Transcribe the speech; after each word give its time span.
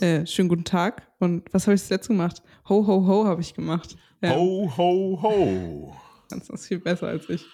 Äh, 0.00 0.26
schönen 0.26 0.48
guten 0.48 0.64
Tag. 0.64 1.10
Und 1.18 1.52
was 1.52 1.66
habe 1.66 1.74
ich 1.74 1.88
letzte 1.88 2.12
gemacht? 2.12 2.42
Ho, 2.68 2.86
ho, 2.86 3.06
ho 3.06 3.24
habe 3.24 3.40
ich 3.40 3.52
gemacht. 3.52 3.96
Ja. 4.22 4.36
Ho, 4.36 4.72
ho, 4.76 5.18
ho. 5.20 5.96
Das 6.28 6.48
ist 6.48 6.68
viel 6.68 6.78
besser 6.78 7.08
als 7.08 7.28
ich. 7.28 7.44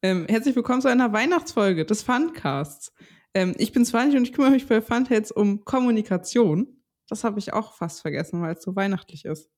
Ähm, 0.00 0.26
herzlich 0.28 0.54
willkommen 0.54 0.82
zu 0.82 0.88
einer 0.88 1.12
Weihnachtsfolge 1.12 1.84
des 1.84 2.04
Funcasts. 2.04 2.92
Ähm, 3.34 3.54
ich 3.58 3.72
bin 3.72 3.84
Svanich 3.84 4.16
und 4.16 4.22
ich 4.22 4.32
kümmere 4.32 4.52
mich 4.52 4.68
bei 4.68 4.80
Funtails 4.80 5.32
um 5.32 5.64
Kommunikation. 5.64 6.80
Das 7.08 7.24
habe 7.24 7.40
ich 7.40 7.52
auch 7.52 7.74
fast 7.74 8.02
vergessen, 8.02 8.40
weil 8.40 8.54
es 8.54 8.62
so 8.62 8.76
weihnachtlich 8.76 9.24
ist. 9.24 9.50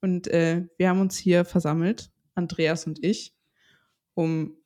Und 0.00 0.28
äh, 0.28 0.68
wir 0.78 0.88
haben 0.88 1.00
uns 1.00 1.16
hier 1.16 1.44
versammelt, 1.44 2.12
Andreas 2.36 2.86
und 2.86 3.02
ich, 3.02 3.34
um 4.14 4.56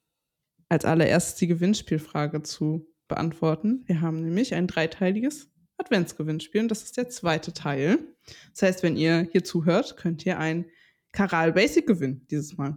als 0.68 0.84
allererstes 0.84 1.36
die 1.36 1.46
Gewinnspielfrage 1.46 2.42
zu 2.42 2.86
beantworten. 3.08 3.84
Wir 3.86 4.02
haben 4.02 4.22
nämlich 4.22 4.54
ein 4.54 4.66
dreiteiliges 4.66 5.49
Adventsgewinnspiel 5.80 6.62
und 6.62 6.68
das 6.68 6.82
ist 6.82 6.96
der 6.96 7.08
zweite 7.08 7.52
Teil. 7.52 7.98
Das 8.52 8.62
heißt, 8.62 8.82
wenn 8.82 8.96
ihr 8.96 9.28
hier 9.32 9.44
zuhört, 9.44 9.96
könnt 9.96 10.24
ihr 10.26 10.38
ein 10.38 10.66
Karal 11.12 11.52
Basic 11.52 11.86
gewinnen 11.86 12.26
dieses 12.30 12.56
Mal. 12.56 12.76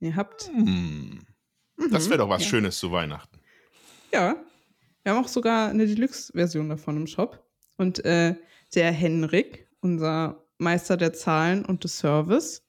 Ihr 0.00 0.16
habt. 0.16 0.48
Hm. 0.48 1.20
Das 1.90 2.08
wäre 2.08 2.18
doch 2.18 2.28
was 2.28 2.42
ja. 2.42 2.48
Schönes 2.48 2.78
zu 2.78 2.90
Weihnachten. 2.90 3.38
Ja. 4.12 4.36
Wir 5.02 5.12
haben 5.12 5.24
auch 5.24 5.28
sogar 5.28 5.68
eine 5.68 5.86
Deluxe-Version 5.86 6.68
davon 6.68 6.96
im 6.96 7.06
Shop. 7.06 7.46
Und 7.76 8.04
äh, 8.04 8.34
der 8.74 8.90
Henrik, 8.92 9.68
unser 9.80 10.44
Meister 10.58 10.96
der 10.96 11.12
Zahlen 11.12 11.64
und 11.64 11.84
des 11.84 11.98
Service, 11.98 12.66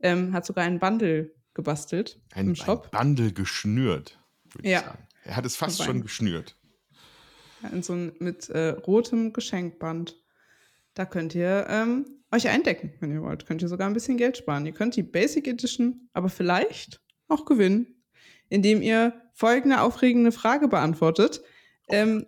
ähm, 0.00 0.32
hat 0.32 0.46
sogar 0.46 0.64
ein 0.64 0.78
Bundle 0.78 1.34
gebastelt 1.52 2.20
ein, 2.32 2.48
im 2.48 2.54
Shop. 2.56 2.88
Ein 2.92 3.16
Bundle 3.16 3.32
geschnürt, 3.32 4.18
würde 4.44 4.68
ja. 4.68 4.78
ich 4.78 4.84
sagen. 4.84 5.08
Er 5.24 5.36
hat 5.36 5.46
es 5.46 5.56
fast 5.56 5.82
schon 5.82 6.02
geschnürt. 6.02 6.56
In 7.72 7.82
so 7.82 7.94
ein, 7.94 8.12
mit 8.18 8.50
äh, 8.50 8.70
rotem 8.70 9.32
Geschenkband. 9.32 10.20
Da 10.94 11.04
könnt 11.04 11.34
ihr 11.34 11.66
ähm, 11.68 12.06
euch 12.30 12.48
eindecken, 12.48 12.92
wenn 13.00 13.12
ihr 13.12 13.22
wollt. 13.22 13.46
Könnt 13.46 13.62
ihr 13.62 13.68
sogar 13.68 13.88
ein 13.88 13.94
bisschen 13.94 14.16
Geld 14.16 14.36
sparen. 14.36 14.66
Ihr 14.66 14.72
könnt 14.72 14.96
die 14.96 15.02
Basic 15.02 15.48
Edition 15.48 16.08
aber 16.12 16.28
vielleicht 16.28 17.00
auch 17.28 17.44
gewinnen, 17.44 18.02
indem 18.48 18.82
ihr 18.82 19.14
folgende 19.32 19.80
aufregende 19.80 20.32
Frage 20.32 20.68
beantwortet. 20.68 21.42
Ähm, 21.88 22.26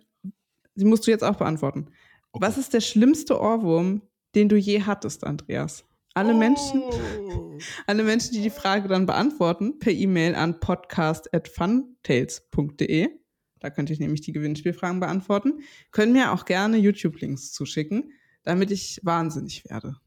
die 0.75 0.85
musst 0.85 1.07
du 1.07 1.11
jetzt 1.11 1.23
auch 1.23 1.37
beantworten. 1.37 1.87
Okay. 2.31 2.45
Was 2.45 2.57
ist 2.57 2.73
der 2.73 2.81
schlimmste 2.81 3.39
Ohrwurm, 3.39 4.01
den 4.35 4.49
du 4.49 4.57
je 4.57 4.83
hattest, 4.83 5.23
Andreas? 5.23 5.85
Alle 6.13 6.33
oh. 6.33 6.37
Menschen, 6.37 6.83
alle 7.87 8.03
Menschen, 8.03 8.33
die 8.33 8.41
die 8.41 8.49
Frage 8.49 8.87
dann 8.87 9.05
beantworten, 9.05 9.77
per 9.79 9.93
E-Mail 9.93 10.35
an 10.35 10.59
podcast@funtales.de. 10.59 13.09
Da 13.59 13.69
könnte 13.69 13.93
ich 13.93 13.99
nämlich 13.99 14.21
die 14.21 14.33
Gewinnspielfragen 14.33 14.99
beantworten. 14.99 15.61
Können 15.91 16.13
mir 16.13 16.31
auch 16.31 16.45
gerne 16.45 16.77
YouTube-Links 16.77 17.51
zuschicken, 17.53 18.11
damit 18.43 18.71
ich 18.71 18.99
wahnsinnig 19.03 19.65
werde. 19.69 19.97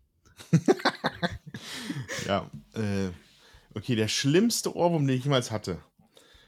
ja, 2.27 2.51
äh, 2.75 3.11
okay, 3.75 3.97
der 3.97 4.09
schlimmste 4.09 4.75
Ohrwurm, 4.75 5.07
den 5.07 5.17
ich 5.17 5.25
jemals 5.25 5.51
hatte. 5.51 5.83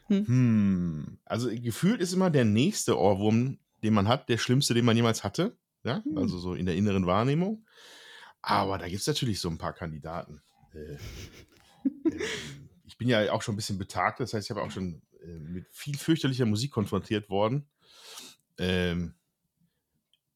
Hm. 0.06 0.27
Hm. 0.27 1.19
Also 1.25 1.50
gefühlt 1.50 2.00
ist 2.00 2.12
immer 2.12 2.31
der 2.31 2.44
nächste 2.44 2.98
Ohrwurm, 2.98 3.59
den 3.83 3.94
man 3.94 4.09
hat, 4.09 4.28
der 4.28 4.39
schlimmste, 4.39 4.75
den 4.75 4.84
man 4.84 4.97
jemals 4.97 5.25
hatte. 5.25 5.56
Ja, 5.84 6.03
hm. 6.05 6.19
also 6.19 6.39
so 6.39 6.55
in 6.55 6.66
der 6.66 6.77
inneren 6.77 7.06
Wahrnehmung. 7.06 7.64
Aber 8.41 8.78
da 8.78 8.89
gibt 8.89 9.00
es 9.00 9.06
natürlich 9.06 9.41
so 9.41 9.48
ein 9.48 9.59
paar 9.59 9.72
Kandidaten. 9.72 10.42
Äh, 10.75 10.94
äh, 12.09 12.19
ich 12.84 12.98
bin 12.98 13.09
ja 13.09 13.33
auch 13.33 13.42
schon 13.42 13.55
ein 13.55 13.56
bisschen 13.56 13.78
betagt, 13.78 14.20
das 14.20 14.34
heißt, 14.34 14.47
ich 14.47 14.50
habe 14.50 14.62
auch 14.62 14.70
schon 14.70 15.03
äh, 15.25 15.39
mit 15.39 15.67
viel 15.70 15.97
fürchterlicher 15.97 16.47
Musik 16.47 16.70
konfrontiert 16.70 17.31
worden. 17.31 17.67
Ähm, 18.59 19.15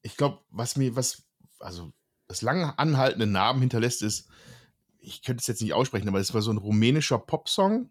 ich 0.01 0.17
glaube, 0.17 0.39
was 0.49 0.75
mir, 0.75 0.95
was, 0.95 1.23
also 1.59 1.93
das 2.27 2.41
lange 2.41 2.77
anhaltende 2.77 3.27
Narben 3.27 3.61
hinterlässt, 3.61 4.01
ist, 4.01 4.29
ich 4.99 5.21
könnte 5.21 5.41
es 5.41 5.47
jetzt 5.47 5.61
nicht 5.61 5.73
aussprechen, 5.73 6.07
aber 6.09 6.19
es 6.19 6.33
war 6.33 6.41
so 6.41 6.51
ein 6.51 6.57
rumänischer 6.57 7.17
Popsong. 7.17 7.89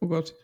Oh 0.00 0.08
Gott. 0.08 0.34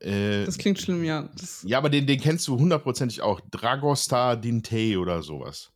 Äh, 0.00 0.44
das 0.44 0.58
klingt 0.58 0.80
schlimm, 0.80 1.04
ja. 1.04 1.30
Das 1.36 1.62
ja, 1.66 1.78
aber 1.78 1.90
den, 1.90 2.06
den 2.06 2.20
kennst 2.20 2.46
du 2.48 2.58
hundertprozentig 2.58 3.22
auch. 3.22 3.40
Dragostar 3.50 4.36
Dinte 4.36 4.98
oder 4.98 5.22
sowas. 5.22 5.72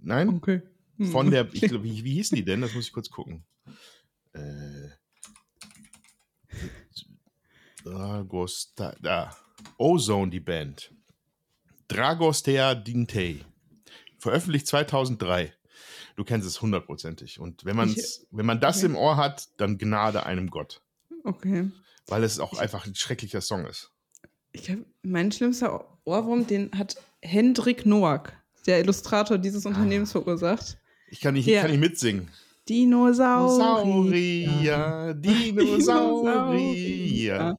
Nein? 0.00 0.28
Okay. 0.30 0.62
Hm. 0.96 1.10
Von 1.10 1.30
der, 1.30 1.52
ich 1.52 1.62
glaube, 1.62 1.84
wie, 1.84 2.04
wie 2.04 2.14
hießen 2.14 2.36
die 2.36 2.44
denn? 2.44 2.60
Das 2.60 2.74
muss 2.74 2.86
ich 2.86 2.92
kurz 2.92 3.10
gucken. 3.10 3.44
Äh, 4.32 4.38
Dragostea, 7.86 8.96
da. 9.00 9.36
Ozone, 9.78 10.30
die 10.30 10.40
Band. 10.40 10.92
Dragostea 11.86 12.74
Dintei. 12.74 13.44
Veröffentlicht 14.18 14.66
2003. 14.66 15.52
Du 16.16 16.24
kennst 16.24 16.48
es 16.48 16.60
hundertprozentig. 16.60 17.38
Und 17.38 17.64
wenn, 17.64 17.76
man's, 17.76 18.26
wenn 18.32 18.44
man 18.44 18.60
das 18.60 18.78
okay. 18.78 18.86
im 18.86 18.96
Ohr 18.96 19.16
hat, 19.16 19.48
dann 19.58 19.78
Gnade 19.78 20.26
einem 20.26 20.50
Gott. 20.50 20.82
Okay. 21.22 21.70
Weil 22.08 22.24
es 22.24 22.40
auch 22.40 22.58
einfach 22.58 22.86
ein 22.86 22.96
schrecklicher 22.96 23.40
Song 23.40 23.66
ist. 23.66 23.92
Ich 24.50 24.68
hab, 24.68 24.78
mein 25.02 25.30
schlimmster 25.30 25.86
Ohrwurm, 26.04 26.46
den 26.46 26.72
hat 26.76 26.96
Hendrik 27.22 27.86
Noack, 27.86 28.32
der 28.66 28.80
Illustrator 28.80 29.38
dieses 29.38 29.64
Unternehmens, 29.64 30.10
ah. 30.10 30.12
verursacht. 30.22 30.78
Ich 31.08 31.20
kann 31.20 31.34
nicht, 31.34 31.46
ja. 31.46 31.60
kann 31.62 31.70
nicht 31.70 31.80
mitsingen. 31.80 32.30
Dinosaurier. 32.68 35.14
Dinosaurier. 35.14 37.56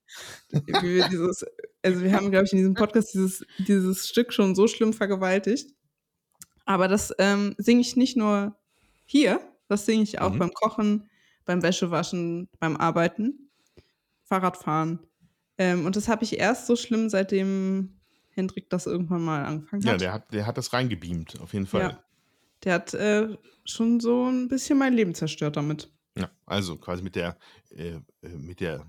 dieses, 1.12 1.46
also 1.82 2.04
wir 2.04 2.14
haben, 2.14 2.32
glaube 2.32 2.46
ich, 2.46 2.54
in 2.54 2.60
diesem 2.60 2.74
Podcast 2.74 3.14
dieses, 3.14 3.46
dieses 3.60 4.08
Stück 4.08 4.34
schon 4.34 4.56
so 4.56 4.68
schlimm 4.68 4.94
vergewaltigt. 4.94 5.74
Aber 6.66 6.88
das 6.88 7.14
ähm, 7.18 7.56
singe 7.58 7.82
ich 7.82 7.96
nicht 7.96 8.18
nur 8.18 8.56
hier, 9.06 9.40
das 9.70 9.86
singe 9.86 10.04
ich 10.04 10.20
auch 10.20 10.34
mhm. 10.34 10.40
beim 10.40 10.54
Kochen, 10.54 11.10
beim 11.46 11.64
Wäschewaschen, 11.64 12.50
beim 12.60 12.76
Arbeiten, 12.76 13.50
Fahrradfahren. 14.24 15.00
Ähm, 15.58 15.86
und 15.86 15.96
das 15.96 16.10
habe 16.10 16.26
ich 16.26 16.38
erst 16.38 16.68
so 16.68 16.76
schlimm, 16.76 17.10
seitdem 17.10 17.98
Hendrik 18.32 18.70
das 18.70 18.86
irgendwann 18.86 19.24
mal 19.24 19.46
angefangen 19.46 19.84
hat. 19.84 19.92
Ja, 19.92 19.98
der 19.98 20.14
hat, 20.14 20.34
der 20.34 20.46
hat 20.46 20.58
das 20.58 20.74
reingebeamt, 20.74 21.40
auf 21.42 21.54
jeden 21.54 21.66
Fall. 21.66 21.82
Ja. 21.82 22.04
Der 22.64 22.74
hat 22.74 22.94
äh, 22.94 23.38
schon 23.66 24.00
so 24.00 24.30
ein 24.30 24.48
bisschen 24.48 24.78
mein 24.78 24.94
Leben 24.94 25.14
zerstört 25.14 25.58
damit. 25.58 25.90
Ja, 26.18 26.32
also 26.46 26.78
quasi 26.78 27.04
mit 27.04 27.16
der, 27.16 27.38
äh, 27.70 28.00
äh 28.22 28.30
mit 28.38 28.60
der 28.60 28.86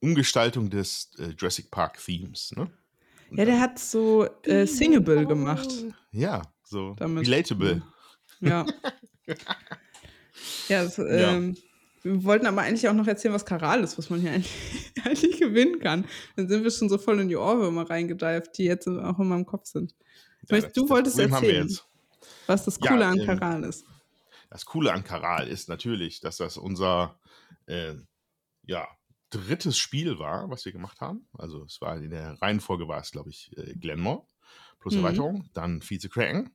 Umgestaltung 0.00 0.70
des 0.70 1.10
äh, 1.18 1.34
Jurassic 1.36 1.70
Park 1.70 1.98
Themes, 2.04 2.52
ne? 2.56 2.70
ja, 3.32 3.44
der 3.44 3.60
hat 3.60 3.78
so 3.78 4.26
äh, 4.44 4.66
Singable 4.66 5.26
gemacht. 5.26 5.68
Ja, 6.12 6.42
so 6.64 6.94
damit. 6.98 7.26
relatable. 7.26 7.82
Ja. 8.40 8.66
ja, 10.68 10.84
das, 10.84 10.98
ähm, 10.98 11.54
ja. 11.54 11.62
Wir 12.02 12.24
wollten 12.24 12.46
aber 12.46 12.62
eigentlich 12.62 12.88
auch 12.88 12.94
noch 12.94 13.06
erzählen, 13.06 13.34
was 13.34 13.44
Karal 13.44 13.84
ist, 13.84 13.98
was 13.98 14.08
man 14.08 14.20
hier 14.20 14.32
eigentlich, 14.32 14.92
eigentlich 15.04 15.38
gewinnen 15.38 15.78
kann. 15.80 16.06
Dann 16.36 16.48
sind 16.48 16.64
wir 16.64 16.70
schon 16.70 16.88
so 16.88 16.96
voll 16.96 17.20
in 17.20 17.28
die 17.28 17.36
Ohrwürmer 17.36 17.88
reingedeift, 17.88 18.56
die 18.56 18.64
jetzt 18.64 18.88
auch 18.88 19.18
in 19.18 19.28
meinem 19.28 19.44
Kopf 19.44 19.66
sind. 19.66 19.94
Ja, 20.48 20.60
du 20.60 20.88
wolltest 20.88 21.18
erzählen 21.18 21.68
was 22.50 22.64
das 22.64 22.80
Coole 22.80 23.02
ja, 23.02 23.10
an 23.10 23.20
ähm, 23.20 23.26
Karal 23.26 23.64
ist. 23.64 23.86
Das 24.50 24.66
Coole 24.66 24.92
an 24.92 25.04
Karal 25.04 25.46
ist 25.46 25.68
natürlich, 25.68 26.20
dass 26.20 26.36
das 26.38 26.56
unser 26.56 27.18
äh, 27.66 27.94
ja, 28.64 28.88
drittes 29.30 29.78
Spiel 29.78 30.18
war, 30.18 30.50
was 30.50 30.64
wir 30.64 30.72
gemacht 30.72 31.00
haben. 31.00 31.28
Also 31.32 31.64
es 31.64 31.80
war 31.80 31.96
in 31.96 32.10
der 32.10 32.42
Reihenfolge 32.42 32.88
war 32.88 33.00
es, 33.00 33.12
glaube 33.12 33.30
ich, 33.30 33.56
äh, 33.56 33.74
Glenmore 33.74 34.26
plus 34.80 34.94
mhm. 34.94 35.04
Erweiterung, 35.04 35.50
dann 35.54 35.82
Vize 35.82 36.08
Kraken. 36.08 36.50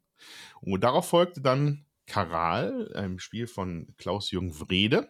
Und 0.62 0.84
darauf 0.84 1.08
folgte 1.08 1.42
dann 1.42 1.86
Karal, 2.06 2.92
ein 2.96 3.20
Spiel 3.20 3.48
von 3.48 3.94
Klaus-Jürgen 3.98 4.60
Wrede, 4.60 5.10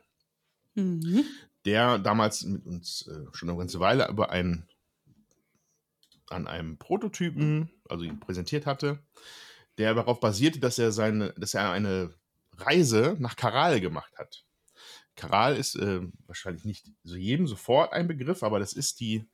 mhm. 0.76 1.26
der 1.66 1.98
damals 1.98 2.44
mit 2.44 2.66
uns 2.66 3.08
äh, 3.08 3.26
schon 3.34 3.50
eine 3.50 3.58
ganze 3.58 3.80
Weile 3.80 4.08
über 4.10 4.30
einen 4.30 4.68
an 6.30 6.48
einem 6.48 6.78
Prototypen, 6.78 7.70
also 7.88 8.04
ihn 8.04 8.20
präsentiert 8.20 8.66
hatte, 8.66 9.00
der 9.78 9.94
darauf 9.94 10.20
basierte, 10.20 10.60
dass 10.60 10.80
er 10.80 10.92
seine, 10.92 11.34
dass 11.38 11.54
er 11.54 11.72
eine 11.72 12.14
Reise 12.58 13.16
nach 13.20 13.36
Karal 13.36 13.82
gemacht 13.82 14.14
hat. 14.18 14.46
Karal 15.16 15.56
ist 15.56 15.76
äh, 15.76 16.02
wahrscheinlich 16.28 16.66
nicht 16.66 16.92
so 17.04 17.16
jedem 17.16 17.48
sofort 17.48 17.94
ein 17.94 18.08
Begriff, 18.08 18.44
aber 18.44 18.60
das 18.60 18.74
ist 18.74 19.00
die 19.00 19.26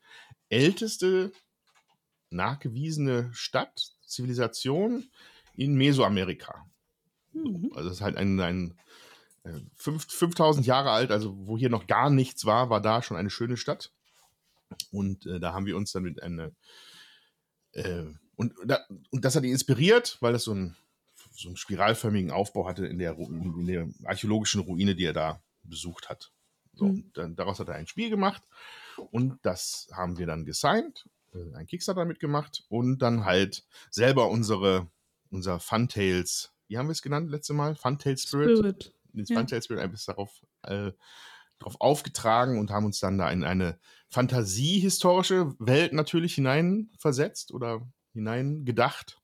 älteste 0.48 1.32
nachgewiesene 2.30 3.30
Stadt, 3.32 3.92
Zivilisation 4.06 5.10
in 5.56 5.74
Mesoamerika. 5.74 6.66
Mhm. 7.32 7.72
Also 7.74 7.88
es 7.88 7.96
ist 7.96 8.00
halt 8.00 8.16
ein, 8.16 8.40
ein 8.40 8.78
äh, 9.44 9.60
5000 9.76 10.66
Jahre 10.66 10.90
alt, 10.90 11.10
also 11.10 11.34
wo 11.46 11.58
hier 11.58 11.70
noch 11.70 11.86
gar 11.86 12.10
nichts 12.10 12.44
war, 12.44 12.70
war 12.70 12.80
da 12.80 13.02
schon 13.02 13.16
eine 13.16 13.30
schöne 13.30 13.56
Stadt. 13.56 13.92
Und 14.90 15.26
äh, 15.26 15.40
da 15.40 15.52
haben 15.52 15.66
wir 15.66 15.76
uns 15.76 15.92
dann 15.92 16.04
mit 16.04 16.22
einer 16.22 16.52
äh, 17.72 18.04
und, 18.36 18.54
und 19.10 19.24
das 19.24 19.36
hat 19.36 19.44
ihn 19.44 19.52
inspiriert, 19.52 20.16
weil 20.20 20.32
das 20.32 20.44
so, 20.44 20.54
ein, 20.54 20.76
so 21.32 21.48
einen 21.48 21.56
spiralförmigen 21.56 22.30
Aufbau 22.30 22.66
hatte 22.66 22.86
in 22.86 22.98
der, 22.98 23.18
in 23.18 23.66
der 23.66 23.88
archäologischen 24.04 24.60
Ruine, 24.60 24.94
die 24.94 25.04
er 25.04 25.12
da 25.12 25.42
besucht 25.62 26.08
hat. 26.08 26.32
So, 26.74 26.86
mhm. 26.86 27.10
dann, 27.14 27.36
daraus 27.36 27.60
hat 27.60 27.68
er 27.68 27.74
ein 27.74 27.86
Spiel 27.86 28.10
gemacht 28.10 28.42
und 29.10 29.38
das 29.42 29.88
haben 29.92 30.18
wir 30.18 30.26
dann 30.26 30.44
gesigned, 30.44 31.08
äh, 31.34 31.54
ein 31.54 31.66
Kickstarter 31.66 32.04
mitgemacht 32.04 32.64
und 32.68 32.98
dann 32.98 33.24
halt 33.24 33.64
selber 33.90 34.30
unsere, 34.30 34.88
unser 35.30 35.60
Funtails 35.60 36.52
wie 36.72 36.78
haben 36.78 36.86
wir 36.86 36.92
es 36.92 37.02
genannt 37.02 37.30
letzte 37.30 37.52
Mal? 37.52 37.76
Funtail 37.76 38.16
Spirit. 38.16 38.56
Spirit. 38.56 38.94
Den 39.12 39.26
Ja. 39.26 39.36
Funtail 39.36 39.62
Spirit 39.62 39.82
ein 39.82 39.90
bisschen 39.90 40.14
darauf, 40.14 40.42
äh, 40.62 40.92
darauf 41.58 41.78
aufgetragen 41.82 42.58
und 42.58 42.70
haben 42.70 42.86
uns 42.86 42.98
dann 42.98 43.18
da 43.18 43.30
in 43.30 43.44
eine 43.44 43.78
fantasiehistorische 44.08 45.54
Welt 45.58 45.92
natürlich 45.92 46.34
hineinversetzt 46.34 47.52
oder 47.52 47.86
hineingedacht, 48.12 49.20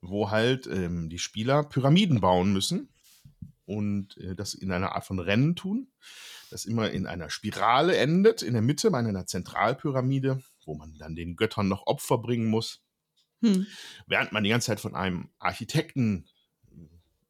wo 0.00 0.30
halt 0.30 0.66
ähm, 0.66 1.08
die 1.08 1.18
Spieler 1.18 1.64
Pyramiden 1.64 2.20
bauen 2.20 2.52
müssen 2.52 2.88
und 3.64 4.16
äh, 4.18 4.34
das 4.34 4.54
in 4.54 4.72
einer 4.72 4.94
Art 4.94 5.04
von 5.04 5.18
Rennen 5.18 5.56
tun, 5.56 5.90
das 6.50 6.64
immer 6.64 6.90
in 6.90 7.06
einer 7.06 7.30
Spirale 7.30 7.96
endet, 7.96 8.42
in 8.42 8.52
der 8.52 8.62
Mitte 8.62 8.90
bei 8.90 8.98
einer 8.98 9.26
Zentralpyramide, 9.26 10.42
wo 10.64 10.74
man 10.74 10.96
dann 10.98 11.14
den 11.14 11.36
Göttern 11.36 11.68
noch 11.68 11.86
Opfer 11.86 12.18
bringen 12.18 12.46
muss 12.46 12.82
Hm. 13.42 13.66
während 14.06 14.32
man 14.32 14.44
die 14.44 14.50
ganze 14.50 14.66
Zeit 14.66 14.80
von 14.80 14.94
einem 14.94 15.30
Architekten 15.38 16.26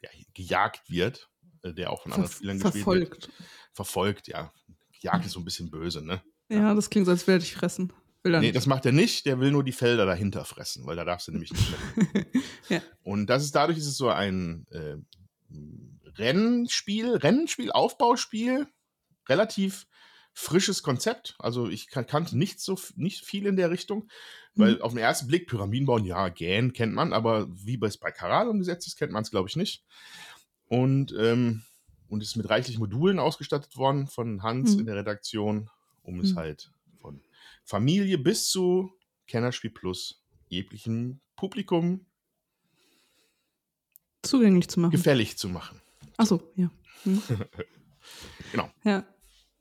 ja, 0.02 0.10
gejagt 0.34 0.90
wird, 0.90 1.30
äh, 1.62 1.72
der 1.72 1.90
auch 1.90 2.02
von 2.02 2.12
anderen 2.12 2.30
Ver 2.30 2.36
Spielern 2.36 2.58
gespielt 2.58 2.86
wird. 2.86 3.24
verfolgt. 3.24 3.30
Verfolgt, 3.72 4.28
ja. 4.28 4.52
Jagd 5.00 5.24
ist 5.24 5.32
so 5.32 5.40
ein 5.40 5.44
bisschen 5.44 5.70
böse, 5.70 6.04
ne? 6.04 6.22
Ja, 6.48 6.74
das 6.74 6.90
klingt 6.90 7.06
so, 7.06 7.12
als 7.12 7.26
will 7.26 7.36
er 7.36 7.38
dich 7.38 7.54
fressen. 7.54 7.92
Will 8.22 8.32
Nee, 8.32 8.40
nicht. 8.40 8.56
das 8.56 8.66
macht 8.66 8.84
er 8.86 8.92
nicht, 8.92 9.24
der 9.26 9.40
will 9.40 9.50
nur 9.50 9.64
die 9.64 9.72
Felder 9.72 10.04
dahinter 10.06 10.44
fressen, 10.44 10.84
weil 10.86 10.96
da 10.96 11.04
darfst 11.04 11.28
du 11.28 11.32
nämlich 11.32 11.52
nicht 11.52 11.70
mehr. 11.70 12.26
Ja. 12.68 12.82
Und 13.02 13.26
das 13.26 13.42
ist 13.42 13.54
dadurch 13.56 13.78
ist 13.78 13.86
es 13.86 13.96
so 13.96 14.10
ein 14.10 14.64
äh, 14.70 14.94
Rennspiel, 16.16 17.16
Rennspiel, 17.16 17.72
Aufbauspiel, 17.72 18.66
relativ 19.28 19.86
frisches 20.32 20.82
Konzept. 20.82 21.34
Also 21.38 21.68
ich 21.68 21.88
kan 21.88 22.06
kannte 22.06 22.36
nicht 22.38 22.60
so 22.60 22.78
nicht 22.96 23.24
viel 23.24 23.46
in 23.46 23.56
der 23.56 23.70
Richtung, 23.70 24.08
weil 24.54 24.76
Mhm. 24.76 24.82
auf 24.82 24.92
den 24.92 24.98
ersten 24.98 25.26
Blick 25.26 25.48
Pyramiden 25.48 25.86
bauen, 25.86 26.04
ja, 26.04 26.28
Gähn 26.28 26.72
kennt 26.72 26.94
man, 26.94 27.12
aber 27.12 27.48
wie 27.50 27.78
es 27.82 27.98
bei 27.98 28.10
Karal 28.12 28.48
umgesetzt 28.48 28.86
ist, 28.86 28.96
kennt 28.96 29.12
man 29.12 29.22
es 29.22 29.30
glaube 29.30 29.48
ich 29.48 29.56
nicht. 29.56 29.84
Und 30.66 31.12
ähm, 31.18 31.62
und 32.08 32.22
ist 32.22 32.36
mit 32.36 32.48
reichlich 32.50 32.78
Modulen 32.78 33.18
ausgestattet 33.20 33.76
worden 33.76 34.06
von 34.08 34.42
Hans 34.42 34.74
Mhm. 34.74 34.80
in 34.80 34.86
der 34.86 34.96
Redaktion, 34.96 35.70
um 36.02 36.20
es 36.20 36.32
Mhm. 36.32 36.36
halt 36.36 36.62
von 36.62 36.72
Familie 37.70 38.18
bis 38.18 38.50
zu 38.50 38.92
Kennerspiel 39.28 39.70
Plus 39.70 40.24
jeglichem 40.48 41.20
Publikum 41.36 42.04
Zugänglich 44.22 44.68
zu 44.68 44.80
machen. 44.80 44.90
gefällig 44.90 45.38
zu 45.38 45.48
machen. 45.48 45.80
Achso, 46.16 46.42
ja. 46.56 46.70
Hm. 47.04 47.22
Genau. 48.50 48.68
Ja. 48.82 49.04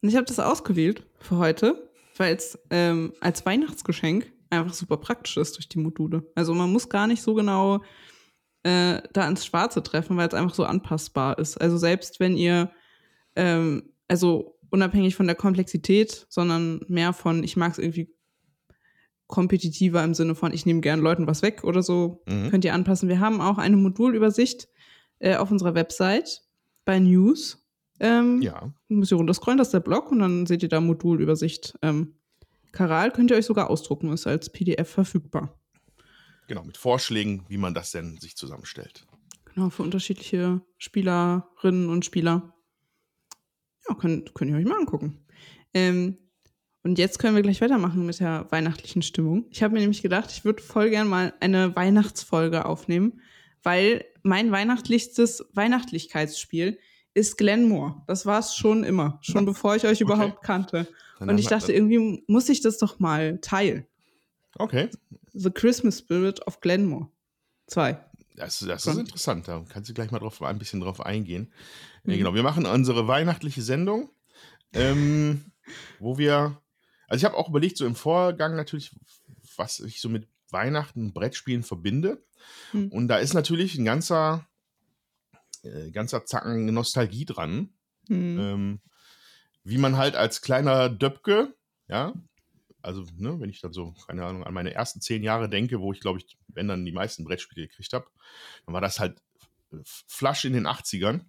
Und 0.02 0.10
ich 0.10 0.16
habe 0.16 0.26
das 0.26 0.40
ausgewählt 0.40 1.06
für 1.20 1.38
heute, 1.38 1.92
weil 2.18 2.36
es 2.36 2.58
ähm, 2.72 3.14
als 3.20 3.46
Weihnachtsgeschenk 3.46 4.32
einfach 4.50 4.74
super 4.74 4.98
praktisch 4.98 5.38
ist 5.38 5.58
durch 5.58 5.68
die 5.70 5.78
Module. 5.78 6.26
Also 6.36 6.56
man 6.56 6.72
muss 6.72 6.90
gar 6.90 7.06
nicht 7.06 7.22
so 7.22 7.36
genau 7.36 7.84
äh, 8.64 9.02
da 9.14 9.28
ins 9.28 9.46
Schwarze 9.46 9.84
treffen, 9.84 10.18
weil 10.18 10.30
es 10.30 10.34
einfach 10.34 10.56
so 10.56 10.64
anpassbar 10.64 11.38
ist. 11.38 11.58
Also 11.62 11.78
selbst 11.78 12.20
wenn 12.20 12.38
ihr, 12.38 12.72
ähm, 13.36 13.94
also 14.08 14.59
unabhängig 14.70 15.16
von 15.16 15.26
der 15.28 15.36
Komplexität, 15.36 16.26
sondern 16.30 16.82
mehr 16.88 17.14
von, 17.14 17.44
ich 17.44 17.58
mag 17.58 17.72
es 17.74 17.78
irgendwie 17.80 18.14
kompetitiver 19.28 20.04
im 20.04 20.14
Sinne 20.14 20.34
von, 20.36 20.54
ich 20.54 20.66
nehme 20.66 20.82
gern 20.82 21.00
Leuten 21.00 21.28
was 21.28 21.42
weg 21.42 21.64
oder 21.64 21.84
so, 21.84 22.24
Mhm. 22.28 22.50
könnt 22.50 22.66
ihr 22.66 22.74
anpassen. 22.74 23.10
Wir 23.10 23.20
haben 23.20 23.42
auch 23.42 23.58
eine 23.58 23.78
Modulübersicht 23.78 24.68
äh, 25.20 25.36
auf 25.36 25.52
unserer 25.52 25.76
Website 25.76 26.42
bei 26.86 27.00
News. 27.00 27.64
Ähm, 28.00 28.42
Ja. 28.42 28.74
Müsst 28.88 29.12
ihr 29.12 29.18
runterscrollen, 29.18 29.58
das 29.58 29.68
ist 29.68 29.74
der 29.74 29.82
Blog 29.82 30.12
und 30.12 30.20
dann 30.20 30.46
seht 30.46 30.64
ihr 30.64 30.70
da 30.70 30.82
Modulübersicht. 30.82 31.78
Ähm, 31.82 32.16
Karal 32.72 33.12
könnt 33.12 33.30
ihr 33.32 33.38
euch 33.38 33.46
sogar 33.46 33.70
ausdrucken, 33.70 34.12
ist 34.14 34.26
als 34.28 34.50
PDF 34.52 34.90
verfügbar. 34.90 35.60
Genau, 36.48 36.64
mit 36.64 36.78
Vorschlägen, 36.78 37.46
wie 37.50 37.58
man 37.58 37.74
das 37.76 37.92
denn 37.92 38.18
sich 38.18 38.36
zusammenstellt. 38.36 39.06
Genau, 39.54 39.70
für 39.70 39.84
unterschiedliche 39.84 40.62
Spielerinnen 40.78 41.90
und 41.90 42.06
Spieler. 42.06 42.56
Ja, 43.90 43.96
könnt, 43.96 44.34
könnt 44.36 44.52
ihr 44.52 44.58
euch 44.58 44.66
mal 44.66 44.78
angucken. 44.78 45.20
Ähm, 45.74 46.18
und 46.84 46.98
jetzt 46.98 47.20
können 47.20 47.36
wir 47.36 47.42
gleich 47.42 47.62
weitermachen 47.62 48.06
mit 48.06 48.20
der 48.20 48.48
weihnachtlichen 48.52 49.02
Stimmung. 49.02 49.46
Ich 49.50 49.64
habe 49.64 49.74
mir 49.74 49.82
nämlich 49.82 50.02
gedacht, 50.02 50.32
ich 50.32 50.46
würde 50.46 50.62
voll 50.62 50.90
gern 50.90 51.08
mal 51.08 51.34
eine 51.40 51.76
Weihnachtsfolge 51.76 52.66
aufnehmen, 52.66 53.22
weil 53.64 54.06
mein 54.24 54.52
weihnachtlichstes 54.52 55.46
Weihnachtlichkeitsspiel 55.54 56.80
ist 57.14 57.38
Glenmore. 57.38 58.02
Das 58.08 58.26
war 58.26 58.40
es 58.40 58.56
schon 58.56 58.84
immer, 58.84 59.20
schon 59.22 59.46
bevor 59.46 59.76
ich 59.76 59.86
euch 59.86 60.00
überhaupt 60.02 60.42
kannte. 60.42 60.88
Dann 61.20 61.30
Und 61.30 61.38
ich 61.38 61.48
dachte, 61.48 61.74
irgendwie 61.74 62.24
muss 62.28 62.48
ich 62.48 62.62
das 62.62 62.78
doch 62.78 63.00
mal 63.00 63.40
teilen. 63.40 63.86
Okay, 64.56 64.90
The 65.34 65.52
Christmas 65.52 66.00
Spirit 66.00 66.46
of 66.48 66.62
Glenmore 66.62 67.10
2. 67.68 68.00
das, 68.40 68.60
das 68.60 68.86
ist 68.86 68.98
interessant. 68.98 69.48
Da 69.48 69.64
kannst 69.68 69.90
du 69.90 69.94
gleich 69.94 70.12
mal 70.12 70.20
drauf, 70.20 70.42
ein 70.42 70.60
bisschen 70.60 70.80
drauf 70.80 71.06
eingehen. 71.06 71.52
Mhm. 72.04 72.12
Äh, 72.12 72.18
genau, 72.18 72.34
wir 72.34 72.44
machen 72.44 72.66
unsere 72.66 73.08
weihnachtliche 73.08 73.62
Sendung, 73.62 74.10
ähm, 74.74 75.52
wo 76.00 76.18
wir, 76.18 76.62
also 77.08 77.22
ich 77.22 77.26
habe 77.26 77.38
auch 77.38 77.50
überlegt, 77.50 77.78
so 77.78 77.86
im 77.86 77.96
Vorgang 77.96 78.56
natürlich, 78.56 78.96
was 79.58 79.80
ich 79.82 80.02
so 80.02 80.10
mit 80.10 80.28
Weihnachten 80.50 81.08
und 81.08 81.14
Brettspielen 81.14 81.64
verbinde. 81.64 82.24
Mhm. 82.74 82.88
Und 82.88 83.08
da 83.10 83.18
ist 83.18 83.34
natürlich 83.34 83.78
ein 83.78 83.86
ganzer, 83.86 84.48
äh, 85.64 85.92
ganzer 85.92 86.26
Zacken 86.26 86.66
Nostalgie 86.66 87.26
dran. 87.26 87.74
Hm. 88.08 88.40
ähm, 88.40 88.82
wie 89.64 89.78
man 89.78 89.98
halt 89.98 90.16
als 90.16 90.42
kleiner 90.42 90.90
Döpke, 90.90 91.54
ja, 91.88 92.14
also, 92.82 93.06
ne, 93.18 93.40
wenn 93.40 93.50
ich 93.50 93.62
dann 93.62 93.74
so, 93.74 93.94
keine 94.08 94.26
Ahnung, 94.26 94.44
an 94.44 94.54
meine 94.54 94.74
ersten 94.74 95.02
zehn 95.02 95.24
Jahre 95.24 95.50
denke, 95.50 95.80
wo 95.80 95.92
ich, 95.94 96.00
glaube 96.00 96.20
ich, 96.20 96.38
wenn 96.48 96.68
dann 96.68 96.86
die 96.86 96.92
meisten 96.92 97.24
Brettspiele 97.24 97.68
gekriegt 97.68 97.94
habe, 97.94 98.08
dann 98.66 98.74
war 98.74 98.82
das 98.82 99.00
halt 99.00 99.22
Flash 99.84 100.46
in 100.46 100.54
den 100.54 100.68
80ern. 100.68 101.22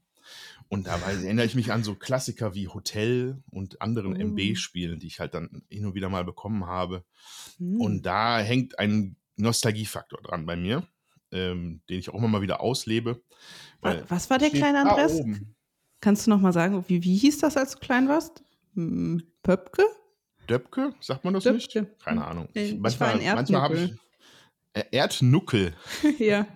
Und 0.68 0.86
dabei 0.86 1.12
erinnere 1.14 1.46
ich 1.46 1.54
mich 1.56 1.72
an 1.72 1.82
so 1.82 1.94
Klassiker 1.96 2.54
wie 2.54 2.68
Hotel 2.68 3.42
und 3.50 3.82
anderen 3.82 4.14
Oh. 4.14 4.18
MB-Spielen, 4.20 5.00
die 5.00 5.08
ich 5.08 5.18
halt 5.18 5.34
dann 5.34 5.62
hin 5.68 5.86
und 5.86 5.94
wieder 5.94 6.08
mal 6.08 6.24
bekommen 6.24 6.66
habe. 6.66 7.04
Hm. 7.58 7.80
Und 7.80 8.02
da 8.06 8.38
hängt 8.38 8.78
ein 8.78 9.16
Nostalgiefaktor 9.36 10.20
dran 10.22 10.46
bei 10.46 10.54
mir, 10.56 10.86
ähm, 11.32 11.80
den 11.88 11.98
ich 11.98 12.10
auch 12.10 12.14
immer 12.14 12.28
mal 12.28 12.42
wieder 12.42 12.60
auslebe. 12.60 13.20
Wa- 13.80 14.02
Was 14.08 14.30
war 14.30 14.38
der 14.38 14.50
kleine 14.50 14.80
Andres? 14.80 15.20
Kannst 16.00 16.26
du 16.26 16.30
noch 16.30 16.40
mal 16.40 16.52
sagen, 16.52 16.84
wie, 16.88 17.02
wie 17.02 17.16
hieß 17.16 17.38
das, 17.38 17.56
als 17.56 17.72
du 17.72 17.78
klein 17.80 18.08
warst? 18.08 18.44
Hm, 18.74 19.22
Pöpke? 19.42 19.82
Döpke, 20.50 20.94
sagt 21.00 21.24
man 21.24 21.34
das 21.34 21.44
Döpke. 21.44 21.82
nicht? 21.82 21.98
Keine 22.02 22.26
Ahnung. 22.26 22.48
Ich, 22.54 22.72
ich 22.72 22.78
manchmal 22.78 23.14
war 23.14 23.20
ein 23.20 23.34
manchmal 23.36 23.62
habe 23.62 23.78
ich. 23.78 23.94
Äh, 24.72 24.84
Erdnuckel. 24.92 25.74
ja. 26.18 26.46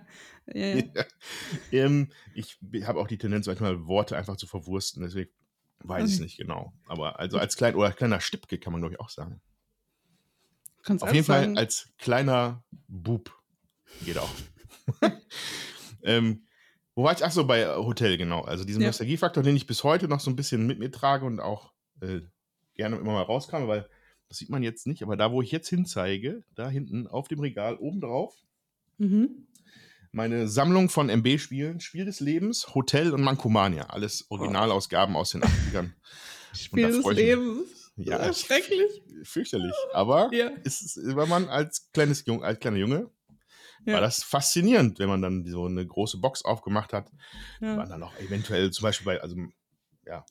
ja, 0.53 0.65
ja. 0.75 0.83
ähm, 1.71 2.11
ich 2.33 2.57
habe 2.83 2.99
auch 2.99 3.07
die 3.07 3.17
Tendenz, 3.17 3.47
manchmal 3.47 3.85
Worte 3.87 4.17
einfach 4.17 4.37
zu 4.37 4.47
verwursten, 4.47 5.03
deswegen 5.03 5.31
weiß 5.79 6.05
ich 6.05 6.11
es 6.11 6.15
Okay. 6.15 6.23
nicht 6.23 6.37
genau. 6.37 6.73
Aber 6.87 7.19
also 7.19 7.37
als 7.37 7.55
klein 7.57 7.75
oder 7.75 7.91
kleiner 7.91 8.19
Stipke 8.19 8.57
kann 8.57 8.73
man, 8.73 8.81
glaube 8.81 8.95
ich, 8.95 8.99
auch 8.99 9.09
sagen. 9.09 9.41
Kannst 10.83 11.03
Auf 11.03 11.13
jeden 11.13 11.25
Fall 11.25 11.41
sagen. 11.41 11.57
als 11.57 11.89
kleiner 11.97 12.63
Bub. 12.87 13.33
Geht 14.03 14.17
auch. 14.17 14.29
ähm, 16.03 16.45
wo 16.93 17.03
war 17.03 17.13
ich? 17.13 17.25
Ach 17.25 17.31
so, 17.31 17.45
bei 17.45 17.67
Hotel, 17.75 18.17
genau. 18.17 18.41
Also 18.41 18.65
diesen 18.65 18.81
Ja. 18.81 18.87
Nostalgiefaktor, 18.89 19.43
den 19.43 19.55
ich 19.55 19.67
bis 19.67 19.83
heute 19.83 20.07
noch 20.07 20.19
so 20.19 20.29
ein 20.29 20.35
bisschen 20.35 20.67
mit 20.67 20.79
mir 20.79 20.91
trage 20.91 21.25
und 21.25 21.39
auch 21.39 21.73
äh, 22.01 22.21
gerne 22.75 22.97
immer 22.97 23.13
mal 23.13 23.21
rauskam, 23.23 23.67
weil 23.67 23.87
das 24.29 24.37
sieht 24.39 24.49
man 24.49 24.63
jetzt 24.63 24.87
nicht, 24.87 25.03
aber 25.03 25.15
da, 25.17 25.31
wo 25.31 25.41
ich 25.41 25.51
jetzt 25.51 25.69
hinzeige, 25.69 26.43
da 26.55 26.69
hinten 26.69 27.07
auf 27.07 27.27
dem 27.27 27.39
Regal 27.39 27.75
oben 27.77 28.01
drauf, 28.01 28.35
Mhm. 28.97 29.47
meine 30.11 30.47
Sammlung 30.47 30.89
von 30.89 31.09
MB-Spielen, 31.09 31.79
Spiel 31.81 32.05
des 32.05 32.19
Lebens, 32.21 32.73
Hotel 32.73 33.11
und 33.13 33.21
Mankomania. 33.21 33.83
Alles 33.87 34.25
Originalausgaben 34.31 35.15
aus 35.15 35.31
den 35.31 35.41
80ern. 35.43 35.91
Spiel 36.53 36.87
des. 36.87 37.05
Lebens. 37.05 37.91
Ja, 37.97 38.33
schrecklich. 38.33 39.01
Fürchterlich. 39.23 39.73
Aber 39.93 40.29
Ja. 40.33 40.47
ist, 40.63 40.97
wenn 41.03 41.29
man 41.29 41.47
als 41.49 41.89
kleines 41.93 42.25
Jung, 42.25 42.43
als 42.43 42.59
kleiner 42.59 42.77
Junge, 42.77 43.09
Ja. 43.85 43.93
war 43.95 44.01
das 44.01 44.23
faszinierend, 44.23 44.99
wenn 44.99 45.09
man 45.09 45.21
dann 45.21 45.45
so 45.45 45.65
eine 45.65 45.85
große 45.85 46.17
Box 46.19 46.43
aufgemacht 46.43 46.93
hat. 46.93 47.11
Waren 47.59 47.77
Ja. 47.79 47.85
dann 47.85 48.03
auch 48.03 48.17
eventuell 48.19 48.71
zum 48.71 48.83
Beispiel 48.83 49.05
bei, 49.05 49.21
also 49.21 49.35
ja, 50.05 50.25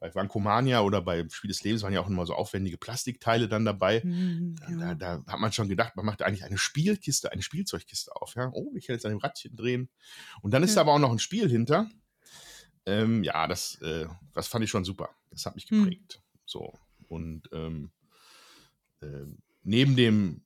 bei 0.00 0.12
Vankomania 0.14 0.80
oder 0.80 1.02
bei 1.02 1.26
Spiel 1.30 1.48
des 1.48 1.62
Lebens 1.62 1.82
waren 1.82 1.92
ja 1.92 2.00
auch 2.00 2.08
immer 2.08 2.24
so 2.26 2.34
aufwendige 2.34 2.78
Plastikteile 2.78 3.48
dann 3.48 3.64
dabei. 3.64 4.00
Mhm, 4.02 4.56
Da, 4.56 4.70
ja. 4.70 4.94
da 4.94 5.24
hat 5.26 5.38
man 5.38 5.52
schon 5.52 5.68
gedacht, 5.68 5.94
man 5.94 6.06
macht 6.06 6.22
eigentlich 6.22 6.42
eine 6.44 6.58
Spielkiste, 6.58 7.30
eine 7.30 7.42
Spielzeugkiste 7.42 8.16
auf. 8.16 8.34
Ja? 8.34 8.50
Oh, 8.52 8.72
ich 8.74 8.86
kann 8.86 8.94
jetzt 8.96 9.04
an 9.06 9.12
dem 9.12 9.18
Radchen 9.20 9.54
drehen. 9.56 9.90
Und 10.42 10.52
dann 10.52 10.62
ist 10.62 10.70
Ja. 10.70 10.76
da 10.76 10.80
aber 10.82 10.94
auch 10.94 10.98
noch 10.98 11.12
ein 11.12 11.18
Spiel 11.18 11.48
hinter. 11.48 11.88
Ähm, 12.86 13.22
ja, 13.22 13.46
das, 13.46 13.76
äh, 13.82 14.06
das 14.32 14.48
fand 14.48 14.64
ich 14.64 14.70
schon 14.70 14.84
super. 14.84 15.10
Das 15.30 15.44
hat 15.46 15.54
mich 15.54 15.68
Hm. 15.68 15.84
geprägt. 15.84 16.22
So. 16.46 16.72
Und 17.08 17.48
ähm, 17.52 17.90
ähm, 19.02 19.38
neben 19.62 19.96
dem, 19.96 20.42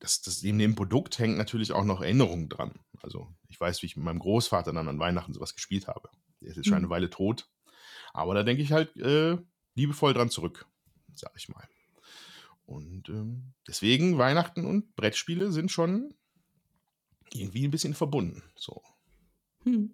das, 0.00 0.20
das, 0.22 0.42
neben 0.42 0.58
dem 0.58 0.74
Produkt 0.74 1.18
hängt 1.18 1.36
natürlich 1.38 1.72
auch 1.72 1.84
noch 1.84 2.00
Erinnerungen 2.00 2.48
dran. 2.48 2.72
Also 3.02 3.32
ich 3.48 3.60
weiß, 3.60 3.82
wie 3.82 3.86
ich 3.86 3.96
mit 3.96 4.04
meinem 4.04 4.18
Großvater 4.18 4.72
dann 4.72 4.88
an 4.88 4.98
Weihnachten 4.98 5.32
sowas 5.32 5.54
gespielt 5.54 5.86
habe. 5.86 6.10
Der 6.40 6.50
ist 6.50 6.56
jetzt 6.56 6.66
schon 6.66 6.76
Hm. 6.76 6.84
eine 6.84 6.90
Weile 6.90 7.10
tot. 7.10 7.48
Aber 8.12 8.34
da 8.34 8.42
denke 8.42 8.62
ich 8.62 8.72
halt 8.72 8.96
äh, 8.96 9.36
liebevoll 9.74 10.14
dran 10.14 10.30
zurück, 10.30 10.66
sag 11.14 11.32
ich 11.36 11.48
mal. 11.48 11.66
Und 12.66 13.08
ähm, 13.08 13.52
deswegen 13.66 14.18
Weihnachten 14.18 14.64
und 14.64 14.94
Brettspiele 14.96 15.50
sind 15.52 15.70
schon 15.72 16.14
irgendwie 17.32 17.64
ein 17.66 17.70
bisschen 17.70 17.94
verbunden. 17.94 18.42
So. 18.56 18.82
Hm. 19.64 19.92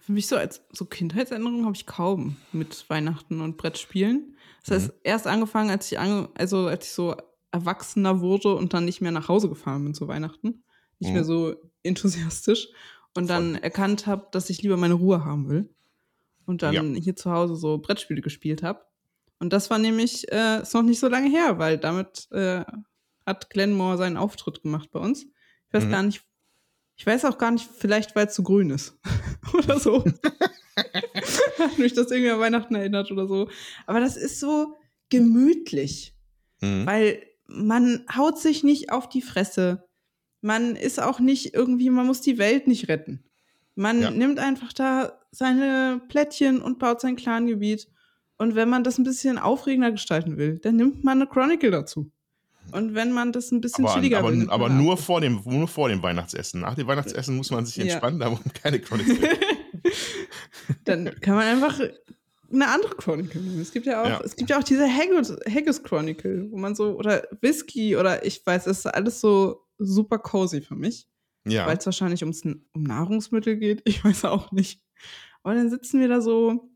für 0.00 0.12
mich 0.12 0.26
so 0.26 0.36
als 0.36 0.62
so 0.72 0.84
Kindheitserinnerung 0.84 1.64
habe 1.64 1.76
ich 1.76 1.86
kaum 1.86 2.36
mit 2.52 2.88
Weihnachten 2.90 3.40
und 3.40 3.56
Brettspielen. 3.56 4.36
Das 4.64 4.70
heißt, 4.72 4.88
Mhm. 4.88 4.98
erst 5.04 5.26
angefangen, 5.26 5.70
als 5.70 5.90
ich 5.92 5.98
ange 5.98 6.28
also 6.34 6.66
als 6.66 6.86
ich 6.86 6.92
so 6.92 7.14
erwachsener 7.52 8.20
wurde 8.20 8.54
und 8.56 8.72
dann 8.74 8.84
nicht 8.84 9.00
mehr 9.00 9.12
nach 9.12 9.28
Hause 9.28 9.48
gefahren 9.48 9.84
bin 9.84 9.94
zu 9.94 10.08
Weihnachten. 10.08 10.64
Nicht 10.98 11.10
Mhm. 11.10 11.14
mehr 11.14 11.24
so 11.24 11.54
enthusiastisch. 11.82 12.68
Und 13.14 13.28
dann 13.28 13.54
erkannt 13.56 14.06
habe, 14.06 14.26
dass 14.32 14.48
ich 14.50 14.62
lieber 14.62 14.76
meine 14.78 14.94
Ruhe 14.94 15.24
haben 15.24 15.48
will. 15.48 15.68
Und 16.46 16.62
dann 16.62 16.94
hier 16.94 17.16
zu 17.16 17.30
Hause 17.30 17.56
so 17.56 17.78
Brettspiele 17.78 18.20
gespielt 18.20 18.62
habe. 18.62 18.80
Und 19.38 19.52
das 19.52 19.70
war 19.70 19.78
nämlich, 19.78 20.30
äh, 20.32 20.62
ist 20.62 20.74
noch 20.74 20.82
nicht 20.82 21.00
so 21.00 21.08
lange 21.08 21.28
her, 21.30 21.58
weil 21.58 21.78
damit 21.78 22.28
äh, 22.30 22.64
hat 23.26 23.50
Glenmore 23.50 23.96
seinen 23.98 24.16
Auftritt 24.16 24.62
gemacht 24.62 24.90
bei 24.92 25.00
uns. 25.00 25.22
Ich 25.24 25.72
weiß 25.74 25.84
Mhm. 25.84 25.90
gar 25.90 26.02
nicht, 26.02 26.24
ich 26.96 27.06
weiß 27.06 27.24
auch 27.24 27.38
gar 27.38 27.50
nicht, 27.50 27.68
vielleicht 27.76 28.14
weil 28.14 28.26
es 28.26 28.34
zu 28.34 28.42
grün 28.42 28.70
ist. 28.70 28.98
oder 29.54 29.78
so. 29.80 30.04
Hat 31.58 31.78
mich 31.78 31.92
das 31.94 32.10
irgendwie 32.10 32.30
an 32.30 32.40
Weihnachten 32.40 32.74
erinnert 32.74 33.10
oder 33.10 33.26
so. 33.26 33.48
Aber 33.86 34.00
das 34.00 34.16
ist 34.16 34.40
so 34.40 34.74
gemütlich, 35.10 36.14
Mhm. 36.60 36.86
weil 36.86 37.22
man 37.46 38.04
haut 38.16 38.38
sich 38.38 38.62
nicht 38.64 38.90
auf 38.92 39.08
die 39.08 39.22
Fresse. 39.22 39.88
Man 40.40 40.74
ist 40.76 41.00
auch 41.00 41.20
nicht 41.20 41.54
irgendwie, 41.54 41.90
man 41.90 42.06
muss 42.06 42.20
die 42.20 42.38
Welt 42.38 42.66
nicht 42.66 42.88
retten. 42.88 43.24
Man 43.74 44.00
Ja. 44.02 44.10
nimmt 44.10 44.38
einfach 44.38 44.72
da 44.72 45.18
seine 45.32 46.00
Plättchen 46.08 46.60
und 46.62 46.78
baut 46.78 47.00
sein 47.00 47.16
Clangebiet. 47.16 47.88
Und 48.38 48.54
wenn 48.54 48.68
man 48.68 48.84
das 48.84 48.98
ein 48.98 49.04
bisschen 49.04 49.38
aufregender 49.38 49.90
gestalten 49.90 50.36
will, 50.36 50.58
dann 50.58 50.76
nimmt 50.76 51.02
man 51.04 51.18
eine 51.20 51.28
Chronicle 51.28 51.70
dazu. 51.70 52.10
Und 52.70 52.94
wenn 52.94 53.10
man 53.12 53.32
das 53.32 53.50
ein 53.50 53.60
bisschen 53.60 53.84
Aber, 53.86 53.94
chilliger 53.94 54.18
aber, 54.18 54.30
will, 54.32 54.48
aber 54.48 54.68
nur, 54.68 54.96
vor 54.96 55.20
dem, 55.20 55.40
nur 55.44 55.66
vor 55.66 55.88
dem 55.88 56.02
Weihnachtsessen. 56.02 56.60
Nach 56.60 56.74
dem 56.74 56.86
Weihnachtsessen 56.86 57.36
muss 57.36 57.50
man 57.50 57.66
sich 57.66 57.76
Ja. 57.76 57.84
entspannen, 57.84 58.20
da 58.20 58.30
muss 58.30 58.44
man 58.44 58.52
keine 58.54 58.78
Chronicle. 58.78 59.16
dann 60.84 61.10
kann 61.20 61.34
man 61.34 61.46
einfach 61.46 61.80
eine 62.52 62.68
andere 62.68 62.94
Chronicle 62.96 63.40
nehmen. 63.40 63.60
Es 63.60 63.72
gibt 63.72 63.86
ja 63.86 64.02
auch, 64.02 64.08
Ja. 64.08 64.20
es 64.22 64.36
gibt 64.36 64.50
ja 64.50 64.58
auch 64.58 64.64
diese 64.64 64.86
Haggis, 64.86 65.34
Haggis 65.48 65.82
Chronicle, 65.82 66.48
wo 66.50 66.56
man 66.58 66.74
so, 66.74 66.96
oder 66.96 67.22
Whisky 67.40 67.96
oder 67.96 68.24
ich 68.24 68.44
weiß, 68.44 68.66
es 68.66 68.78
ist 68.80 68.86
alles 68.86 69.20
so 69.20 69.60
super 69.78 70.18
cozy 70.18 70.60
für 70.60 70.74
mich, 70.76 71.08
Ja. 71.46 71.66
weil 71.66 71.78
es 71.78 71.86
wahrscheinlich 71.86 72.22
ums, 72.22 72.42
um 72.44 72.82
Nahrungsmittel 72.82 73.56
geht. 73.56 73.82
Ich 73.84 74.04
weiß 74.04 74.24
auch 74.26 74.52
nicht. 74.52 74.80
Aber 75.42 75.54
dann 75.54 75.70
sitzen 75.70 76.00
wir 76.00 76.08
da 76.08 76.20
so 76.20 76.70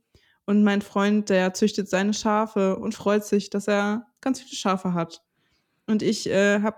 und 0.45 0.62
mein 0.64 0.83
Freund, 0.83 1.28
der 1.28 1.54
züchtet 1.54 1.88
seine 1.88 2.14
Schafe 2.14 2.76
und 2.76 2.95
freut 2.95 3.25
sich, 3.25 3.50
dass 3.50 3.68
er 3.68 4.06
ganz 4.21 4.40
viele 4.40 4.56
Schafe 4.56 4.95
hat. 4.95 5.23
Und 5.87 6.02
ich 6.02 6.28
äh, 6.28 6.61
habe 6.61 6.76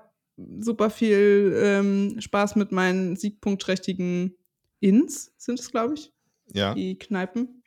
super 0.60 0.90
viel 0.90 1.58
ähm, 1.62 2.20
Spaß 2.20 2.56
mit 2.56 2.72
meinen 2.72 3.16
siegpunktträchtigen 3.16 4.36
Inns, 4.80 5.32
sind 5.36 5.58
es, 5.58 5.70
glaube 5.70 5.94
ich 5.94 6.12
ja. 6.52 6.74
die 6.74 6.98
Kneipen. 6.98 7.62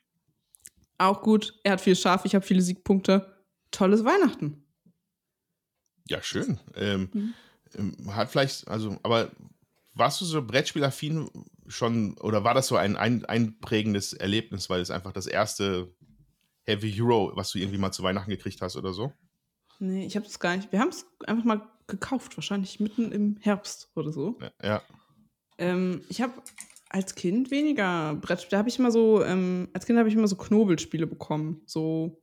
Auch 0.97 1.21
gut. 1.21 1.59
Er 1.63 1.73
hat 1.73 1.81
viel 1.81 1.95
Schaf, 1.95 2.25
ich 2.25 2.35
habe 2.35 2.45
viele 2.45 2.61
Siegpunkte. 2.61 3.35
Tolles 3.71 4.03
Weihnachten. 4.03 4.63
Ja, 6.07 6.21
schön. 6.21 6.59
Ähm, 6.75 7.09
Mhm. 7.13 7.33
ähm, 7.75 8.15
hat 8.15 8.29
vielleicht, 8.29 8.67
also, 8.67 8.97
aber 9.03 9.31
warst 9.93 10.21
du 10.21 10.25
so 10.25 10.41
Brettspielaffin 10.45 11.29
schon, 11.67 12.17
oder 12.19 12.43
war 12.43 12.53
das 12.53 12.67
so 12.67 12.75
ein, 12.75 12.95
ein 12.95 13.25
einprägendes 13.25 14.13
Erlebnis, 14.13 14.69
weil 14.69 14.81
es 14.81 14.91
einfach 14.91 15.12
das 15.12 15.27
erste 15.27 15.93
Heavy 16.63 16.91
Hero, 16.91 17.31
was 17.36 17.51
du 17.51 17.60
irgendwie 17.60 17.77
mal 17.77 17.91
zu 17.91 18.03
Weihnachten 18.03 18.29
gekriegt 18.29 18.62
hast 18.62 18.75
oder 18.75 18.93
so? 18.93 19.13
Nee, 19.79 20.05
ich 20.05 20.15
habe 20.15 20.25
es 20.25 20.39
gar 20.39 20.55
nicht. 20.55 20.71
Wir 20.71 20.79
haben 20.79 20.89
es 20.89 21.05
einfach 21.25 21.43
mal 21.43 21.67
gekauft, 21.88 22.38
wahrscheinlich 22.38 22.79
mitten 22.79 23.12
im 23.12 23.38
Herbst 23.41 23.89
oder 23.95 24.13
so. 24.13 24.38
Ja, 24.39 24.51
ja. 24.63 24.81
Ähm, 25.57 26.01
ich 26.07 26.21
habe 26.21 26.33
als 26.89 27.15
Kind 27.15 27.51
weniger 27.51 28.15
Brettspiele. 28.15 28.51
Da 28.51 28.57
habe 28.60 28.69
ich 28.69 28.77
immer 28.79 28.91
so, 28.91 29.24
ähm, 29.24 29.69
als 29.74 29.86
Kind 29.86 29.98
habe 29.98 30.07
ich 30.07 30.15
immer 30.15 30.27
so 30.27 30.36
Knobelspiele 30.36 31.07
bekommen. 31.07 31.62
So 31.65 32.21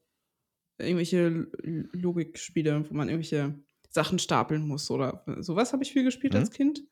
irgendwelche 0.78 1.48
Logikspiele, 1.92 2.88
wo 2.88 2.94
man 2.94 3.08
irgendwelche 3.08 3.58
Sachen 3.90 4.18
stapeln 4.18 4.66
muss 4.66 4.90
oder 4.90 5.24
sowas 5.40 5.72
habe 5.72 5.82
ich 5.82 5.92
viel 5.92 6.04
gespielt 6.04 6.34
Mhm. 6.34 6.38
als 6.40 6.50
Kind. 6.50 6.82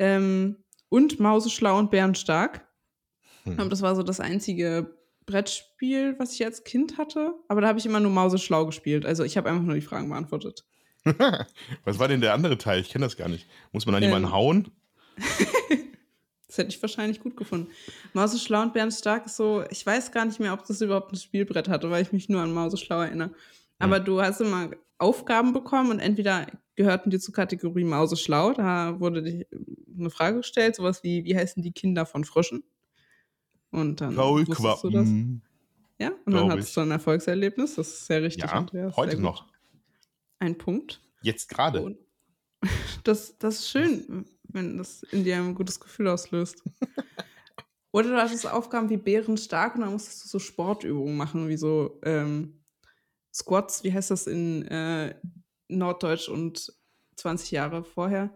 Ähm, 0.00 0.56
und 0.88 1.20
Mauseschlau 1.20 1.78
und 1.78 1.90
Bärenstark. 1.92 2.66
Hm. 3.44 3.70
Das 3.70 3.82
war 3.82 3.94
so 3.94 4.02
das 4.02 4.18
einzige 4.18 4.96
Brettspiel, 5.26 6.16
was 6.18 6.32
ich 6.32 6.44
als 6.44 6.64
Kind 6.64 6.98
hatte. 6.98 7.34
Aber 7.48 7.60
da 7.60 7.68
habe 7.68 7.78
ich 7.78 7.86
immer 7.86 8.00
nur 8.00 8.10
Mauseschlau 8.10 8.66
gespielt. 8.66 9.06
Also 9.06 9.22
ich 9.22 9.36
habe 9.36 9.48
einfach 9.48 9.62
nur 9.62 9.76
die 9.76 9.80
Fragen 9.80 10.08
beantwortet. 10.08 10.64
Was 11.84 11.98
war 11.98 12.08
denn 12.08 12.20
der 12.20 12.34
andere 12.34 12.58
Teil? 12.58 12.80
Ich 12.80 12.90
kenne 12.90 13.06
das 13.06 13.16
gar 13.16 13.28
nicht. 13.28 13.46
Muss 13.72 13.86
man 13.86 13.94
dann 13.94 14.02
Ähm, 14.02 14.08
jemanden 14.08 14.32
hauen? 14.32 14.68
Das 16.46 16.58
hätte 16.58 16.70
ich 16.70 16.82
wahrscheinlich 16.82 17.20
gut 17.20 17.36
gefunden. 17.36 17.70
Mauseschlau 18.12 18.62
und 18.62 18.72
Bärenstark 18.72 19.24
ist 19.26 19.36
so, 19.36 19.62
ich 19.70 19.86
weiß 19.86 20.10
gar 20.10 20.24
nicht 20.24 20.40
mehr, 20.40 20.52
ob 20.52 20.66
das 20.66 20.80
überhaupt 20.80 21.12
ein 21.12 21.16
Spielbrett 21.16 21.68
hatte, 21.68 21.92
weil 21.92 22.02
ich 22.02 22.10
mich 22.10 22.28
nur 22.28 22.40
an 22.42 22.52
Mauseschlau 22.52 23.02
erinnere. 23.02 23.30
Aber 23.78 24.00
du 24.00 24.20
hast 24.20 24.40
immer 24.40 24.70
Aufgaben 25.00 25.52
bekommen 25.52 25.90
und 25.90 25.98
entweder 25.98 26.46
gehörten 26.76 27.10
die 27.10 27.18
zur 27.18 27.34
Kategorie 27.34 27.84
Mauseschlau, 27.84 28.52
da 28.52 29.00
wurde 29.00 29.22
dir 29.22 29.46
eine 29.98 30.10
Frage 30.10 30.38
gestellt, 30.38 30.76
sowas 30.76 31.02
wie, 31.02 31.24
wie 31.24 31.36
heißen 31.36 31.62
die 31.62 31.72
Kinder 31.72 32.06
von 32.06 32.24
Fröschen? 32.24 32.64
Und 33.70 34.00
dann 34.00 34.16
wusstest 34.16 34.84
du 34.84 34.90
das. 34.90 35.08
Ja, 36.00 36.12
und 36.24 36.32
dann 36.32 36.50
hattest 36.50 36.76
du 36.76 36.80
ein 36.80 36.90
Erfolgserlebnis. 36.90 37.74
Das 37.74 37.88
ist 37.88 38.06
sehr 38.06 38.22
richtig, 38.22 38.44
Ja, 38.44 38.52
Andreas. 38.52 38.96
heute 38.96 39.20
noch. 39.20 39.46
Ein 40.38 40.56
Punkt. 40.56 41.00
Jetzt 41.22 41.48
gerade. 41.48 41.96
Das, 43.04 43.38
das 43.38 43.60
ist 43.60 43.70
schön, 43.70 44.26
wenn 44.42 44.76
das 44.76 45.02
in 45.04 45.24
dir 45.24 45.38
ein 45.38 45.54
gutes 45.54 45.80
Gefühl 45.80 46.08
auslöst. 46.08 46.62
Oder 47.92 48.10
du 48.10 48.16
hattest 48.20 48.46
Aufgaben 48.46 48.90
wie 48.90 48.98
Bärenstark 48.98 49.76
und 49.76 49.80
dann 49.80 49.92
musstest 49.92 50.24
du 50.24 50.28
so 50.28 50.38
Sportübungen 50.38 51.16
machen, 51.16 51.48
wie 51.48 51.56
so 51.56 51.98
ähm, 52.04 52.59
Squats, 53.32 53.84
wie 53.84 53.92
heißt 53.92 54.10
das 54.10 54.26
in 54.26 54.66
äh, 54.68 55.14
Norddeutsch 55.68 56.28
und 56.28 56.72
20 57.16 57.50
Jahre 57.52 57.84
vorher? 57.84 58.30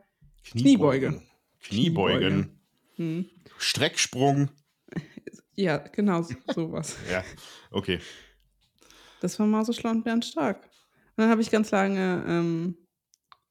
Kniebeuge. 0.44 1.22
Kniebeugen. 1.62 2.58
Hm. 2.96 3.28
Strecksprung. 3.58 4.50
Ja, 5.56 5.76
genau, 5.78 6.20
so- 6.22 6.34
sowas. 6.52 6.96
Ja, 7.10 7.22
okay. 7.70 8.00
Das 9.20 9.38
war 9.38 9.46
Mauseschlau 9.46 9.90
und 9.90 10.02
Bärenstark. 10.02 10.56
Und 10.64 11.22
dann 11.22 11.30
habe 11.30 11.42
ich 11.42 11.50
ganz 11.52 11.70
lange 11.70 12.24
ähm, 12.26 12.76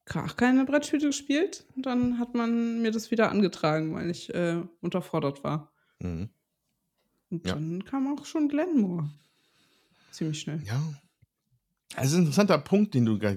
gar 0.04 0.28
keine 0.36 0.66
Brettspiele 0.66 1.06
gespielt. 1.06 1.64
Und 1.74 1.86
dann 1.86 2.18
hat 2.18 2.34
man 2.34 2.82
mir 2.82 2.90
das 2.90 3.10
wieder 3.10 3.30
angetragen, 3.30 3.94
weil 3.94 4.10
ich 4.10 4.32
äh, 4.34 4.60
unterfordert 4.82 5.42
war. 5.44 5.72
Mhm. 6.00 6.28
Und 7.30 7.46
Ja. 7.46 7.54
dann 7.54 7.82
kam 7.86 8.06
auch 8.18 8.26
schon 8.26 8.48
Glenmore. 8.50 9.08
Ziemlich 10.10 10.40
schnell. 10.40 10.62
Ja. 10.66 10.82
Also 11.96 12.16
ein 12.16 12.20
interessanter 12.20 12.58
Punkt, 12.58 12.94
den 12.94 13.04
du 13.04 13.16
da 13.16 13.34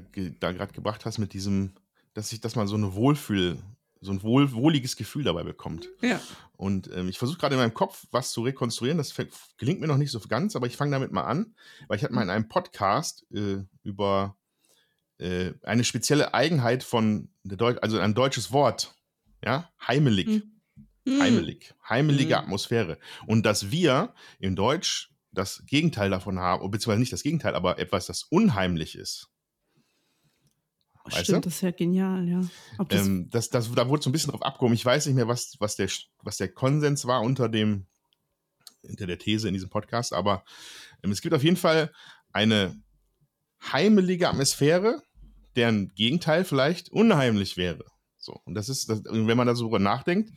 gerade 0.51 0.73
gebracht 0.73 1.05
hast 1.05 1.17
mit 1.17 1.33
diesem, 1.33 1.73
dass 2.13 2.29
sich, 2.29 2.41
dass 2.41 2.55
man 2.55 2.67
so 2.67 2.75
eine 2.75 2.93
Wohlfühl, 2.93 3.57
so 4.01 4.11
ein 4.11 4.21
wohl, 4.23 4.51
wohliges 4.53 4.95
Gefühl 4.95 5.23
dabei 5.23 5.43
bekommt. 5.43 5.89
Ja. 6.01 6.19
Und 6.55 6.89
ähm, 6.93 7.09
ich 7.09 7.17
versuche 7.17 7.37
gerade 7.37 7.55
in 7.55 7.61
meinem 7.61 7.73
Kopf 7.73 8.07
was 8.11 8.31
zu 8.31 8.41
rekonstruieren. 8.41 8.97
Das 8.97 9.13
gelingt 9.57 9.79
mir 9.79 9.87
noch 9.87 9.97
nicht 9.97 10.11
so 10.11 10.19
ganz, 10.19 10.55
aber 10.55 10.67
ich 10.67 10.77
fange 10.77 10.91
damit 10.91 11.11
mal 11.11 11.23
an, 11.23 11.55
weil 11.87 11.97
ich 11.97 12.03
hatte 12.03 12.13
mal 12.13 12.23
in 12.23 12.29
einem 12.29 12.47
Podcast 12.47 13.25
äh, 13.31 13.63
über 13.83 14.35
äh, 15.19 15.53
eine 15.63 15.83
spezielle 15.83 16.33
Eigenheit 16.33 16.83
von 16.83 17.29
der 17.43 17.57
Deu 17.57 17.75
also 17.81 17.99
ein 17.99 18.13
deutsches 18.13 18.51
Wort, 18.51 18.93
ja, 19.43 19.69
heimelig. 19.85 20.27
Hm. 20.27 20.43
Hm. 21.07 21.21
Heimelig. 21.21 21.73
Heimelige 21.87 22.35
Mhm. 22.35 22.41
Atmosphäre. 22.41 22.97
Und 23.27 23.45
dass 23.45 23.71
wir 23.71 24.13
in 24.39 24.55
Deutsch 24.55 25.09
das 25.37 25.63
Gegenteil 25.65 26.09
davon 26.09 26.39
haben, 26.39 26.69
beziehungsweise 26.71 26.99
nicht 26.99 27.13
das 27.13 27.23
Gegenteil, 27.23 27.55
aber 27.55 27.79
etwas, 27.79 28.05
das 28.07 28.23
unheimlich 28.23 28.95
ist. 28.95 29.29
Weißt 31.05 31.23
Stimmt, 31.23 31.45
du? 31.45 31.49
das 31.49 31.55
ist 31.55 31.61
ja 31.61 31.71
genial, 31.71 32.27
ja. 32.27 32.41
Das, 32.89 33.07
Ähm, 33.07 33.29
das, 33.29 33.49
das, 33.49 33.71
da 33.73 33.87
wurde 33.87 34.03
so 34.03 34.09
ein 34.09 34.11
bisschen 34.13 34.31
drauf 34.31 34.41
abgehoben. 34.43 34.73
Ich 34.75 34.85
weiß 34.85 35.05
nicht 35.05 35.15
mehr, 35.15 35.27
was, 35.27 35.55
was, 35.59 35.77
der, 35.77 35.89
was 36.21 36.35
der 36.37 36.51
Konsens 36.51 37.05
war 37.05 37.21
unter 37.21 37.47
dem, 37.47 37.85
hinter 38.81 39.07
der 39.07 39.17
These 39.17 39.47
in 39.47 39.53
diesem 39.53 39.69
Podcast, 39.69 40.11
aber 40.13 40.43
ähm, 41.03 41.11
es 41.11 41.21
gibt 41.21 41.33
auf 41.33 41.43
jeden 41.43 41.55
Fall 41.55 41.93
eine 42.33 42.75
heimelige 43.71 44.27
Atmosphäre, 44.29 45.01
deren 45.55 45.93
Gegenteil 45.95 46.43
vielleicht 46.43 46.89
unheimlich 46.89 47.55
wäre. 47.55 47.85
So, 48.17 48.41
und 48.43 48.55
das 48.55 48.67
ist, 48.67 48.89
das, 48.89 49.01
wenn 49.05 49.37
man 49.37 49.47
da 49.47 49.55
so 49.55 49.63
drüber 49.65 49.79
nachdenkt, 49.79 50.31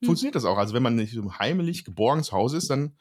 Hm. 0.00 0.06
funktioniert 0.06 0.34
das 0.34 0.44
auch. 0.44 0.58
Also 0.58 0.74
wenn 0.74 0.82
man 0.82 0.96
nicht 0.96 1.12
so 1.12 1.22
ein 1.22 1.38
heimelig 1.38 1.84
geborgenes 1.84 2.32
Haus 2.32 2.52
ist, 2.52 2.68
dann 2.70 2.96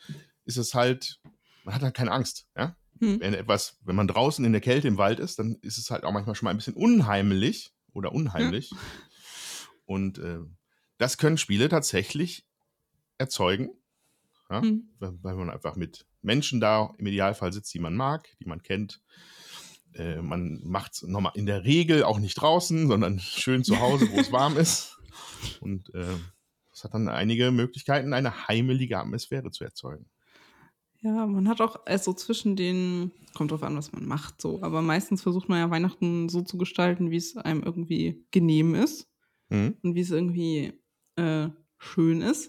ist 0.45 0.57
es 0.57 0.73
halt, 0.73 1.19
man 1.65 1.75
hat 1.75 1.81
halt 1.81 1.95
keine 1.95 2.11
Angst, 2.11 2.47
ja. 2.55 2.75
hm. 2.99 3.19
Wenn 3.19 3.33
etwas, 3.33 3.77
wenn 3.83 3.95
man 3.95 4.07
draußen 4.07 4.45
in 4.45 4.53
der 4.53 4.61
Kälte 4.61 4.87
im 4.87 4.97
Wald 4.97 5.19
ist, 5.19 5.39
dann 5.39 5.57
ist 5.61 5.77
es 5.77 5.91
halt 5.91 6.03
auch 6.03 6.11
manchmal 6.11 6.35
schon 6.35 6.45
mal 6.45 6.51
ein 6.51 6.57
bisschen 6.57 6.75
unheimlich 6.75 7.73
oder 7.91 8.13
unheimlich. 8.13 8.71
Und 9.85 10.19
äh, 10.19 10.39
das 10.97 11.17
können 11.17 11.37
Spiele 11.37 11.67
tatsächlich 11.67 12.47
erzeugen, 13.17 13.69
ja? 14.49 14.61
Hm. 14.61 14.89
weil 14.99 15.35
man 15.35 15.49
einfach 15.49 15.75
mit 15.75 16.05
Menschen 16.21 16.59
da 16.61 16.93
im 16.97 17.07
Idealfall 17.07 17.51
sitzt, 17.51 17.73
die 17.73 17.79
man 17.79 17.95
mag, 17.95 18.27
die 18.39 18.45
man 18.45 18.61
kennt. 18.61 19.01
Äh, 19.93 20.21
man 20.21 20.61
macht 20.63 20.93
es 20.93 21.01
nochmal 21.03 21.33
in 21.35 21.45
der 21.45 21.63
Regel 21.63 22.03
auch 22.03 22.19
nicht 22.19 22.35
draußen, 22.35 22.87
sondern 22.87 23.19
schön 23.19 23.63
zu 23.63 23.79
Hause, 23.79 24.09
wo 24.11 24.19
es 24.19 24.31
warm 24.31 24.57
ist. 24.57 24.97
Und 25.61 25.93
äh, 25.93 26.05
Das 26.71 26.83
hat 26.83 26.93
dann 26.93 27.07
einige 27.07 27.51
Möglichkeiten, 27.51 28.13
eine 28.13 28.47
heimelige 28.47 28.99
Atmosphäre 28.99 29.51
zu 29.51 29.63
erzeugen. 29.63 30.09
Ja, 31.05 31.27
man 31.27 31.47
hat 31.47 31.61
auch 31.61 31.85
also 31.85 32.13
zwischen 32.13 32.55
den, 32.55 33.11
kommt 33.35 33.51
drauf 33.51 33.61
an, 33.61 33.77
was 33.77 33.91
man 33.91 34.07
macht, 34.07 34.41
so, 34.41 34.63
aber 34.63 34.81
meistens 34.81 35.21
versucht 35.21 35.47
man 35.49 35.59
ja 35.59 35.69
Weihnachten 35.69 36.29
so 36.29 36.41
zu 36.41 36.57
gestalten, 36.57 37.11
wie 37.11 37.17
es 37.17 37.37
einem 37.37 37.61
irgendwie 37.61 38.25
genehm 38.31 38.73
ist 38.73 39.07
Mhm. 39.49 39.75
und 39.83 39.93
wie 39.93 39.99
es 40.01 40.09
irgendwie 40.09 40.73
äh, 41.17 41.49
schön 41.77 42.21
ist. 42.21 42.47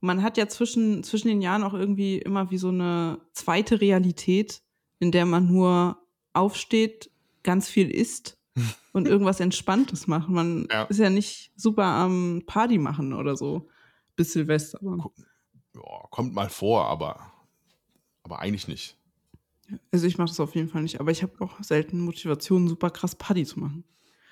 Und 0.00 0.06
man 0.06 0.22
hat 0.22 0.36
ja 0.36 0.46
zwischen, 0.46 1.02
zwischen 1.02 1.26
den 1.26 1.42
Jahren 1.42 1.64
auch 1.64 1.74
irgendwie 1.74 2.18
immer 2.18 2.52
wie 2.52 2.58
so 2.58 2.68
eine 2.68 3.18
zweite 3.32 3.80
Realität, 3.80 4.62
in 5.00 5.10
der 5.10 5.26
man 5.26 5.48
nur 5.48 5.98
aufsteht, 6.32 7.10
ganz 7.42 7.68
viel 7.68 7.90
isst 7.90 8.38
und 8.92 9.08
irgendwas 9.08 9.40
Entspanntes 9.40 10.06
macht. 10.06 10.28
Man 10.28 10.68
Ja. 10.70 10.84
ist 10.84 11.00
ja 11.00 11.10
nicht 11.10 11.50
super 11.56 11.84
am 11.86 12.44
Party 12.46 12.78
machen 12.78 13.12
oder 13.12 13.36
so 13.36 13.68
bis 14.14 14.32
Silvester. 14.32 14.78
Ja, 15.74 15.80
kommt 16.12 16.32
mal 16.34 16.48
vor, 16.48 16.84
aber, 16.86 17.32
aber 18.26 18.40
eigentlich 18.40 18.66
nicht. 18.66 18.96
Also 19.92 20.06
ich 20.06 20.18
mache 20.18 20.28
das 20.28 20.40
auf 20.40 20.54
jeden 20.56 20.68
Fall 20.68 20.82
nicht, 20.82 21.00
aber 21.00 21.12
ich 21.12 21.22
habe 21.22 21.40
auch 21.40 21.62
selten 21.62 22.00
Motivation, 22.00 22.68
super 22.68 22.90
krass 22.90 23.14
Party 23.14 23.44
zu 23.44 23.60
machen. 23.60 23.84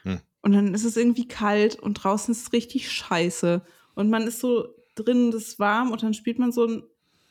Hm. 0.02 0.20
Und 0.42 0.52
dann 0.52 0.74
ist 0.74 0.84
es 0.84 0.96
irgendwie 0.96 1.28
kalt 1.28 1.76
und 1.76 1.94
draußen 1.94 2.32
ist 2.32 2.42
es 2.42 2.52
richtig 2.52 2.90
scheiße. 2.90 3.64
Und 3.94 4.10
man 4.10 4.26
ist 4.26 4.40
so 4.40 4.68
drin, 4.96 5.30
das 5.30 5.44
ist 5.44 5.58
warm 5.60 5.92
und 5.92 6.02
dann 6.02 6.12
spielt 6.12 6.40
man 6.40 6.50
so 6.50 6.66
ein 6.66 6.82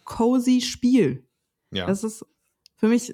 cozy 0.05 0.61
Spiel. 0.61 1.27
Ja. 1.71 1.85
Das 1.85 2.03
ist 2.03 2.25
für 2.77 2.87
mich 2.87 3.13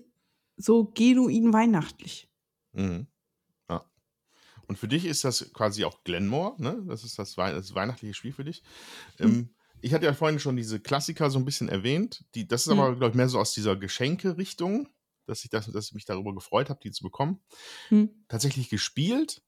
so 0.55 0.85
genuin 0.85 1.51
weihnachtlich. 1.51 2.29
Mhm. 2.73 3.07
Ja. 3.67 3.83
Und 4.67 4.77
für 4.77 4.87
dich 4.87 5.05
ist 5.05 5.23
das 5.23 5.51
quasi 5.53 5.85
auch 5.85 6.03
Glenmore, 6.03 6.61
ne? 6.61 6.83
Das 6.87 7.03
ist 7.03 7.17
das, 7.17 7.35
Wei 7.37 7.51
das 7.51 7.73
weihnachtliche 7.73 8.13
Spiel 8.13 8.33
für 8.33 8.43
dich. 8.43 8.61
Ähm, 9.19 9.49
ich 9.81 9.93
hatte 9.93 10.05
ja 10.05 10.13
vorhin 10.13 10.39
schon 10.39 10.55
diese 10.55 10.79
Klassiker 10.79 11.29
so 11.29 11.39
ein 11.39 11.45
bisschen 11.45 11.69
erwähnt. 11.69 12.25
Die, 12.35 12.47
das 12.47 12.61
ist 12.67 12.73
Mhm. 12.73 12.79
aber, 12.79 12.95
glaube 12.95 13.09
ich, 13.11 13.15
mehr 13.15 13.29
so 13.29 13.39
aus 13.39 13.53
dieser 13.53 13.75
Geschenke-Richtung, 13.75 14.87
dass 15.25 15.43
ich, 15.43 15.49
das, 15.49 15.71
dass 15.71 15.87
ich 15.87 15.93
mich 15.93 16.05
darüber 16.05 16.33
gefreut 16.33 16.69
habe, 16.69 16.79
die 16.83 16.91
zu 16.91 17.03
bekommen. 17.03 17.39
Hm. 17.89 18.09
Tatsächlich 18.27 18.69
gespielt 18.69 19.41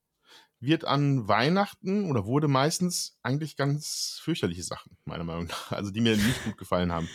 wird 0.60 0.86
an 0.86 1.28
Weihnachten 1.28 2.08
oder 2.10 2.26
wurde 2.28 2.48
meistens 2.48 3.18
eigentlich 3.24 3.56
ganz 3.58 4.20
fürchterliche 4.24 4.62
Sachen, 4.64 4.96
meiner 5.06 5.24
Meinung 5.24 5.46
nach. 5.48 5.72
Also 5.72 5.90
die 5.90 6.02
mir 6.02 6.16
nicht 6.16 6.44
gut 6.44 6.58
gefallen 6.58 6.92
haben. 6.92 7.10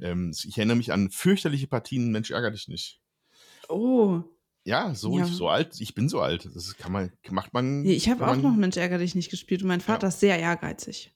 Ähm, 0.00 0.32
ich 0.44 0.58
erinnere 0.58 0.76
mich 0.76 0.92
an 0.92 1.10
fürchterliche 1.10 1.68
Partien, 1.68 2.10
Mensch, 2.10 2.32
ärger 2.32 2.50
dich 2.50 2.66
nicht. 2.66 3.00
Oh, 3.68 4.22
Ja, 4.64 4.94
so, 4.94 5.16
Ja. 5.16 5.24
Ich, 5.26 5.32
so 5.32 5.48
alt, 5.48 5.80
ich 5.80 5.94
bin 5.94 6.08
so 6.08 6.20
alt. 6.20 6.48
Das 6.54 6.76
kann 6.76 6.90
man, 6.92 7.12
macht 7.30 7.54
man. 7.54 7.84
Ich 7.86 8.08
habe 8.08 8.24
auch 8.24 8.30
man, 8.34 8.42
noch 8.42 8.56
Mensch 8.56 8.76
ärger 8.76 8.98
dich 8.98 9.14
nicht 9.14 9.30
gespielt 9.30 9.62
und 9.62 9.68
mein 9.68 9.80
Vater 9.80 10.08
ist 10.08 10.18
sehr 10.20 10.38
ehrgeizig. 10.38 11.14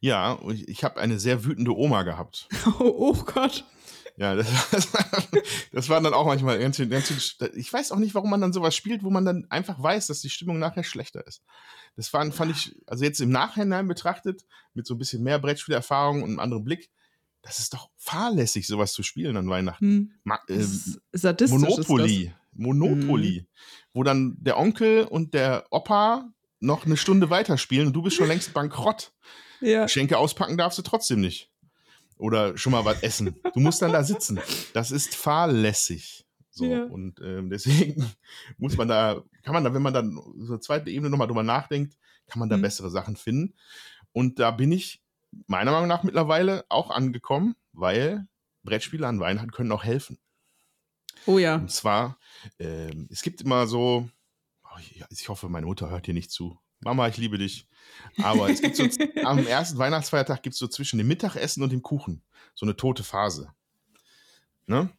Ja, 0.00 0.38
ich, 0.66 0.84
habe 0.84 1.00
eine 1.00 1.18
sehr 1.18 1.44
wütende 1.44 1.76
Oma 1.76 2.02
gehabt. 2.02 2.48
Oh, 2.78 2.94
oh 2.96 3.24
Gott. 3.24 3.64
Ja, 4.16 4.34
das, 4.36 4.46
das 5.72 5.88
war 5.88 6.00
dann 6.00 6.14
auch 6.14 6.26
manchmal 6.26 6.58
ganz, 6.58 6.78
ganz, 6.78 7.36
ich 7.54 7.72
weiß 7.72 7.90
auch 7.90 7.98
nicht, 7.98 8.14
warum 8.14 8.30
man 8.30 8.40
dann 8.40 8.52
sowas 8.52 8.76
spielt, 8.76 9.02
wo 9.02 9.10
man 9.10 9.24
dann 9.24 9.46
einfach 9.50 9.82
weiß, 9.82 10.06
dass 10.06 10.20
die 10.20 10.30
Stimmung 10.30 10.58
nachher 10.58 10.84
schlechter 10.84 11.26
ist. 11.26 11.42
Das 11.96 12.12
war, 12.12 12.30
fand 12.32 12.52
ich, 12.52 12.76
also 12.86 13.04
jetzt 13.04 13.20
im 13.20 13.30
Nachhinein 13.30 13.88
betrachtet, 13.88 14.44
mit 14.72 14.86
so 14.86 14.94
ein 14.94 14.98
bisschen 14.98 15.22
mehr 15.22 15.38
Brettspielerfahrung 15.38 16.22
und 16.22 16.30
einem 16.30 16.40
anderen 16.40 16.64
Blick, 16.64 16.90
das 17.42 17.58
ist 17.58 17.74
doch 17.74 17.90
fahrlässig, 17.96 18.66
sowas 18.66 18.92
zu 18.92 19.02
spielen 19.02 19.36
an 19.36 19.48
Weihnachten. 19.48 19.84
Hm. 19.84 20.12
Ma 20.24 20.38
ist 20.46 21.00
sadistisch 21.12 21.60
Monopoly. 21.60 22.32
Monopoly. 22.52 23.46
Wo 23.92 24.02
dann 24.02 24.36
der 24.38 24.58
Onkel 24.58 25.04
und 25.04 25.34
der 25.34 25.66
Opa 25.70 26.30
noch 26.60 26.86
eine 26.86 26.96
Stunde 26.96 27.30
weiterspielen 27.30 27.88
und 27.88 27.92
du 27.92 28.02
bist 28.02 28.16
schon 28.16 28.28
längst 28.28 28.54
bankrott. 28.54 29.12
Ja. 29.64 29.84
Geschenke 29.84 30.18
auspacken 30.18 30.56
darfst 30.56 30.78
du 30.78 30.82
trotzdem 30.82 31.20
nicht. 31.20 31.50
Oder 32.16 32.56
schon 32.56 32.72
mal 32.72 32.84
was 32.84 33.02
essen. 33.02 33.34
Du 33.54 33.60
musst 33.60 33.82
dann 33.82 33.92
da 33.92 34.04
sitzen. 34.04 34.38
Das 34.72 34.90
ist 34.90 35.14
fahrlässig. 35.16 36.24
So, 36.50 36.64
Ja. 36.66 36.84
und 36.84 37.20
ähm, 37.20 37.50
deswegen 37.50 38.04
muss 38.58 38.76
man 38.76 38.86
da, 38.88 39.22
kann 39.42 39.54
man 39.54 39.64
da, 39.64 39.74
wenn 39.74 39.82
man 39.82 39.92
dann 39.94 40.14
so 40.38 40.52
eine 40.52 40.60
zweite 40.60 40.90
Ebene 40.90 41.10
nochmal 41.10 41.26
drüber 41.26 41.42
nachdenkt, 41.42 41.96
kann 42.28 42.38
man 42.38 42.48
da 42.48 42.56
Mhm. 42.56 42.62
bessere 42.62 42.90
Sachen 42.90 43.16
finden. 43.16 43.54
Und 44.12 44.38
da 44.38 44.52
bin 44.52 44.70
ich 44.70 45.02
meiner 45.48 45.72
Meinung 45.72 45.88
nach 45.88 46.04
mittlerweile 46.04 46.64
auch 46.68 46.90
angekommen, 46.90 47.56
weil 47.72 48.28
Brettspiele 48.62 49.06
an 49.08 49.18
Weihnachten 49.18 49.50
können 49.50 49.72
auch 49.72 49.82
helfen. 49.82 50.18
Oh 51.26 51.38
ja. 51.38 51.56
Und 51.56 51.70
zwar, 51.72 52.18
ähm, 52.60 53.08
es 53.10 53.22
gibt 53.22 53.40
immer 53.40 53.66
so, 53.66 54.08
oh, 54.64 54.78
ich 55.10 55.28
hoffe, 55.28 55.48
meine 55.48 55.66
Mutter 55.66 55.90
hört 55.90 56.04
hier 56.04 56.14
nicht 56.14 56.30
zu. 56.30 56.58
Mama, 56.84 57.08
ich 57.08 57.16
liebe 57.16 57.38
dich. 57.38 57.66
Aber 58.22 58.50
es 58.50 58.60
gibt 58.60 58.76
so, 58.76 58.84
am 59.24 59.46
ersten 59.46 59.78
Weihnachtsfeiertag 59.78 60.42
gibt 60.42 60.52
es 60.52 60.58
so 60.58 60.68
zwischen 60.68 60.98
dem 60.98 61.08
Mittagessen 61.08 61.62
und 61.62 61.72
dem 61.72 61.82
Kuchen 61.82 62.22
so 62.54 62.66
eine 62.66 62.76
tote 62.76 63.02
Phase. 63.02 63.52
Ne? 64.66 64.90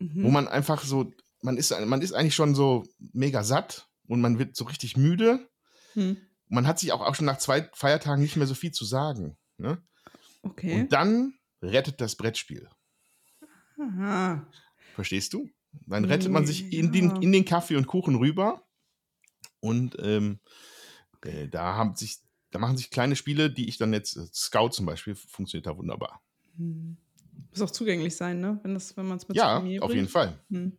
Mhm. 0.00 0.24
Wo 0.24 0.30
man 0.30 0.48
einfach 0.48 0.82
so, 0.82 1.12
man 1.40 1.56
ist, 1.56 1.72
man 1.86 2.02
ist 2.02 2.12
eigentlich 2.12 2.34
schon 2.34 2.54
so 2.54 2.84
mega 3.12 3.44
satt 3.44 3.88
und 4.08 4.20
man 4.20 4.38
wird 4.38 4.56
so 4.56 4.64
richtig 4.64 4.96
müde. 4.96 5.48
Hm. 5.94 6.16
Man 6.48 6.66
hat 6.66 6.78
sich 6.78 6.92
auch, 6.92 7.00
auch 7.00 7.14
schon 7.14 7.26
nach 7.26 7.38
zwei 7.38 7.68
Feiertagen 7.72 8.22
nicht 8.22 8.36
mehr 8.36 8.46
so 8.46 8.54
viel 8.54 8.72
zu 8.72 8.84
sagen. 8.84 9.36
Ne? 9.58 9.80
Okay. 10.42 10.80
Und 10.80 10.92
dann 10.92 11.34
rettet 11.62 12.00
das 12.00 12.16
Brettspiel. 12.16 12.68
Aha. 13.78 14.46
Verstehst 14.94 15.32
du? 15.34 15.48
Dann 15.86 16.04
rettet 16.04 16.32
man 16.32 16.46
sich 16.46 16.72
in 16.72 16.90
den, 16.90 17.22
in 17.22 17.30
den 17.30 17.44
Kaffee 17.44 17.76
und 17.76 17.86
Kuchen 17.86 18.16
rüber. 18.16 18.62
Und 19.60 19.96
ähm, 20.00 20.40
äh, 21.24 21.48
da 21.48 21.74
haben 21.74 21.94
sich, 21.96 22.18
da 22.50 22.58
machen 22.58 22.76
sich 22.76 22.90
kleine 22.90 23.16
Spiele, 23.16 23.50
die 23.50 23.68
ich 23.68 23.78
dann 23.78 23.92
jetzt, 23.92 24.16
äh, 24.16 24.26
Scout 24.32 24.70
zum 24.70 24.86
Beispiel, 24.86 25.14
funktioniert 25.14 25.66
da 25.66 25.76
wunderbar. 25.76 26.22
Hm. 26.56 26.96
Muss 27.50 27.62
auch 27.62 27.70
zugänglich 27.70 28.16
sein, 28.16 28.40
ne? 28.40 28.58
Wenn, 28.62 28.74
das- 28.74 28.96
wenn 28.96 29.06
man 29.06 29.18
es 29.18 29.28
mit 29.28 29.36
ja, 29.36 29.58
auf 29.80 29.94
jeden. 29.94 30.08
Fall. 30.08 30.38
Hm. 30.50 30.76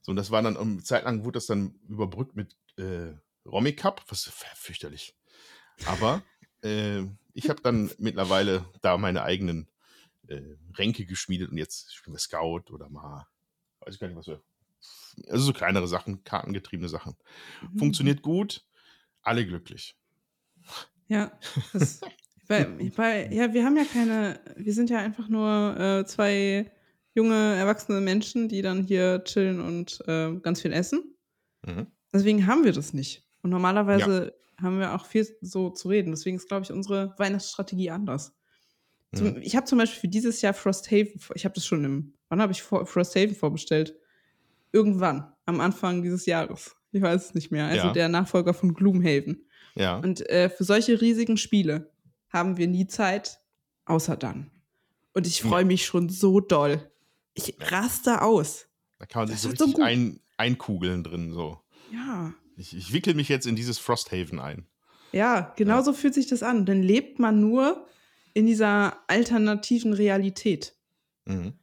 So, 0.00 0.10
und 0.10 0.16
das 0.16 0.30
war 0.30 0.42
dann, 0.42 0.56
um, 0.56 0.72
eine 0.72 0.82
Zeit 0.82 1.04
lang 1.04 1.24
wurde 1.24 1.36
das 1.36 1.46
dann 1.46 1.74
überbrückt 1.88 2.34
mit 2.34 2.56
äh, 2.76 3.12
Romy 3.46 3.74
Cup, 3.74 4.02
was 4.08 4.24
fürchterlich. 4.24 5.14
Aber 5.86 6.22
äh, 6.62 7.02
ich 7.34 7.48
habe 7.48 7.60
dann 7.62 7.90
mittlerweile 7.98 8.64
da 8.80 8.96
meine 8.96 9.22
eigenen 9.22 9.68
äh, 10.28 10.40
Ränke 10.74 11.06
geschmiedet 11.06 11.50
und 11.50 11.58
jetzt 11.58 11.94
spielen 11.94 12.14
wir 12.14 12.18
Scout 12.20 12.72
oder 12.72 12.88
mal, 12.88 13.26
weiß 13.80 13.94
ich 13.94 14.00
gar 14.00 14.08
nicht, 14.08 14.16
was 14.16 14.26
wir. 14.26 14.42
Also 15.28 15.44
so 15.44 15.52
kleinere 15.52 15.86
Sachen, 15.86 16.24
kartengetriebene 16.24 16.88
Sachen. 16.88 17.14
Mhm. 17.72 17.78
Funktioniert 17.78 18.22
gut, 18.22 18.64
alle 19.22 19.46
glücklich. 19.46 19.96
Ja. 21.08 21.32
Das, 21.72 22.00
weil, 22.48 22.96
weil, 22.96 23.32
ja, 23.32 23.52
wir 23.52 23.64
haben 23.64 23.76
ja 23.76 23.84
keine, 23.84 24.40
wir 24.56 24.72
sind 24.72 24.90
ja 24.90 24.98
einfach 24.98 25.28
nur 25.28 25.76
äh, 25.78 26.04
zwei 26.06 26.70
junge, 27.14 27.54
erwachsene 27.56 28.00
Menschen, 28.00 28.48
die 28.48 28.62
dann 28.62 28.82
hier 28.82 29.22
chillen 29.24 29.60
und 29.60 30.02
äh, 30.06 30.32
ganz 30.40 30.62
viel 30.62 30.72
essen. 30.72 31.14
Mhm. 31.66 31.86
Deswegen 32.12 32.46
haben 32.46 32.64
wir 32.64 32.72
das 32.72 32.92
nicht. 32.92 33.26
Und 33.42 33.50
normalerweise 33.50 34.34
haben 34.60 34.78
wir 34.78 34.94
auch 34.94 35.06
viel 35.06 35.26
so 35.40 35.70
zu 35.70 35.88
reden. 35.88 36.12
Deswegen 36.12 36.36
ist, 36.36 36.48
glaube 36.48 36.64
ich, 36.64 36.72
unsere 36.72 37.14
Weihnachtsstrategie 37.18 37.90
anders. 37.90 38.34
Zum, 39.14 39.34
Mhm. 39.34 39.42
Ich 39.42 39.56
habe 39.56 39.66
zum 39.66 39.78
Beispiel 39.78 40.00
für 40.00 40.08
dieses 40.08 40.40
Jahr 40.40 40.54
Frosthaven, 40.54 41.20
ich 41.34 41.44
habe 41.44 41.54
das 41.54 41.66
schon 41.66 41.84
im, 41.84 42.14
wann 42.28 42.40
habe 42.40 42.52
ich 42.52 42.62
vor, 42.62 42.86
Frosthaven 42.86 43.34
vorbestellt? 43.34 43.94
Irgendwann, 44.72 45.30
am 45.44 45.60
Anfang 45.60 46.02
dieses 46.02 46.24
Jahres. 46.24 46.74
Ich 46.92 47.02
weiß 47.02 47.26
es 47.26 47.34
nicht 47.34 47.50
mehr. 47.50 47.66
Also 47.66 47.86
Ja. 47.88 47.92
der 47.92 48.08
Nachfolger 48.08 48.54
von 48.54 48.74
Gloomhaven. 48.74 49.46
Ja. 49.74 49.96
Und 49.98 50.28
äh, 50.28 50.48
für 50.50 50.64
solche 50.64 51.00
riesigen 51.00 51.36
Spiele 51.36 51.90
haben 52.28 52.56
wir 52.58 52.68
nie 52.68 52.86
Zeit, 52.86 53.40
außer 53.86 54.16
dann. 54.16 54.50
Und 55.14 55.26
ich 55.26 55.42
freue 55.42 55.62
Ja. 55.62 55.66
mich 55.66 55.84
schon 55.86 56.08
so 56.08 56.40
doll. 56.40 56.90
Ich 57.34 57.54
raste 57.60 58.22
aus. 58.22 58.66
Da 58.98 59.06
kann 59.06 59.22
man 59.22 59.28
sich 59.36 59.50
Das 59.50 59.58
so 59.58 59.64
richtig 59.64 59.82
ein, 59.82 60.20
einkugeln 60.36 61.02
drin. 61.02 61.32
So. 61.32 61.58
Ja. 61.92 62.32
Ich, 62.56 62.76
ich 62.76 62.92
wickel 62.92 63.14
mich 63.14 63.28
jetzt 63.28 63.46
in 63.46 63.56
dieses 63.56 63.78
Frosthaven 63.78 64.38
ein. 64.38 64.66
Ja, 65.12 65.52
genau 65.56 65.82
so 65.82 65.92
fühlt 65.92 66.14
sich 66.14 66.26
das 66.26 66.42
an. 66.42 66.64
Dann 66.66 66.82
lebt 66.82 67.18
man 67.18 67.40
nur 67.40 67.86
in 68.34 68.46
dieser 68.46 68.98
alternativen 69.08 69.92
Realität. 69.92 70.74
Mhm. 71.26 71.54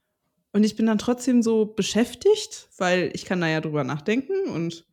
Und 0.51 0.63
ich 0.63 0.75
bin 0.75 0.87
dann 0.87 0.97
trotzdem 0.97 1.41
so 1.43 1.65
beschäftigt, 1.65 2.69
weil 2.77 3.11
ich 3.13 3.25
kann 3.25 3.41
da 3.41 3.47
ja 3.47 3.61
drüber 3.61 3.83
nachdenken 3.83 4.49
und 4.49 4.85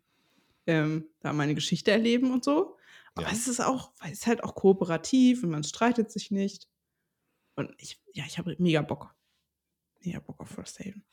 ähm, 0.66 1.08
da 1.20 1.32
meine 1.32 1.54
Geschichte 1.54 1.90
erleben 1.90 2.32
und 2.32 2.44
so. 2.44 2.76
Aber 3.14 3.26
Ja. 3.28 3.32
es 3.32 3.48
ist 3.48 3.60
auch, 3.60 3.92
weil 3.98 4.12
es 4.12 4.18
ist 4.20 4.26
halt 4.26 4.44
auch 4.44 4.54
kooperativ 4.54 5.42
und 5.42 5.50
man 5.50 5.64
streitet 5.64 6.10
sich 6.10 6.30
nicht. 6.30 6.68
Und 7.54 7.72
ich, 7.78 8.00
ja, 8.12 8.24
ich 8.26 8.38
habe 8.38 8.54
mega 8.58 8.82
Bock. 8.82 9.14
Mega 10.00 10.20
Bock 10.20 10.40
auf 10.40 10.48
First 10.50 10.78
Haven. 10.80 11.04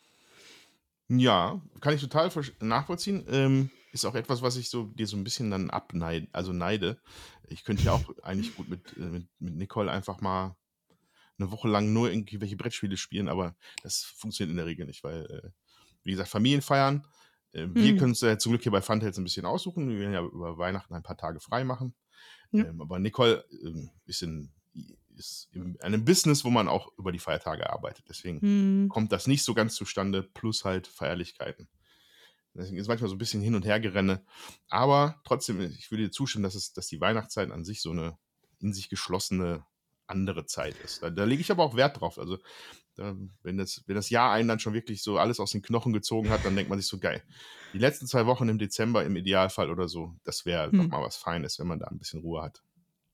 Ja, 1.10 1.62
kann 1.82 1.94
ich 1.94 2.02
total 2.02 2.32
nachvollziehen. 2.60 3.26
Ähm, 3.30 3.70
ist 3.92 4.06
auch 4.06 4.16
etwas, 4.16 4.42
was 4.42 4.58
ich 4.58 4.70
so 4.70 4.86
dir 4.86 5.08
so 5.08 5.16
ein 5.16 5.24
bisschen 5.24 5.52
dann 5.52 5.70
abneide, 5.70 6.28
also 6.32 6.52
neide. 6.54 7.00
Ich 7.48 7.64
könnte 7.64 7.84
ja 7.84 7.92
auch 7.94 8.04
eigentlich 8.24 8.56
gut 8.56 8.68
mit, 8.68 8.98
äh, 8.98 9.02
mit, 9.02 9.28
mit 9.40 9.56
Nicole 9.56 9.92
einfach 9.92 10.20
mal 10.22 10.58
eine 11.38 11.52
Woche 11.52 11.68
lang 11.68 11.94
nur 11.94 12.10
irgendwelche 12.12 12.56
Brettspiele 12.56 12.98
spielen, 12.98 13.28
aber 13.28 13.56
das 13.82 14.04
funktioniert 14.04 14.52
in 14.52 14.58
der 14.58 14.66
Regel 14.66 14.86
nicht, 14.86 15.04
weil, 15.04 15.26
äh, 15.26 15.50
wie 16.04 16.12
gesagt, 16.12 16.30
Familien 16.30 16.62
feiern. 16.62 17.06
Äh, 17.06 17.23
wir 17.54 17.68
Mhm. 17.68 17.98
können 17.98 18.12
uns 18.12 18.22
ja 18.22 18.38
zum 18.38 18.52
Glück 18.52 18.64
hier 18.64 18.72
bei 18.72 18.82
Funtails 18.82 19.18
ein 19.18 19.24
bisschen 19.24 19.46
aussuchen. 19.46 19.90
Wir 19.90 20.00
werden 20.00 20.14
ja 20.14 20.22
über 20.24 20.58
Weihnachten 20.58 20.94
ein 20.94 21.04
paar 21.04 21.18
Tage 21.18 21.40
frei 21.40 21.64
machen. 21.64 21.96
Ja. 22.52 22.66
Ähm, 22.66 22.82
aber 22.82 23.00
Nicole 23.00 23.46
ähm, 23.64 23.92
ist 24.06 24.22
in 24.24 24.52
ist 25.16 25.50
in 25.54 25.80
einem 25.82 26.04
Business, 26.06 26.44
wo 26.44 26.50
man 26.50 26.68
auch 26.68 26.92
über 26.98 27.12
die 27.12 27.20
Feiertage 27.20 27.70
arbeitet. 27.70 28.06
Deswegen 28.10 28.42
Hm. 28.42 28.90
kommt 28.90 29.12
das 29.12 29.28
nicht 29.28 29.44
so 29.44 29.54
ganz 29.54 29.76
zustande, 29.76 30.24
plus 30.24 30.66
halt 30.66 30.88
Feierlichkeiten. 30.88 31.70
Deswegen 32.56 32.78
ist 32.78 32.88
manchmal 32.88 33.10
so 33.10 33.16
ein 33.16 33.20
bisschen 33.20 33.42
hin 33.42 33.54
und 33.54 33.66
her 33.66 33.80
gerenne. 33.80 34.26
Aber 34.70 35.22
trotzdem, 35.24 35.60
ich 35.62 35.92
würde 35.92 36.06
dir 36.06 36.12
zustimmen, 36.12 36.44
dass, 36.44 36.56
es, 36.56 36.74
dass 36.74 36.88
die 36.88 37.00
Weihnachtszeit 37.00 37.52
an 37.52 37.64
sich 37.64 37.82
so 37.82 37.92
eine 37.92 38.18
in 38.60 38.74
sich 38.74 38.90
geschlossene 38.90 39.66
andere 40.08 40.46
Zeit 40.46 40.76
ist. 40.84 41.02
Da, 41.04 41.10
da 41.10 41.24
lege 41.24 41.42
ich 41.42 41.52
aber 41.52 41.64
auch 41.64 41.76
Wert 41.76 42.00
drauf. 42.00 42.18
Also, 42.20 42.38
wenn, 42.96 43.58
das, 43.58 43.84
wenn 43.88 43.96
das 43.96 44.10
Jahr 44.12 44.32
einen 44.32 44.48
dann 44.48 44.60
schon 44.60 44.74
wirklich 44.74 45.02
so 45.02 45.18
alles 45.18 45.40
aus 45.40 45.52
den 45.52 45.64
Knochen 45.64 45.94
gezogen 45.94 46.30
hat, 46.30 46.46
dann 46.46 46.56
denkt 46.56 46.70
man 46.70 46.78
sich 46.80 46.88
so 46.88 47.00
geil. 47.00 47.24
Die 47.74 47.80
letzten 47.80 48.06
zwei 48.06 48.28
Wochen 48.28 48.48
im 48.50 48.60
Dezember 48.60 49.04
im 49.04 49.16
Idealfall 49.16 49.72
oder 49.72 49.88
so, 49.88 50.16
das 50.24 50.46
wäre 50.46 50.70
Hm. 50.72 50.78
doch 50.78 50.88
mal 50.90 51.02
was 51.04 51.16
Feines, 51.18 51.58
wenn 51.58 51.66
man 51.68 51.80
da 51.80 51.88
ein 51.88 51.98
bisschen 51.98 52.22
Ruhe 52.22 52.44
hat. 52.44 52.62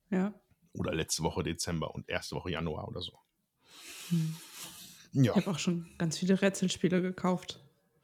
Ja. 0.10 0.34
Oder 0.73 0.93
letzte 0.93 1.23
Woche 1.23 1.43
Dezember 1.43 1.95
und 1.95 2.10
erste 2.10 2.36
Woche 2.36 2.52
Januar 2.52 2.88
oder 2.89 3.02
so. 3.02 3.13
Hm. 4.10 4.36
Ja. 5.13 5.32
Ich 5.32 5.38
habe 5.45 5.52
auch 5.52 5.60
schon 5.60 5.88
ganz 5.97 6.17
viele 6.17 6.41
Rätselspiele 6.41 7.02
gekauft. 7.02 7.60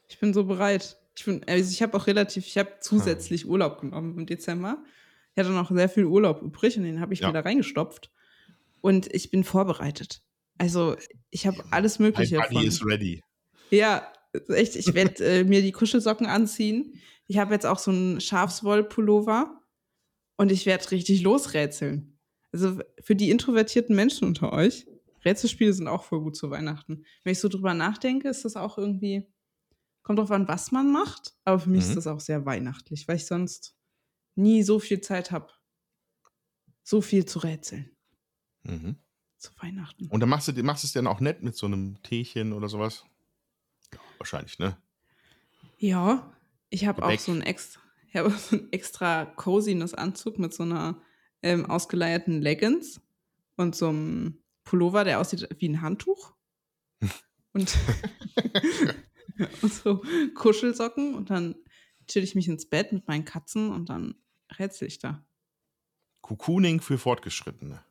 Ich 0.08 0.20
bin 0.20 0.34
so 0.34 0.46
bereit. 0.46 0.98
Ich, 1.18 1.26
bin, 1.26 1.44
also 1.48 1.70
ich 1.72 1.82
habe 1.82 1.96
auch 1.98 2.08
relativ, 2.08 2.46
ich 2.48 2.58
habe 2.58 2.72
zusätzlich 2.80 3.46
Urlaub 3.48 3.82
genommen 3.82 4.18
im 4.18 4.26
Dezember. 4.26 4.84
Ich 5.34 5.40
hatte 5.44 5.52
noch 5.54 5.70
sehr 5.72 5.90
viel 5.90 6.06
Urlaub 6.06 6.42
übrig 6.42 6.78
und 6.78 6.84
den 6.84 7.00
habe 7.02 7.14
ich 7.14 7.20
Ja. 7.20 7.28
mir 7.28 7.34
da 7.34 7.42
reingestopft. 7.42 8.12
Und 8.86 9.12
ich 9.16 9.32
bin 9.32 9.44
vorbereitet. 9.44 10.22
Also 10.60 10.96
ich 11.32 11.48
habe 11.48 11.64
alles 11.72 11.98
Mögliche. 11.98 12.38
Buddy 12.38 12.54
von- 12.54 12.66
is 12.68 12.86
ready. 12.86 13.24
Ja, 13.72 14.14
echt. 14.50 14.76
Ich 14.76 14.94
werde 14.94 15.24
äh, 15.26 15.44
mir 15.44 15.64
die 15.64 15.72
Kuschelsocken 15.72 16.28
anziehen. 16.28 17.02
Ich 17.26 17.38
habe 17.40 17.52
jetzt 17.54 17.66
auch 17.66 17.80
so 17.80 17.90
einen 17.90 18.22
Schafswollpullover 18.22 19.60
und 20.38 20.52
ich 20.52 20.68
werde 20.68 20.92
richtig 20.92 21.24
losrätseln. 21.24 22.20
Also 22.52 22.80
für 23.02 23.16
die 23.16 23.32
introvertierten 23.32 23.96
Menschen 23.96 24.28
unter 24.28 24.54
euch, 24.54 24.86
Rätselspiele 25.26 25.74
sind 25.74 25.88
auch 25.88 26.04
voll 26.04 26.22
gut 26.22 26.36
zu 26.38 26.52
Weihnachten. 26.52 27.04
Wenn 27.24 27.32
ich 27.34 27.40
so 27.40 27.50
drüber 27.50 27.74
nachdenke, 27.74 28.30
ist 28.30 28.46
das 28.46 28.56
auch 28.56 28.78
irgendwie, 28.78 29.26
kommt 30.04 30.20
drauf 30.20 30.30
an, 30.30 30.48
was 30.48 30.72
man 30.72 30.92
macht, 30.92 31.34
aber 31.44 31.58
für 31.60 31.70
mich 31.72 31.84
Mhm. 31.86 31.90
ist 31.90 31.96
das 31.98 32.08
auch 32.08 32.20
sehr 32.20 32.46
weihnachtlich, 32.46 33.08
weil 33.08 33.16
ich 33.16 33.26
sonst 33.26 33.76
nie 34.36 34.62
so 34.62 34.78
viel 34.80 35.02
Zeit 35.02 35.32
habe, 35.32 35.52
so 36.84 37.02
viel 37.02 37.26
zu 37.26 37.40
rätseln 37.40 37.90
Mhm. 38.66 38.98
zu 39.38 39.52
Weihnachten. 39.60 40.08
Und 40.08 40.20
dann 40.20 40.30
machst 40.30 40.48
du 40.48 40.64
machst 40.64 40.84
es 40.84 40.94
dann 40.94 41.08
auch 41.08 41.20
nett 41.20 41.44
mit 41.44 41.56
so 41.56 41.66
einem 41.66 42.02
Teechen 42.04 42.54
oder 42.54 42.68
sowas? 42.68 43.06
Ja, 43.94 44.00
wahrscheinlich, 44.18 44.60
ne? 44.60 44.78
Ja, 45.78 46.32
ich 46.70 46.86
habe 46.86 47.04
auch 47.06 47.20
so 47.20 47.32
ein 47.32 47.42
extra, 47.42 47.82
ich 48.08 48.16
habe 48.16 48.30
so 48.32 48.58
ein 48.58 48.72
extra 48.72 49.26
coziness 49.26 49.94
Anzug 49.94 50.40
mit 50.40 50.54
so 50.54 50.64
einer 50.64 51.02
ähm, 51.42 51.66
ausgeleierten 51.66 52.42
Leggings 52.42 53.02
und 53.56 53.76
so 53.76 53.90
einem 53.90 54.40
Pullover, 54.64 55.04
der 55.04 55.20
aussieht 55.20 55.48
wie 55.60 55.70
ein 55.70 55.82
Handtuch. 55.82 56.34
und, 57.54 57.78
und 59.62 59.74
so 59.74 60.04
Kuschelsocken 60.34 61.14
und 61.14 61.30
dann 61.30 61.56
chill 62.08 62.24
ich 62.24 62.36
mich 62.36 62.48
ins 62.48 62.68
Bett 62.68 62.92
mit 62.92 63.08
meinen 63.08 63.26
Katzen 63.26 63.72
und 63.72 63.90
dann 63.90 64.16
rätsel 64.58 64.88
ich 64.88 65.00
da. 65.00 65.26
Cocooning 66.22 66.82
für 66.82 66.98
Fortgeschrittene. 66.98 67.84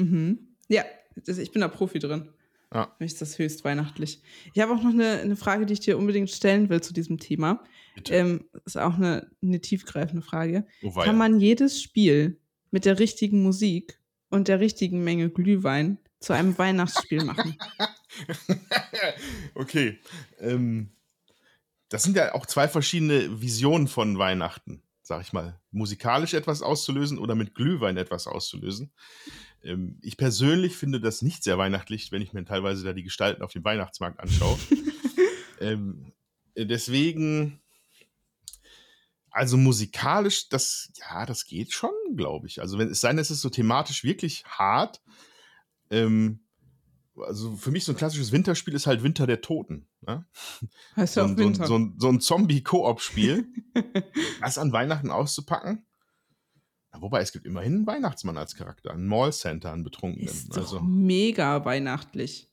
Mhm. 0.00 0.38
Ja, 0.68 0.84
das, 1.16 1.38
ich 1.38 1.52
bin 1.52 1.60
da 1.60 1.68
Profi 1.68 1.98
drin. 1.98 2.28
Ja. 2.72 2.84
Für 2.84 3.04
mich 3.04 3.12
ist 3.12 3.20
das 3.20 3.38
höchst 3.38 3.64
weihnachtlich. 3.64 4.22
Ich 4.54 4.62
habe 4.62 4.72
auch 4.72 4.82
noch 4.82 4.92
eine, 4.92 5.20
eine 5.20 5.36
Frage, 5.36 5.66
die 5.66 5.72
ich 5.72 5.80
dir 5.80 5.98
unbedingt 5.98 6.30
stellen 6.30 6.68
will 6.68 6.80
zu 6.80 6.92
diesem 6.92 7.18
Thema. 7.18 7.64
Ähm, 8.08 8.44
ist 8.64 8.78
auch 8.78 8.94
eine, 8.94 9.28
eine 9.42 9.60
tiefgreifende 9.60 10.22
Frage. 10.22 10.66
Oh. 10.82 10.92
Kann 10.92 11.18
man 11.18 11.40
jedes 11.40 11.82
Spiel 11.82 12.38
mit 12.70 12.84
der 12.84 12.98
richtigen 12.98 13.42
Musik 13.42 13.98
und 14.28 14.46
der 14.46 14.60
richtigen 14.60 15.02
Menge 15.02 15.30
Glühwein 15.30 15.98
zu 16.20 16.32
einem 16.32 16.56
Weihnachtsspiel 16.56 17.24
machen? 17.24 17.56
okay. 19.54 19.98
Ähm, 20.38 20.92
das 21.88 22.04
sind 22.04 22.16
ja 22.16 22.34
auch 22.34 22.46
zwei 22.46 22.68
verschiedene 22.68 23.40
Visionen 23.42 23.88
von 23.88 24.16
Weihnachten, 24.16 24.82
sag 25.02 25.22
ich 25.22 25.32
mal. 25.32 25.60
Musikalisch 25.72 26.34
etwas 26.34 26.62
auszulösen 26.62 27.18
oder 27.18 27.34
mit 27.34 27.56
Glühwein 27.56 27.96
etwas 27.96 28.28
auszulösen. 28.28 28.92
Ähm, 29.62 29.98
ich 30.02 30.16
persönlich 30.16 30.76
finde 30.76 31.00
das 31.00 31.22
nicht 31.22 31.42
sehr 31.42 31.58
weihnachtlich, 31.58 32.12
wenn 32.12 32.22
ich 32.22 32.32
mir 32.32 32.44
teilweise 32.44 32.84
da 32.84 32.92
die 32.92 33.02
Gestalten 33.02 33.42
auf 33.42 33.52
dem 33.52 33.64
Weihnachtsmarkt 33.64 34.20
anschaue. 34.20 34.58
ähm, 35.60 36.12
deswegen, 36.56 37.60
also 39.30 39.56
musikalisch, 39.56 40.48
das, 40.48 40.92
ja, 40.98 41.26
das 41.26 41.44
geht 41.44 41.72
schon, 41.72 41.92
glaube 42.16 42.46
ich. 42.46 42.60
Also 42.60 42.78
wenn 42.78 42.88
es 42.88 43.00
sei 43.00 43.10
denn, 43.10 43.18
es 43.18 43.30
ist 43.30 43.42
so 43.42 43.50
thematisch 43.50 44.04
wirklich 44.04 44.44
hart. 44.46 45.02
Ähm, 45.90 46.40
also 47.16 47.54
für 47.56 47.70
mich 47.70 47.84
so 47.84 47.92
ein 47.92 47.96
klassisches 47.96 48.32
Winterspiel 48.32 48.74
ist 48.74 48.86
halt 48.86 49.02
Winter 49.02 49.26
der 49.26 49.42
Toten. 49.42 49.88
Ne? 50.00 50.24
Heißt 50.96 51.14
So 51.14 51.20
ja 51.20 51.28
so 51.28 51.64
so 51.64 51.92
so 51.98 52.08
ein 52.08 52.20
Zombie-Koop-Spiel. 52.20 53.46
das 54.40 54.58
an 54.58 54.72
Weihnachten 54.72 55.10
auszupacken. 55.10 55.84
Wobei, 56.92 57.20
es 57.20 57.32
gibt 57.32 57.46
immerhin 57.46 57.74
einen 57.76 57.86
Weihnachtsmann 57.86 58.36
als 58.36 58.54
Charakter, 58.56 58.90
einen 58.90 59.06
Mall 59.06 59.32
Center, 59.32 59.72
einen 59.72 59.84
Betrunkenen. 59.84 60.26
ist 60.28 60.50
doch 60.50 60.56
Also, 60.62 60.80
mega 60.80 61.64
weihnachtlich. 61.64 62.50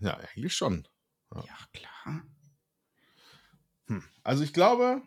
ja, 0.00 0.16
eigentlich 0.18 0.54
schon. 0.54 0.86
Ja, 1.34 1.44
klar. 1.72 2.22
Hm. 3.86 4.02
Also 4.22 4.42
ich 4.44 4.52
glaube, 4.52 5.02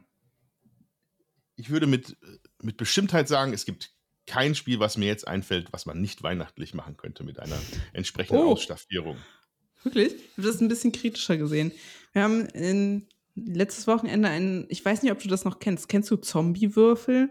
ich 1.55 1.69
würde 1.69 1.87
mit, 1.87 2.17
mit 2.61 2.77
Bestimmtheit 2.77 3.27
sagen, 3.27 3.53
es 3.53 3.65
gibt 3.65 3.93
kein 4.25 4.55
Spiel, 4.55 4.79
was 4.79 4.97
mir 4.97 5.05
jetzt 5.07 5.27
einfällt, 5.27 5.73
was 5.73 5.85
man 5.85 5.99
nicht 5.99 6.23
weihnachtlich 6.23 6.73
machen 6.73 6.95
könnte 6.97 7.23
mit 7.23 7.39
einer 7.39 7.59
entsprechenden 7.93 8.41
Oh. 8.43 8.53
Ausstaffierung. 8.53 9.17
Wirklich? 9.83 10.13
Ich 10.15 10.37
habe 10.37 10.47
das 10.47 10.61
ein 10.61 10.67
bisschen 10.67 10.91
kritischer 10.91 11.37
gesehen. 11.37 11.71
Wir 12.13 12.23
haben 12.23 12.45
in, 12.47 13.09
letztes 13.35 13.87
Wochenende 13.87 14.29
einen, 14.29 14.65
ich 14.69 14.83
weiß 14.85 15.01
nicht, 15.01 15.11
ob 15.11 15.19
du 15.19 15.27
das 15.27 15.43
noch 15.43 15.59
kennst. 15.59 15.89
Kennst 15.89 16.09
du 16.11 16.17
Zombie-Würfel? 16.17 17.29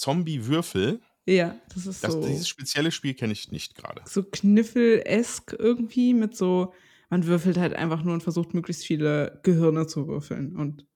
Zombie-Würfel, 0.00 1.00
Ja, 1.26 1.60
das 1.74 1.86
ist 1.86 2.02
das, 2.02 2.14
so. 2.14 2.26
dieses 2.26 2.48
spezielle 2.48 2.90
Spiel 2.90 3.14
kenne 3.14 3.32
ich 3.34 3.52
nicht 3.52 3.74
gerade. 3.74 4.02
so 4.06 4.22
Kniffel-esk 4.22 5.54
irgendwie 5.58 6.14
mit 6.14 6.36
so, 6.36 6.72
man 7.10 7.26
würfelt 7.26 7.58
halt 7.58 7.74
einfach 7.74 8.02
nur 8.02 8.14
und 8.14 8.22
versucht 8.22 8.54
möglichst 8.54 8.84
viele 8.84 9.40
Gehirne 9.42 9.86
zu 9.86 10.08
würfeln 10.08 10.56
und 10.56 10.86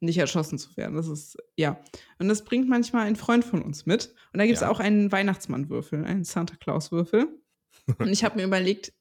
nicht 0.00 0.18
erschossen 0.18 0.58
zu 0.58 0.76
werden. 0.76 0.94
Das 0.94 1.08
ist, 1.08 1.38
ja. 1.56 1.80
Und 2.18 2.28
das 2.28 2.44
bringt 2.44 2.68
manchmal 2.68 3.06
ein 3.06 3.16
Freund 3.16 3.44
von 3.44 3.62
uns 3.62 3.86
mit. 3.86 4.14
Und 4.32 4.38
da 4.38 4.44
gibt 4.44 4.56
es 4.56 4.60
Ja. 4.60 4.70
auch 4.70 4.78
einen 4.78 5.10
Weihnachtsmann-Würfel, 5.10 6.04
einen 6.04 6.24
Santa 6.24 6.54
Claus-Würfel. 6.56 7.28
und 7.98 8.08
ich 8.08 8.22
habe 8.22 8.36
mir 8.36 8.44
überlegt, 8.44 8.92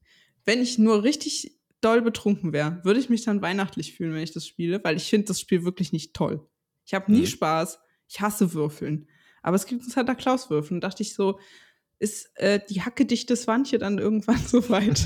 wenn 0.45 0.62
ich 0.62 0.78
nur 0.78 1.04
richtig 1.04 1.60
doll 1.82 2.02
betrunken 2.02 2.54
wäre, 2.54 2.80
würde 2.84 3.00
ich 3.00 3.10
mich 3.10 3.24
dann 3.26 3.41
weihnachtlich 3.41 3.93
fühlen, 3.93 4.13
wenn 4.13 4.24
ich 4.24 4.32
das 4.32 4.48
spiele, 4.48 4.82
weil 4.84 4.95
ich 4.95 5.10
finde 5.10 5.28
das 5.28 5.39
Spiel 5.41 5.65
wirklich 5.65 5.91
nicht 5.91 6.13
toll. 6.13 6.48
Ich 6.86 6.93
habe 6.93 7.12
nie 7.12 7.21
Mhm. 7.21 7.26
Spaß. 7.28 7.80
Ich 8.08 8.21
hasse 8.21 8.54
Würfeln. 8.54 9.10
Aber 9.46 9.56
es 9.56 9.68
gibt 9.68 9.84
einen 9.84 9.92
Santa 9.92 10.16
Claus-Würfel. 10.16 10.78
Und 10.78 10.82
dachte 10.82 11.04
ich 11.04 11.14
so, 11.14 11.40
ist 12.00 12.32
äh, 12.40 12.60
die 12.68 12.82
hackedichte 12.82 13.36
Swantje 13.36 13.78
dann 13.78 14.00
irgendwann 14.00 14.40
so 14.48 14.68
weit, 14.70 15.06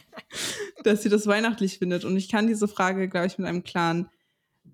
dass 0.82 1.02
sie 1.02 1.10
das 1.10 1.26
weihnachtlich 1.26 1.78
findet. 1.78 2.06
Und 2.06 2.16
ich 2.16 2.30
kann 2.30 2.46
diese 2.46 2.68
Frage, 2.68 3.06
glaube 3.10 3.26
ich, 3.26 3.36
mit 3.36 3.46
einem 3.46 3.62
klaren 3.62 4.08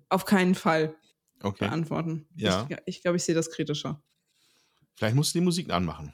auf 0.07 0.23
keinen 0.23 0.55
Fall 0.55 0.95
Okay. 1.43 1.65
beantworten. 1.65 2.27
Ja. 2.35 2.65
Ich, 2.69 2.77
ich 2.85 3.01
glaube, 3.01 3.17
ich 3.17 3.23
sehe 3.23 3.35
das 3.35 3.51
kritischer. 3.51 4.01
Vielleicht 4.95 5.15
musst 5.15 5.35
du 5.35 5.39
die 5.39 5.45
Musik 5.45 5.69
anmachen. 5.69 6.13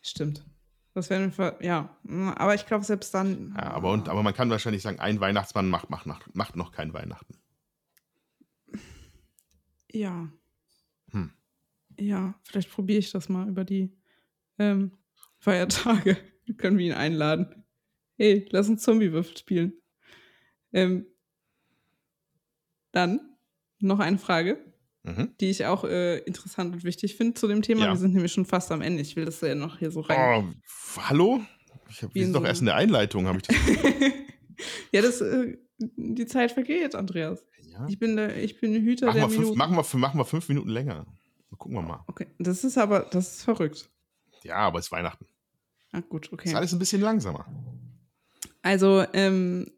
Stimmt. 0.00 0.44
Das 0.94 1.10
wäre 1.10 1.58
ja. 1.60 1.94
Aber 2.36 2.54
ich 2.54 2.66
glaube, 2.66 2.84
selbst 2.84 3.12
dann. 3.12 3.52
Ja, 3.58 3.72
aber, 3.72 3.90
und, 3.90 4.08
aber 4.08 4.22
man 4.22 4.32
kann 4.32 4.48
wahrscheinlich 4.48 4.82
sagen, 4.82 5.00
ein 5.00 5.18
Weihnachtsmann 5.18 5.68
macht, 5.68 5.90
macht, 5.90 6.06
macht, 6.06 6.34
macht 6.36 6.56
noch 6.56 6.70
kein 6.70 6.94
Weihnachten. 6.94 7.36
Ja. 9.90 10.30
Ja, 11.98 12.34
vielleicht 12.44 12.70
probiere 12.70 12.98
ich 12.98 13.10
das 13.12 13.28
mal 13.28 13.48
über 13.48 13.64
die 13.64 13.92
ähm, 14.58 14.92
Feiertage. 15.38 16.16
Können 16.58 16.78
wir 16.78 16.86
ihn 16.86 16.92
einladen. 16.92 17.64
Hey, 18.16 18.46
lass 18.50 18.68
uns 18.68 18.82
Zombiewürfel 18.82 19.36
spielen. 19.36 19.72
Ähm, 20.72 21.06
dann 22.92 23.20
noch 23.80 23.98
eine 24.00 24.18
Frage, 24.18 24.58
Mhm. 25.06 25.34
die 25.38 25.50
ich 25.50 25.66
auch 25.66 25.84
äh, 25.84 26.18
interessant 26.20 26.72
und 26.72 26.82
wichtig 26.82 27.16
finde 27.16 27.34
zu 27.34 27.46
dem 27.46 27.60
Thema. 27.60 27.82
Ja. 27.84 27.92
Wir 27.92 27.96
sind 27.98 28.14
nämlich 28.14 28.32
schon 28.32 28.46
fast 28.46 28.72
am 28.72 28.80
Ende. 28.80 29.02
Ich 29.02 29.16
will 29.16 29.26
das 29.26 29.38
ja 29.42 29.54
noch 29.54 29.78
hier 29.78 29.90
so 29.90 30.00
rein. 30.00 30.54
Oh, 30.96 31.00
hallo? 31.02 31.40
Ich 31.90 32.02
hab, 32.02 32.14
wir 32.14 32.22
in 32.22 32.28
sind 32.28 32.32
doch 32.34 32.40
so- 32.40 32.46
erst 32.46 32.60
in 32.62 32.66
der 32.66 32.76
Einleitung, 32.76 33.26
habe 33.26 33.36
ich 33.38 33.42
das. 33.42 33.56
ja, 34.92 35.02
das, 35.02 35.20
äh, 35.20 35.58
die 35.78 36.24
Zeit 36.24 36.52
vergeht, 36.52 36.94
Andreas. 36.94 37.44
Ja. 37.70 37.86
Ich 37.86 37.98
bin 37.98 38.16
der, 38.16 38.42
ich 38.42 38.58
bin 38.60 38.72
Hüter 38.82 39.06
Machen 39.08 39.16
der 39.18 39.24
wir, 39.24 39.28
fünf, 39.30 39.40
Minuten. 39.50 39.58
machen, 39.58 39.76
wir, 39.76 39.98
machen 39.98 40.18
wir 40.20 40.24
fünf 40.24 40.48
Minuten 40.48 40.70
länger. 40.70 41.06
Gucken 41.56 41.76
wir 41.76 41.82
mal. 41.82 42.04
Okay, 42.06 42.26
das 42.38 42.64
ist 42.64 42.78
aber, 42.78 43.00
das 43.00 43.36
ist 43.36 43.42
verrückt. 43.44 43.90
Ja, 44.42 44.56
aber 44.56 44.78
es 44.78 44.86
ist 44.86 44.92
Weihnachten. 44.92 45.26
Ah, 45.92 46.00
gut, 46.00 46.32
okay. 46.32 46.48
Ist 46.48 46.54
alles 46.54 46.72
ein 46.72 46.78
bisschen 46.78 47.00
langsamer. 47.00 47.46
Also, 48.62 49.04
ähm, 49.12 49.70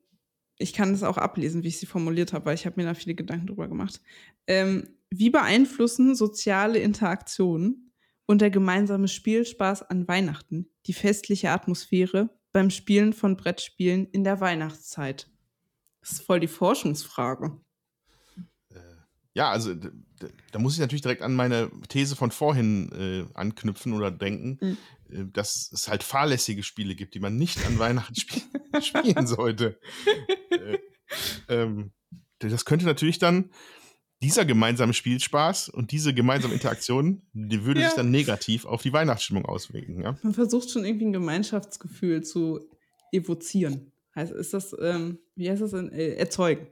ich 0.59 0.73
kann 0.73 0.93
das 0.93 1.03
auch 1.03 1.19
ablesen, 1.19 1.63
wie 1.63 1.69
ich 1.69 1.79
sie 1.79 1.87
formuliert 1.87 2.33
habe, 2.33 2.47
weil 2.47 2.55
ich 2.55 2.67
habe 2.67 2.81
mir 2.81 2.87
da 2.87 2.95
viele 2.95 3.15
Gedanken 3.15 3.49
drüber 3.49 3.69
gemacht. 3.69 4.01
Ähm, 4.47 4.89
wie 5.11 5.31
beeinflussen 5.31 6.15
soziale 6.15 6.79
Interaktionen 6.79 7.93
und 8.27 8.41
der 8.41 8.51
gemeinsame 8.51 9.09
Spielspaß 9.09 9.83
an 9.83 10.09
Weihnachten, 10.09 10.69
die 10.87 10.93
festliche 10.93 11.51
Atmosphäre 11.51 12.31
beim 12.53 12.71
Spielen 12.71 13.13
von 13.13 13.37
Brettspielen 13.37 14.07
in 14.07 14.25
der 14.25 14.41
Weihnachtszeit. 14.41 15.29
Das 16.01 16.13
ist 16.13 16.23
voll 16.23 16.41
die 16.41 16.49
Forschungsfrage. 16.49 17.61
Ja, 19.37 19.51
also 19.51 19.75
da 19.75 20.59
muss 20.59 20.73
ich 20.73 20.81
natürlich 20.81 21.03
direkt 21.03 21.21
an 21.21 21.35
meine 21.35 21.71
These 21.91 22.17
von 22.17 22.31
vorhin 22.31 22.91
äh, 22.93 23.39
anknüpfen 23.39 23.93
oder 23.93 24.11
denken, 24.11 24.59
mhm. 24.63 24.79
äh, 25.15 25.27
dass 25.31 25.71
es 25.75 25.89
halt 25.89 26.03
fahrlässige 26.03 26.63
Spiele 26.63 26.95
gibt, 26.95 27.15
die 27.15 27.21
man 27.21 27.37
nicht 27.37 27.67
an 27.67 27.79
Weihnachten 27.79 28.15
spiel 28.15 28.41
spielen 28.81 29.27
sollte. 29.27 29.79
äh, 30.51 30.79
ähm, 31.51 31.91
das 32.39 32.65
könnte 32.65 32.87
natürlich 32.87 33.19
dann 33.19 33.51
dieser 34.23 34.47
gemeinsame 34.47 34.95
Spielspaß 34.95 35.69
und 35.69 35.93
diese 35.93 36.15
gemeinsame 36.15 36.55
Interaktion, 36.55 37.21
die 37.35 37.63
würde 37.67 37.83
ja. 37.83 37.89
sich 37.89 37.97
dann 37.97 38.11
negativ 38.11 38.65
auf 38.65 38.81
die 38.81 38.95
Weihnachtsstimmung 38.95 39.45
auswirken. 39.45 40.01
Ja? 40.01 40.17
Man 40.23 40.33
versucht 40.33 40.71
schon 40.71 40.87
irgendwie 40.87 41.09
ein 41.09 41.13
Gemeinschaftsgefühl 41.13 42.23
zu 42.25 42.61
evozieren. 43.13 43.93
Heißt, 44.15 44.33
ist 44.33 44.55
das, 44.55 44.75
ähm, 44.81 45.19
wie 45.35 45.51
heißt 45.51 45.61
das 45.61 45.73
denn? 45.73 45.93
Äh, 45.93 46.15
erzeugen. 46.15 46.69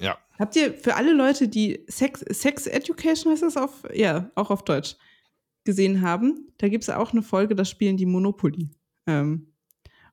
Ja. 0.00 0.18
Habt 0.38 0.56
ihr 0.56 0.74
für 0.74 0.96
alle 0.96 1.12
Leute, 1.12 1.48
die 1.48 1.84
Sex, 1.88 2.20
Sex 2.30 2.66
Education 2.66 3.32
heißt 3.32 3.42
das 3.42 3.56
auf, 3.56 3.82
ja, 3.92 4.30
auch 4.34 4.50
auf 4.50 4.64
Deutsch, 4.64 4.96
gesehen 5.64 6.00
haben, 6.00 6.48
da 6.58 6.68
gibt 6.68 6.84
es 6.84 6.90
auch 6.90 7.12
eine 7.12 7.22
Folge, 7.22 7.54
da 7.54 7.64
spielen 7.64 7.96
die 7.96 8.06
Monopoly. 8.06 8.70
Ähm, 9.06 9.52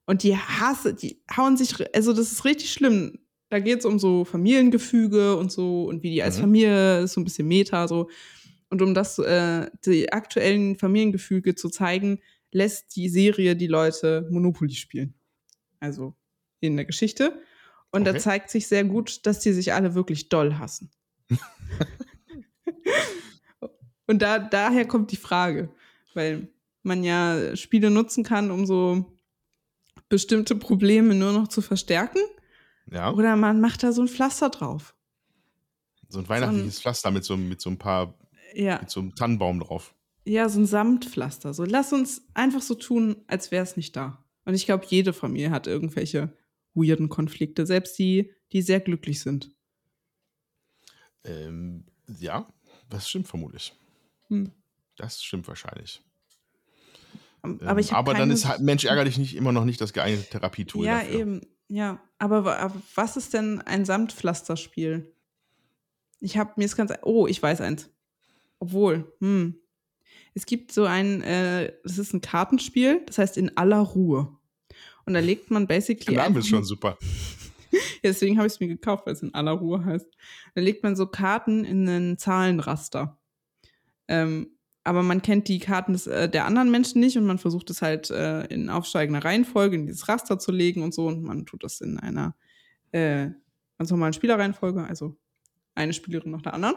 und 0.06 0.24
die 0.24 0.36
hasse, 0.36 0.94
die 0.94 1.22
hauen 1.36 1.58
sich, 1.58 1.74
also 1.96 2.14
das 2.14 2.32
ist 2.32 2.46
richtig 2.46 2.72
schlimm. 2.72 3.20
Da 3.50 3.60
geht 3.60 3.80
es 3.80 3.86
um 3.86 4.00
so 4.00 4.26
Familiengefüge 4.26 5.38
und 5.38 5.52
so 5.52 5.86
und 5.86 6.04
wie 6.04 6.12
die 6.12 6.24
als 6.24 6.38
mhm. 6.38 6.42
Familie 6.42 7.02
ist, 7.02 7.14
so 7.14 7.22
ein 7.22 7.24
bisschen 7.24 7.48
Meta 7.48 7.88
so. 7.88 8.10
Und 8.70 8.82
um 8.82 8.94
das, 8.94 9.18
äh, 9.20 9.70
die 9.86 10.12
aktuellen 10.12 10.78
Familiengefüge 10.78 11.56
zu 11.56 11.70
zeigen, 11.70 12.20
lässt 12.52 12.96
die 12.96 13.08
Serie 13.08 13.56
die 13.56 13.68
Leute 13.68 14.28
Monopoly 14.30 14.76
spielen. 14.76 15.14
Also 15.80 16.16
in 16.60 16.76
der 16.76 16.86
Geschichte. 16.86 17.42
Und 17.92 18.02
okay. 18.02 18.14
da 18.14 18.20
zeigt 18.20 18.50
sich 18.50 18.68
sehr 18.68 18.84
gut, 18.84 19.26
dass 19.26 19.40
die 19.40 19.54
sich 19.54 19.74
alle 19.74 19.96
wirklich 19.96 20.30
doll 20.30 20.56
hassen. 20.56 20.92
und 24.08 24.22
da, 24.22 24.40
daher 24.40 24.88
kommt 24.88 25.12
die 25.12 25.18
Frage, 25.18 25.70
weil 26.14 26.50
man 26.84 27.04
ja 27.04 27.56
Spiele 27.56 27.90
nutzen 27.90 28.24
kann, 28.24 28.52
um 28.52 28.66
so 28.66 29.06
bestimmte 30.10 30.56
Probleme 30.56 31.16
nur 31.16 31.34
noch 31.34 31.48
zu 31.48 31.62
verstärken. 31.62 32.22
Ja. 32.92 33.12
Oder 33.14 33.36
man 33.36 33.60
macht 33.60 33.84
da 33.84 33.92
so 33.92 34.02
ein 34.02 34.08
Pflaster 34.08 34.50
drauf. 34.50 34.96
So 36.10 36.20
ein 36.20 36.30
weihnachtliches 36.30 36.76
so 36.76 36.80
ein, 36.80 36.82
Pflaster 36.82 37.12
mit 37.12 37.24
so, 37.26 37.36
mit 37.36 37.62
so 37.62 37.70
ein 37.70 37.78
paar, 37.78 38.18
ja. 38.54 38.80
mit 38.80 38.90
so 38.90 39.02
einem 39.02 39.16
Tannenbaum 39.16 39.60
drauf. 39.60 39.94
Ja, 40.26 40.50
so 40.50 40.60
ein 40.60 40.66
Samtpflaster. 40.66 41.54
So, 41.54 41.64
lass 41.66 41.94
uns 41.94 42.22
einfach 42.34 42.62
so 42.62 42.76
tun, 42.76 43.18
als 43.28 43.52
wäre 43.52 43.64
es 43.64 43.78
nicht 43.78 43.96
da. 43.96 44.24
Und 44.46 44.54
ich 44.54 44.66
glaube, 44.66 44.86
jede 44.88 45.14
Familie 45.14 45.52
hat 45.52 45.68
irgendwelche 45.68 46.34
weirden 46.78 47.10
Konflikte, 47.10 47.66
selbst 47.66 47.98
die, 48.00 48.34
die 48.52 48.62
sehr 48.62 48.80
glücklich 48.80 49.22
sind. 49.22 49.52
Ähm, 51.24 51.86
ja, 52.20 52.48
das 52.90 53.10
stimmt 53.10 53.28
vermutlich. 53.28 53.74
Hm. 54.28 54.52
Das 54.96 55.24
stimmt 55.24 55.48
wahrscheinlich. 55.48 56.02
Aber, 57.42 57.80
ähm, 57.80 57.86
aber 57.92 58.14
dann 58.14 58.32
ist 58.32 58.48
halt, 58.48 58.62
Mensch, 58.62 58.86
ärger 58.86 59.06
dich 59.06 59.18
nicht 59.18 59.36
immer 59.36 59.52
noch 59.52 59.66
nicht 59.66 59.80
das 59.80 59.94
geeignete 59.94 60.30
Therapietool. 60.30 60.86
Ja, 60.86 61.00
dafür. 61.00 61.20
eben. 61.20 61.42
Ja, 61.70 62.02
aber, 62.18 62.58
aber, 62.58 62.82
was 62.96 63.18
ist 63.18 63.34
denn 63.34 63.62
ein 63.62 63.86
Samtpflasterspiel? 63.86 65.14
Ich 66.20 66.38
habe 66.38 66.54
mir 66.56 66.66
ist 66.66 66.78
ganz. 66.78 66.94
Oh, 67.04 67.28
ich 67.28 67.42
weiß 67.42 67.62
eins. 67.62 67.90
Obwohl, 68.60 69.14
hm. 69.20 69.60
Es 70.34 70.46
gibt 70.46 70.72
so 70.72 70.86
ein, 70.86 71.22
äh, 71.24 71.74
das 71.84 71.98
ist 71.98 72.14
ein 72.14 72.22
Kartenspiel, 72.22 73.04
das 73.06 73.18
heißt 73.18 73.38
in 73.38 73.58
aller 73.58 73.80
Ruhe. 73.80 74.37
Und 75.08 75.14
da 75.14 75.20
legt 75.20 75.50
man 75.50 75.68
basically. 75.68 76.16
Der 76.16 76.26
Name 76.26 76.40
ist 76.40 76.50
schon 76.50 76.66
super. 76.66 76.98
deswegen 78.04 78.38
habe 78.38 78.46
ich 78.46 78.54
es 78.54 78.60
mir 78.60 78.68
gekauft, 78.68 79.06
weil 79.06 79.14
es 79.14 79.24
in 79.24 79.34
aller 79.34 79.54
Ruhe 79.54 79.84
heißt. 79.84 80.06
Da 80.54 80.62
legt 80.62 80.84
man 80.84 80.98
so 80.98 81.08
Karten 81.08 81.64
in 81.64 81.88
einen 81.88 82.18
Zahlenraster. 82.18 83.18
Ähm, 84.10 84.52
aber 84.84 85.04
man 85.04 85.22
kennt 85.22 85.48
die 85.48 85.60
Karten 85.60 85.94
des, 85.94 86.08
äh, 86.08 86.30
der 86.30 86.46
anderen 86.46 86.72
Menschen 86.72 87.00
nicht 87.00 87.18
und 87.18 87.26
man 87.26 87.40
versucht 87.40 87.70
es 87.70 87.82
halt 87.82 88.10
äh, 88.10 88.46
in 88.48 88.70
aufsteigender 88.70 89.24
Reihenfolge 89.24 89.76
in 89.78 89.86
dieses 89.86 90.10
Raster 90.10 90.40
zu 90.40 90.52
legen 90.52 90.84
und 90.84 90.94
so 90.94 91.08
und 91.08 91.24
man 91.24 91.46
tut 91.46 91.64
das 91.64 91.80
in 91.80 92.00
einer 92.00 92.36
äh, 92.92 93.30
ganz 93.78 93.90
normalen 93.90 94.14
Spielerreihenfolge, 94.14 94.84
also 94.84 95.18
eine 95.74 95.94
Spielerin 95.94 96.32
nach 96.32 96.42
der 96.42 96.54
anderen. 96.54 96.76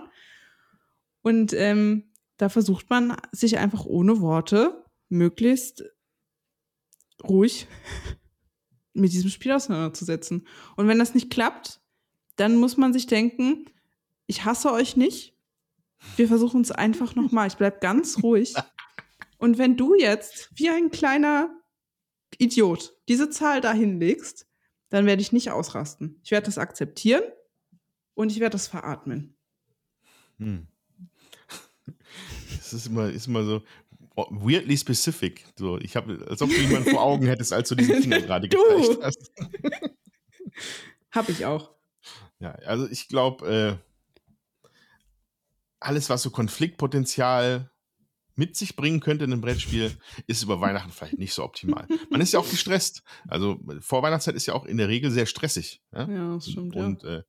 Und 1.23 1.53
ähm, 1.53 2.13
da 2.37 2.49
versucht 2.49 2.91
man 2.91 3.17
sich 3.33 3.59
einfach 3.59 3.87
ohne 3.87 4.21
Worte 4.21 4.85
möglichst 5.09 5.85
ruhig 7.23 7.67
mit 9.01 9.13
diesem 9.13 9.31
Spiel 9.31 9.53
auseinanderzusetzen. 9.53 10.47
Und 10.77 10.89
wenn 10.89 10.99
das 10.99 11.15
nicht 11.15 11.31
klappt, 11.31 11.81
dann 12.37 12.57
muss 12.57 12.77
man 12.77 12.93
sich 12.93 13.07
denken, 13.07 13.67
ich 14.27 14.45
hasse 14.45 14.73
euch 14.73 14.97
nicht, 14.97 15.35
wir 16.17 16.29
versuchen 16.29 16.63
es 16.63 16.71
einfach 16.71 17.15
nochmal. 17.15 17.49
Ich 17.49 17.57
bleib 17.57 17.81
ganz 17.81 18.23
ruhig. 18.23 18.55
Und 19.39 19.59
wenn 19.59 19.77
du 19.77 19.95
jetzt 19.95 20.51
wie 20.55 20.71
ein 20.71 20.91
kleiner 20.91 21.51
Idiot 22.39 22.95
diese 23.09 23.31
Zahl 23.31 23.61
da 23.61 23.73
hinlegst, 23.73 24.47
dann 24.89 25.07
werde 25.07 25.23
ich 25.23 25.33
nicht 25.33 25.51
ausrasten. 25.51 26.21
Ich 26.23 26.31
werde 26.31 26.47
das 26.47 26.59
akzeptieren 26.59 27.23
und 28.15 28.33
ich 28.33 28.41
werde 28.41 28.53
das 28.53 28.69
veratmen. 28.69 29.37
Hm. 30.39 30.67
Das 32.59 32.73
ist 32.73 32.87
immer, 32.87 33.11
ist 33.11 33.27
immer 33.27 33.43
so 33.43 33.63
weirdly 34.31 34.77
specific. 34.77 35.45
So, 35.57 35.79
ich 35.79 35.97
habe, 35.97 36.27
als 36.29 36.43
ob 36.43 36.51
du 36.51 36.57
jemanden 36.57 36.91
vor 36.91 37.03
Augen 37.03 37.27
hättest, 37.27 37.53
als 37.53 37.69
du 37.69 37.75
diesen 37.75 37.97
Finger 38.03 38.21
gerade 38.21 38.49
gezeigt 38.49 38.99
hast. 39.03 39.31
Hab 41.11 41.29
ich 41.29 41.45
auch. 41.45 41.71
Ja, 42.39 42.53
also 42.53 42.89
ich 42.89 43.09
glaube, 43.09 43.81
äh, 44.65 44.69
alles, 45.81 46.11
was 46.11 46.23
so 46.23 46.31
Konfliktpotenzial 46.31 47.71
mit 48.37 48.57
sich 48.57 48.77
bringen 48.77 49.01
könnte 49.01 49.25
in 49.25 49.33
einem 49.33 49.43
Brettspiel, 49.43 49.93
ist 50.27 50.43
über 50.43 50.61
Weihnachten 50.61 50.91
vielleicht 50.91 51.19
nicht 51.19 51.35
so 51.35 51.45
optimal. 51.45 51.87
Man 52.11 52.21
ist 52.21 52.33
ja 52.33 52.41
auch 52.41 52.49
gestresst. 52.51 53.03
Also 53.29 53.61
vor 53.81 54.03
Weihnachtszeit 54.03 54.35
ist 54.35 54.47
ja 54.47 54.55
auch 54.55 54.65
in 54.65 54.79
der 54.79 54.89
Regel 54.89 55.11
sehr 55.11 55.27
stressig. 55.27 55.83
Ja, 55.93 56.09
ja 56.09 56.35
das 56.35 56.51
stimmt. 56.51 56.75
Und 56.75 57.03
ja. 57.03 57.19
äh, 57.19 57.23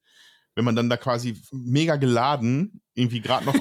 wenn 0.55 0.65
man 0.65 0.75
dann 0.75 0.89
da 0.89 0.97
quasi 0.97 1.41
mega 1.51 1.95
geladen 1.95 2.81
irgendwie 2.93 3.21
gerade 3.21 3.45
noch 3.45 3.55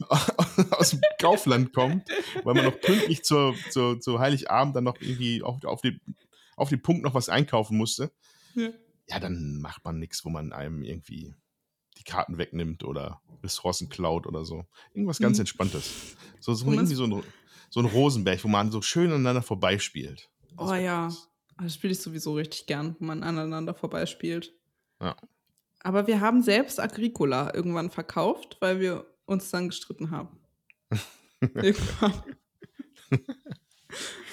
aus 0.70 0.90
dem 0.90 1.00
Kaufland 1.20 1.72
kommt, 1.72 2.08
weil 2.44 2.54
man 2.54 2.64
noch 2.64 2.80
pünktlich 2.80 3.24
zur, 3.24 3.54
zur, 3.70 4.00
zur 4.00 4.18
Heiligabend 4.18 4.76
dann 4.76 4.84
noch 4.84 5.00
irgendwie 5.00 5.42
auf, 5.42 5.64
auf, 5.64 5.80
den, 5.80 6.00
auf 6.56 6.68
den 6.68 6.82
Punkt 6.82 7.02
noch 7.02 7.14
was 7.14 7.28
einkaufen 7.28 7.76
musste, 7.76 8.12
ja, 8.54 8.70
ja 9.08 9.20
dann 9.20 9.60
macht 9.60 9.84
man 9.84 9.98
nichts, 9.98 10.24
wo 10.24 10.30
man 10.30 10.52
einem 10.52 10.82
irgendwie 10.82 11.34
die 11.98 12.04
Karten 12.04 12.38
wegnimmt 12.38 12.84
oder 12.84 13.20
Ressourcen 13.42 13.88
klaut 13.88 14.26
oder 14.26 14.44
so. 14.44 14.66
Irgendwas 14.92 15.18
ganz 15.18 15.38
mhm. 15.38 15.42
Entspanntes. 15.42 16.16
So, 16.40 16.52
so 16.54 16.70
irgendwie 16.70 16.94
so 16.94 17.04
ein, 17.04 17.22
so 17.70 17.80
ein 17.80 17.86
Rosenberg, 17.86 18.42
wo 18.44 18.48
man 18.48 18.70
so 18.70 18.82
schön 18.82 19.10
aneinander 19.10 19.42
vorbeispielt. 19.42 20.28
Das 20.56 20.70
oh 20.70 20.74
ja, 20.74 21.10
das 21.58 21.74
spiele 21.74 21.92
ich 21.92 22.00
sowieso 22.00 22.34
richtig 22.34 22.66
gern, 22.66 22.96
wo 22.98 23.04
man 23.04 23.22
aneinander 23.22 23.74
vorbeispielt. 23.74 24.52
Ja. 25.00 25.16
Aber 25.80 26.06
wir 26.06 26.20
haben 26.20 26.42
selbst 26.42 26.80
Agricola 26.80 27.54
irgendwann 27.54 27.90
verkauft, 27.90 28.56
weil 28.60 28.80
wir 28.80 29.06
uns 29.26 29.50
dann 29.50 29.68
gestritten 29.68 30.10
haben. 30.10 30.38
irgendwann. 31.40 32.22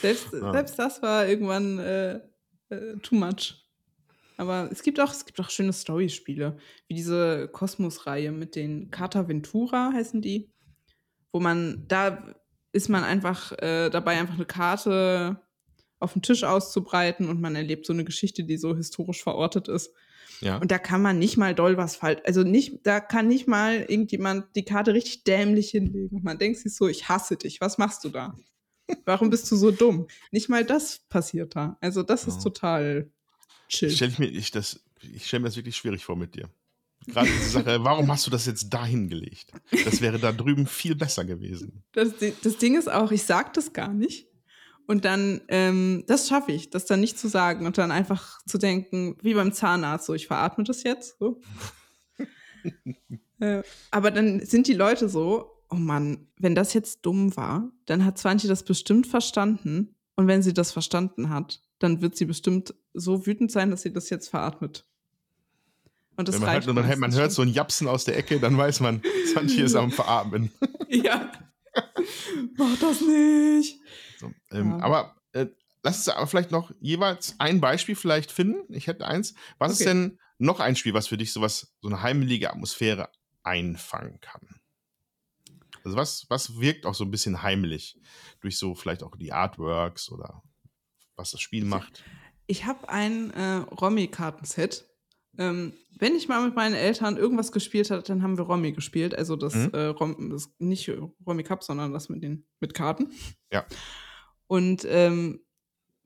selbst, 0.01 0.34
ja. 0.34 0.51
selbst 0.51 0.79
das 0.79 1.01
war 1.01 1.27
irgendwann 1.27 1.79
äh, 1.79 2.21
äh, 2.69 2.97
too 3.01 3.15
much. 3.15 3.60
Aber 4.38 4.69
es 4.71 4.82
gibt 4.82 4.99
auch, 4.99 5.12
es 5.12 5.25
gibt 5.25 5.39
auch 5.39 5.49
schöne 5.49 5.73
Storyspiele, 5.73 6.58
wie 6.88 6.95
diese 6.95 7.47
Kosmos-Reihe 7.49 8.32
mit 8.32 8.56
den 8.56 8.89
Carta 8.89 9.27
Ventura 9.27 9.91
heißen 9.93 10.21
die, 10.21 10.51
wo 11.32 11.39
man, 11.39 11.86
da 11.88 12.34
ist 12.71 12.89
man 12.89 13.03
einfach 13.03 13.51
äh, 13.60 13.89
dabei, 13.89 14.19
einfach 14.19 14.36
eine 14.36 14.45
Karte 14.45 15.39
auf 15.99 16.13
den 16.13 16.21
Tisch 16.21 16.43
auszubreiten 16.43 17.29
und 17.29 17.39
man 17.39 17.56
erlebt 17.56 17.86
so 17.86 17.93
eine 17.93 18.03
Geschichte, 18.03 18.43
die 18.43 18.58
so 18.58 18.75
historisch 18.75 19.23
verortet 19.23 19.67
ist. 19.67 19.93
Ja. 20.43 20.58
Und 20.58 20.71
da 20.71 20.77
kann 20.77 21.01
man 21.01 21.19
nicht 21.19 21.38
mal 21.38 21.56
doll 21.56 21.77
was 21.77 21.95
falsch, 21.95 22.21
also 22.25 22.43
nicht, 22.43 22.86
da 22.86 22.99
kann 22.99 23.27
nicht 23.27 23.47
mal 23.47 23.86
irgendjemand 23.88 24.56
die 24.56 24.65
Karte 24.65 24.93
richtig 24.93 25.23
dämlich 25.23 25.69
hinlegen. 25.69 26.17
Und 26.17 26.23
man 26.23 26.38
denkt 26.38 26.60
sich 26.60 26.75
so, 26.75 26.88
ich 26.88 27.08
hasse 27.08 27.38
dich, 27.38 27.62
was 27.62 27.77
machst 27.77 28.03
du 28.03 28.10
da? 28.10 28.36
Warum 29.06 29.29
bist 29.29 29.49
du 29.49 29.56
so 29.56 29.71
dumm? 29.71 30.08
Nicht 30.32 30.49
mal 30.49 30.65
das 30.65 30.99
passiert 31.08 31.56
da. 31.56 31.77
Also 31.79 32.03
das 32.03 32.27
ist 32.27 32.41
total 32.43 33.10
chill. 33.69 33.89
Stell 33.89 34.10
ich 34.10 34.19
mir, 34.19 34.27
ich, 34.27 34.51
ich 35.13 35.25
stelle 35.25 35.41
mir 35.41 35.47
das 35.47 35.56
wirklich 35.56 35.77
schwierig 35.77 36.03
vor 36.03 36.17
mit 36.17 36.36
dir. 36.36 36.49
Gerade 37.08 37.27
diese 37.27 37.49
Sache, 37.49 37.82
warum 37.84 38.12
hast 38.12 38.27
du 38.27 38.32
das 38.32 38.45
jetzt 38.45 38.69
da 38.69 38.86
hingelegt? 38.86 39.51
Das 39.86 40.01
wäre 40.01 40.19
da 40.19 40.34
drüben 40.34 40.67
viel 40.67 40.95
besser 40.95 41.23
gewesen. 41.23 41.84
Das, 41.93 42.13
das 42.41 42.58
Ding 42.58 42.77
ist 42.77 42.91
auch, 42.91 43.12
ich 43.12 43.23
sag 43.23 43.53
das 43.53 43.71
gar 43.71 43.93
nicht. 43.93 44.27
Und 44.86 45.06
dann, 45.06 45.41
ähm, 45.48 46.04
das 46.08 46.28
schaffe 46.28 46.52
ich, 46.52 46.69
das 46.69 46.86
dann 46.86 47.00
nicht 47.00 47.17
zu 47.17 47.28
sagen 47.28 47.65
und 47.65 47.78
dann 47.78 47.91
einfach 47.91 48.39
zu 48.46 48.58
denken, 48.58 49.17
wie 49.22 49.34
beim 49.34 49.54
Zahnarzt, 49.54 50.06
so 50.06 50.13
ich 50.13 50.28
veratme 50.28 50.63
das 50.65 50.84
jetzt. 50.84 51.17
So. 51.19 51.39
äh, 53.39 53.63
aber 53.91 54.12
dann 54.12 54.46
sind 54.46 54.67
die 54.67 54.74
Leute 54.74 55.08
so, 55.08 55.54
oh 55.69 55.76
Mann, 55.76 56.28
wenn 56.38 56.56
das 56.56 56.74
jetzt 56.74 57.06
dumm 57.06 57.36
war, 57.38 57.72
dann 57.86 58.04
hat 58.04 58.17
Zwanchi 58.17 58.48
das 58.48 58.63
bestimmt 58.63 59.08
verstanden. 59.08 59.96
Und 60.15 60.28
wenn 60.28 60.43
sie 60.43 60.54
das 60.54 60.72
verstanden 60.72 61.30
hat, 61.30 61.62
dann 61.80 62.02
wird 62.02 62.15
sie 62.15 62.26
bestimmt 62.26 62.76
so 62.93 63.26
wütend 63.26 63.52
sein, 63.52 63.72
dass 63.72 63.82
sie 63.82 63.91
das 63.91 64.10
jetzt 64.10 64.30
veratmet. 64.30 64.86
Und 66.15 66.28
das 66.28 66.36
Wenn 66.36 66.41
man, 66.41 66.50
reicht 66.50 66.67
halt, 66.67 66.76
man, 66.76 67.00
man 67.00 67.13
hört 67.15 67.32
so 67.32 67.41
ein 67.41 67.48
Japsen 67.48 67.88
aus 67.88 68.06
der 68.06 68.17
Ecke, 68.17 68.39
dann 68.39 68.56
weiß 68.56 68.82
man, 68.82 69.02
Zwanchi 69.32 69.62
ist 69.62 69.76
am 69.76 69.91
Veratmen. 69.91 70.52
ja. 70.89 71.32
Mach 72.58 72.80
das 72.80 73.02
nicht. 73.02 73.80
So, 74.24 74.58
ähm, 74.58 74.72
ja. 74.72 74.80
Aber 74.80 75.16
äh, 75.34 75.48
lass 75.84 75.98
uns 75.98 76.10
aber 76.10 76.28
vielleicht 76.28 76.52
noch 76.52 76.72
jeweils 76.80 77.36
ein 77.40 77.60
Beispiel 77.60 77.96
vielleicht 77.96 78.32
finden. 78.32 78.74
Ich 78.74 78.88
hätte 78.88 79.06
eins. 79.06 79.34
Was 79.58 79.74
okay. 79.74 79.84
ist 79.84 79.88
denn 79.88 80.20
noch 80.38 80.60
ein 80.60 80.76
Spiel, 80.76 80.94
was 80.94 81.08
für 81.08 81.18
dich 81.18 81.34
sowas, 81.34 81.76
so 81.82 81.90
eine 81.90 82.02
heimelige 82.02 82.50
Atmosphäre 82.52 83.10
einfangen 83.44 84.20
kann? 84.22 84.62
Also 85.84 85.98
was, 85.98 86.26
was 86.30 86.60
wirkt 86.60 86.86
auch 86.86 86.96
so 86.96 87.04
ein 87.04 87.12
bisschen 87.12 87.44
heimlich 87.44 88.00
durch 88.40 88.58
so 88.58 88.74
vielleicht 88.74 89.04
auch 89.04 89.16
die 89.18 89.34
Artworks 89.34 90.10
oder 90.10 90.42
was 91.16 91.32
das 91.32 91.42
Spiel 91.42 91.66
macht? 91.66 92.04
Ich 92.48 92.66
habe 92.66 92.88
ein 92.88 93.32
äh, 93.32 93.58
Romy-Kartenset. 93.58 94.88
Ähm, 95.38 95.74
wenn 95.98 96.16
ich 96.16 96.28
mal 96.28 96.46
mit 96.46 96.56
meinen 96.56 96.76
Eltern 96.76 97.18
irgendwas 97.18 97.52
gespielt 97.52 97.92
habe, 97.92 98.04
dann 98.04 98.24
haben 98.24 98.38
wir 98.38 98.46
Romy 98.46 98.72
gespielt. 98.72 99.16
Also 99.16 99.36
das, 99.36 99.56
mhm. 99.56 99.72
äh, 99.74 99.86
Rom, 99.86 100.30
das 100.30 100.54
nicht 100.60 100.90
Romy 101.26 101.44
Cup, 101.44 101.64
sondern 101.64 101.92
das 101.92 102.10
mit 102.10 102.24
den 102.24 102.46
mit 102.60 102.74
Karten. 102.74 103.12
Ja. 103.52 103.66
Und 104.54 104.86
ähm, 104.88 105.39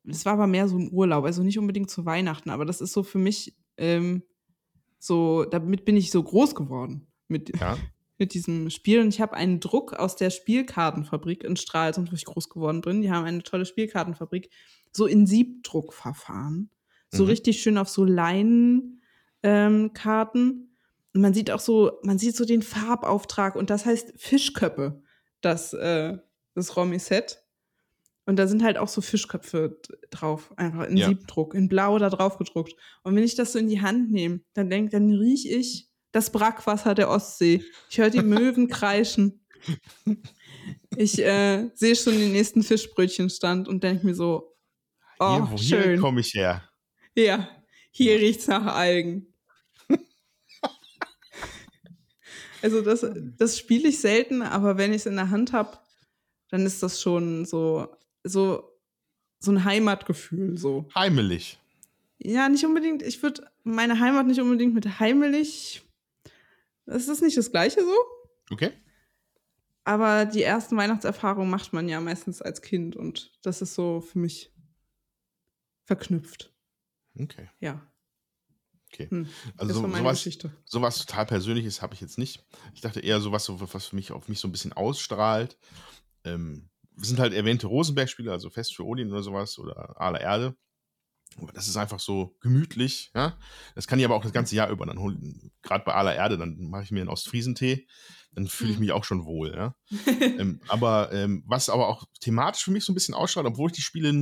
es 0.08 0.26
war 0.26 0.34
aber 0.34 0.48
mehr 0.48 0.70
so 0.70 0.78
im 0.78 0.90
Urlaub, 0.90 1.26
also 1.26 1.44
nicht 1.44 1.60
unbedingt 1.60 1.90
zu 1.90 2.06
Weihnachten, 2.06 2.50
aber 2.50 2.64
das 2.64 2.80
ist 2.80 2.94
so 2.94 3.04
für 3.04 3.18
mich 3.18 3.58
ähm, 3.76 4.24
so, 5.00 5.44
damit 5.44 5.84
bin 5.84 5.98
ich 5.98 6.12
so 6.12 6.24
groß 6.24 6.56
geworden. 6.56 7.08
Mit, 7.28 7.60
ja 7.60 7.78
mit 8.18 8.34
diesem 8.34 8.70
Spiel. 8.70 9.02
Und 9.02 9.10
ich 9.10 9.22
habe 9.22 9.36
einen 9.36 9.60
Druck 9.60 9.94
aus 9.94 10.16
der 10.16 10.30
Spielkartenfabrik 10.30 11.44
in 11.44 11.56
Stralsund, 11.56 12.12
wo 12.12 12.16
ich 12.16 12.26
groß 12.26 12.50
geworden 12.50 12.82
bin. 12.82 13.02
Die 13.02 13.12
haben 13.12 13.26
eine 13.26 13.44
tolle 13.44 13.66
Spielkartenfabrik, 13.66 14.50
so 14.92 15.06
in 15.06 15.28
Siebdruckverfahren. 15.28 16.70
So 17.10 17.24
mhm. 17.24 17.30
richtig 17.30 17.62
schön 17.62 17.78
auf 17.78 17.90
so 17.90 18.04
Leinenkarten. 18.04 19.00
Ähm, 19.44 20.70
und 21.14 21.22
man 21.22 21.34
sieht 21.34 21.52
auch 21.52 21.60
so, 21.60 22.00
man 22.04 22.18
sieht 22.18 22.36
so 22.36 22.46
den 22.46 22.62
Farbauftrag 22.62 23.56
und 23.56 23.70
das 23.70 23.86
heißt 23.86 24.14
Fischköppe, 24.18 25.02
das, 25.42 25.74
äh, 25.74 26.18
das 26.54 26.76
Romy-Set. 26.76 27.44
Und 28.28 28.36
da 28.36 28.46
sind 28.46 28.62
halt 28.62 28.78
auch 28.78 28.90
so 28.90 29.00
Fischköpfe 29.00 29.80
drauf, 30.10 30.54
einfach 30.58 30.84
in 30.88 30.98
ja. 30.98 31.08
Siebdruck, 31.08 31.54
in 31.54 31.70
Blau 31.70 31.98
da 31.98 32.10
drauf 32.10 32.38
gedruckt. 32.38 32.76
Und 33.04 33.16
wenn 33.16 33.24
ich 33.24 33.36
das 33.36 33.54
so 33.54 33.60
in 33.60 33.70
die 33.70 33.82
Hand 33.82 34.12
nehme, 34.12 34.42
dann 34.54 34.70
denke, 34.70 34.92
dann 34.92 35.14
rieche 35.14 35.48
ich 35.48 35.88
das 36.12 36.30
Brackwasser 36.30 36.94
der 36.94 37.10
Ostsee. 37.10 37.64
Ich 37.90 38.00
höre 38.00 38.10
die 38.10 38.22
Möwen 38.22 38.68
kreischen. 38.70 39.46
Ich 40.98 41.18
äh, 41.20 41.70
sehe 41.74 41.96
schon 41.96 42.18
den 42.18 42.34
nächsten 42.34 42.64
Fischbrötchenstand 42.64 43.70
und 43.70 43.82
denke 43.86 44.06
mir 44.06 44.14
so, 44.14 44.58
oh, 45.20 45.48
hier, 45.48 45.58
schön. 45.58 45.84
Hier 45.92 46.00
komme 46.02 46.20
ich 46.20 46.34
her. 46.34 46.70
Ja, 47.16 47.48
hier 47.92 48.20
riecht 48.20 48.42
es 48.42 48.48
nach 48.48 48.76
Algen. 48.76 49.34
also 52.62 52.82
das, 52.82 53.06
das 53.38 53.58
spiele 53.58 53.88
ich 53.88 54.02
selten, 54.02 54.42
aber 54.42 54.78
wenn 54.78 54.92
ich 54.92 54.98
es 54.98 55.06
in 55.06 55.16
der 55.16 55.30
Hand 55.30 55.54
habe, 55.54 55.80
dann 56.50 56.66
ist 56.66 56.84
das 56.84 57.02
schon 57.02 57.46
so, 57.46 57.88
so, 58.28 58.72
so 59.40 59.52
ein 59.52 59.64
Heimatgefühl. 59.64 60.58
So. 60.58 60.88
Heimelig. 60.96 61.60
Ja, 62.20 62.50
nicht 62.50 62.66
unbedingt. 62.66 63.04
Ich 63.04 63.22
würde 63.22 63.50
meine 63.64 64.00
Heimat 64.00 64.28
nicht 64.28 64.42
unbedingt 64.42 64.74
mit 64.74 65.00
heimelig 65.00 65.84
das 66.88 67.10
ist 67.10 67.22
nicht 67.22 67.38
das 67.38 67.52
Gleiche 67.52 67.82
so. 67.82 67.96
Okay. 68.50 68.72
Aber 69.84 70.26
die 70.26 70.42
ersten 70.42 70.76
Weihnachtserfahrungen 70.78 71.50
macht 71.50 71.74
man 71.74 71.88
ja 71.88 72.00
meistens 72.02 72.42
als 72.42 72.62
Kind 72.62 72.96
und 72.96 73.32
das 73.42 73.62
ist 73.62 73.76
so 73.76 74.02
für 74.02 74.20
mich 74.20 74.54
verknüpft. 75.84 76.54
Okay. 77.20 77.50
Ja. 77.60 77.86
Okay. 78.92 79.10
Hm, 79.10 79.28
also 79.58 79.74
so, 79.74 79.90
sowas, 79.90 80.30
sowas 80.66 81.06
total 81.06 81.26
Persönliches 81.26 81.82
habe 81.82 81.94
ich 81.94 82.02
jetzt 82.02 82.18
nicht. 82.18 82.46
Ich 82.74 82.82
dachte 82.82 83.02
eher 83.02 83.20
sowas, 83.20 83.44
so, 83.44 83.60
was 83.74 83.88
für 83.88 83.96
mich 83.96 84.14
auf 84.14 84.30
mich 84.30 84.40
so 84.40 84.48
ein 84.48 84.52
bisschen 84.54 84.72
ausstrahlt. 84.72 85.58
Ähm, 86.24 86.70
sind 86.98 87.20
halt 87.20 87.34
erwähnte 87.34 87.68
Rosenberg-Spiele, 87.68 88.32
also 88.32 88.50
Fest 88.50 88.76
für 88.76 88.86
Odin 88.86 89.12
oder 89.12 89.24
sowas 89.24 89.58
oder 89.60 90.00
Aller 90.00 90.22
Erde. 90.22 90.56
Das 91.54 91.68
ist 91.68 91.78
einfach 91.78 92.00
so 92.00 92.36
gemütlich, 92.42 93.12
ja. 93.14 93.38
Das 93.76 93.88
kann 93.88 94.00
ich 94.00 94.06
aber 94.06 94.16
auch 94.16 94.24
das 94.24 94.34
ganze 94.34 94.56
Jahr 94.56 94.70
über 94.70 94.86
dann 94.86 95.00
holen. 95.00 95.52
Gerade 95.62 95.84
bei 95.84 95.94
aller 95.94 96.16
Erde, 96.16 96.38
dann 96.38 96.58
mache 96.70 96.84
ich 96.84 96.92
mir 96.92 97.02
einen 97.02 97.10
Ostfriesentee, 97.10 97.86
dann 98.32 98.48
fühle 98.48 98.72
ich 98.72 98.78
mhm. 98.78 98.86
mich 98.86 98.92
auch 98.92 99.04
schon 99.04 99.26
wohl, 99.26 99.54
ja. 99.54 99.76
ähm, 100.22 100.62
aber 100.68 101.12
ähm, 101.12 101.44
was 101.46 101.70
aber 101.70 101.90
auch 101.90 102.06
thematisch 102.22 102.64
für 102.64 102.72
mich 102.72 102.86
so 102.86 102.92
ein 102.92 102.96
bisschen 102.96 103.14
ausstrahlt, 103.14 103.46
obwohl 103.46 103.70
ich 103.70 103.76
die 103.76 103.82
Spiele 103.82 104.14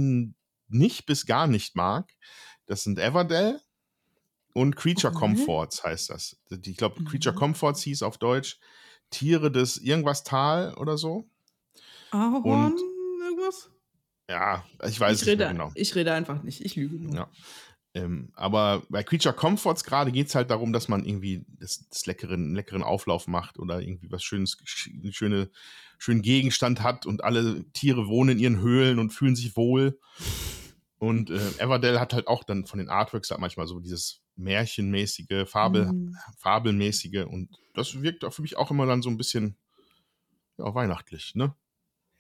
nicht 0.68 1.06
bis 1.06 1.26
gar 1.26 1.48
nicht 1.48 1.76
mag, 1.76 2.12
das 2.66 2.84
sind 2.84 3.00
Everdell 3.00 3.62
und 4.54 4.76
Creature 4.76 5.14
okay. 5.14 5.20
Comforts 5.20 5.84
heißt 5.84 6.10
das. 6.10 6.38
Ich 6.50 6.78
glaube, 6.78 7.04
Creature 7.04 7.36
mhm. 7.36 7.40
Comforts 7.40 7.82
hieß 7.84 8.04
auf 8.04 8.18
Deutsch 8.18 8.60
Tiere 9.10 9.52
des 9.52 9.78
irgendwas 9.78 10.24
Tal 10.24 10.74
oder 10.76 10.98
so. 10.98 11.30
Ahorn, 12.16 12.74
und, 12.74 12.82
irgendwas? 13.22 13.70
Ja, 14.30 14.66
ich 14.88 15.00
weiß 15.00 15.22
ich 15.22 15.28
rede, 15.28 15.44
nicht 15.44 15.52
genau. 15.52 15.72
Ich 15.76 15.96
rede 15.96 16.14
einfach 16.14 16.42
nicht, 16.44 16.62
ich 16.64 16.76
lüge 16.76 16.96
nur. 16.96 17.14
Ja. 17.14 17.30
Ähm, 17.94 18.32
aber 18.34 18.84
bei 18.90 19.04
Creature 19.04 19.36
Comforts 19.36 19.84
gerade 19.84 20.12
geht 20.12 20.28
es 20.28 20.36
halt 20.36 20.50
darum, 20.50 20.74
dass 20.74 20.88
man 20.88 21.06
irgendwie 21.06 21.46
das, 21.48 21.88
das 21.90 22.06
leckeren, 22.06 22.54
leckeren 22.54 22.84
Auflauf 22.84 23.28
macht 23.28 23.58
oder 23.58 23.82
irgendwie 23.82 24.12
was 24.12 24.24
Schönes, 24.24 24.58
einen 25.02 25.14
schöne, 25.14 25.50
schönen 25.98 26.22
Gegenstand 26.22 26.82
hat 26.82 27.06
und 27.06 27.24
alle 27.24 27.64
Tiere 27.72 28.08
wohnen 28.08 28.32
in 28.32 28.40
ihren 28.40 28.60
Höhlen 28.60 29.00
und 29.00 29.12
fühlen 29.12 29.36
sich 29.36 29.56
wohl. 29.56 29.98
Und 30.98 31.30
äh, 31.30 31.52
Everdell 31.58 32.00
hat 32.00 32.14
halt 32.14 32.28
auch 32.28 32.44
dann 32.44 32.66
von 32.66 32.80
den 32.80 32.90
Artworks 32.90 33.32
halt 33.32 33.40
manchmal 33.40 33.68
so 33.68 33.80
dieses 33.80 34.22
märchenmäßige, 34.36 35.48
Fabel, 35.48 35.86
mhm. 35.94 36.18
fabelmäßige 36.40 37.26
und 37.26 37.50
das 37.74 38.02
wirkt 38.02 38.26
auch 38.26 38.34
für 38.34 38.42
mich 38.42 38.58
auch 38.58 38.72
immer 38.72 38.86
dann 38.86 39.02
so 39.02 39.10
ein 39.10 39.18
bisschen 39.18 39.56
ja, 40.58 40.74
weihnachtlich, 40.74 41.36
ne? 41.36 41.56